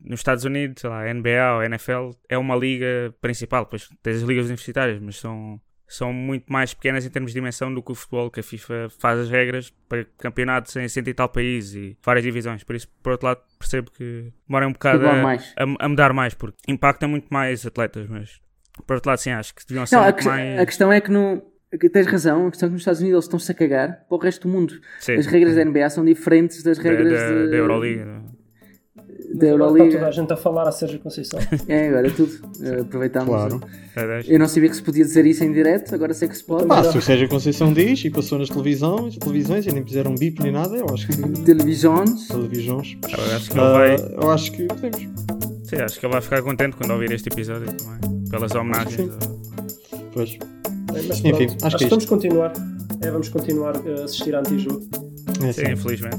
nos 0.00 0.20
Estados 0.20 0.44
Unidos, 0.44 0.80
sei 0.80 0.90
lá, 0.90 1.04
NBA 1.12 1.54
ou 1.56 1.62
NFL, 1.62 2.10
é 2.28 2.36
uma 2.38 2.54
liga 2.56 3.14
principal, 3.20 3.66
pois 3.66 3.88
tens 4.02 4.16
as 4.16 4.22
ligas 4.22 4.44
universitárias, 4.46 5.00
mas 5.00 5.16
são, 5.16 5.60
são 5.88 6.12
muito 6.12 6.52
mais 6.52 6.74
pequenas 6.74 7.04
em 7.06 7.10
termos 7.10 7.32
de 7.32 7.38
dimensão 7.38 7.72
do 7.72 7.82
que 7.82 7.92
o 7.92 7.94
futebol, 7.94 8.30
que 8.30 8.40
a 8.40 8.42
FIFA 8.42 8.88
faz 8.98 9.18
as 9.20 9.30
regras 9.30 9.70
para 9.88 10.04
campeonatos 10.18 10.74
em 10.76 10.86
cento 10.88 11.08
e 11.08 11.14
tal 11.14 11.28
países 11.28 11.74
e 11.74 11.96
várias 12.04 12.24
divisões. 12.24 12.62
Por 12.62 12.76
isso, 12.76 12.88
por 13.02 13.12
outro 13.12 13.26
lado, 13.28 13.40
percebo 13.58 13.90
que 13.90 14.32
demora 14.46 14.68
um 14.68 14.72
bocado 14.72 15.06
a, 15.08 15.32
a, 15.34 15.86
a 15.86 15.88
mudar 15.88 16.12
mais, 16.12 16.34
porque 16.34 16.56
impacta 16.68 17.08
muito 17.08 17.28
mais 17.30 17.64
atletas, 17.66 18.06
mas 18.08 18.40
por 18.86 18.94
outro 18.94 19.08
lado, 19.10 19.18
sim, 19.18 19.30
acho 19.30 19.54
que 19.54 19.66
deviam 19.66 19.86
ser 19.86 19.96
Não, 19.96 20.02
a, 20.04 20.12
que- 20.12 20.24
mais. 20.26 20.58
a 20.60 20.66
questão 20.66 20.92
é 20.92 21.00
que 21.00 21.10
no. 21.10 21.42
Tens 21.92 22.06
razão, 22.06 22.46
a 22.46 22.50
questão 22.50 22.68
é 22.68 22.70
que 22.70 22.72
nos 22.74 22.82
Estados 22.82 23.00
Unidos 23.00 23.14
eles 23.16 23.24
estão-se 23.24 23.50
a 23.50 23.54
cagar 23.54 24.04
para 24.08 24.16
o 24.16 24.18
resto 24.20 24.46
do 24.46 24.52
mundo. 24.54 24.74
Sim, 25.00 25.14
As 25.14 25.26
regras 25.26 25.56
da 25.56 25.64
NBA 25.64 25.90
são 25.90 26.04
diferentes 26.04 26.62
das 26.62 26.78
da, 26.78 26.82
regras 26.84 27.12
da, 27.12 27.28
de- 27.44 27.50
da 27.50 27.56
Euroliga. 27.56 28.22
Da 29.36 29.46
Está 29.46 29.58
toda 29.58 29.72
a 29.72 29.84
Euroliga. 29.84 30.12
gente 30.12 30.32
a 30.32 30.36
falar 30.36 30.68
a 30.68 30.72
Sérgio 30.72 30.98
Conceição. 31.00 31.38
É, 31.68 31.88
agora 31.88 32.10
tudo. 32.10 32.32
Eh, 32.62 32.80
Aproveitamos. 32.80 33.28
Claro. 33.28 33.60
Dez. 33.94 34.28
Eu 34.28 34.38
não 34.38 34.48
sabia 34.48 34.68
que 34.68 34.76
se 34.76 34.82
podia 34.82 35.04
dizer 35.04 35.24
isso 35.26 35.42
em 35.44 35.52
direto, 35.52 35.94
agora 35.94 36.12
sei 36.14 36.28
que 36.28 36.36
se 36.36 36.44
pode. 36.44 36.66
Ah, 36.70 36.84
se 36.84 36.98
o 36.98 37.02
Sérgio 37.02 37.28
Conceição 37.28 37.72
diz 37.72 38.04
e 38.04 38.10
passou 38.10 38.38
nas 38.38 38.48
televisões, 38.48 39.16
televisões 39.16 39.66
e 39.66 39.72
nem 39.72 39.84
fizeram 39.84 40.14
bip 40.14 40.42
nem 40.42 40.52
nada, 40.52 40.76
eu 40.76 40.86
acho 40.92 41.06
que 41.06 41.16
Televisões. 41.44 42.28
televisões. 42.28 42.96
Eu 43.02 43.36
acho 43.36 43.50
que 43.50 43.58
ele 43.58 43.70
vai. 43.72 43.96
eu 44.22 44.30
acho 44.30 44.52
que 44.52 44.64
podemos. 44.64 44.98
Sim, 45.64 45.76
acho 45.76 45.98
que 45.98 46.06
ele 46.06 46.12
vai 46.12 46.22
ficar 46.22 46.42
contente 46.42 46.76
quando 46.76 46.90
ouvir 46.92 47.10
este 47.12 47.28
episódio 47.28 47.66
também. 47.72 48.28
Pelas 48.30 48.54
homenagens. 48.54 49.10
Pois. 50.12 50.30
Bem, 50.30 51.02
mas 51.08 51.18
Enfim, 51.24 51.46
pronto, 51.48 51.66
acho 51.66 51.76
que 51.78 51.84
é 51.84 51.88
vamos 51.88 52.04
continuar. 52.06 52.52
É, 53.02 53.10
vamos 53.10 53.28
continuar 53.28 53.76
a 53.76 54.04
assistir 54.04 54.34
a 54.34 54.40
antijogo. 54.40 54.86
É 55.42 55.52
Sim, 55.52 55.62
assim. 55.62 55.72
infelizmente. 55.72 56.16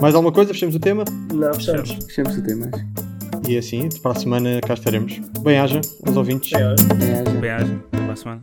Mais 0.00 0.14
alguma 0.14 0.32
coisa? 0.32 0.52
Fechamos 0.52 0.74
o 0.74 0.80
tema? 0.80 1.04
Não, 1.32 1.54
fechamos. 1.54 1.90
Fechamos 2.06 2.36
o 2.36 2.42
tema. 2.42 2.70
acho. 2.72 3.50
E 3.50 3.56
assim, 3.56 3.88
para 4.02 4.12
a 4.12 4.14
semana 4.14 4.60
cá 4.60 4.74
estaremos. 4.74 5.20
Bem-haja 5.40 5.80
aos 6.06 6.16
ouvintes. 6.16 6.52
É. 6.52 6.62
É. 6.62 7.40
Bem-aja. 7.40 7.80
Até 7.92 7.98
para 8.02 8.12
a 8.12 8.16
semana. 8.16 8.42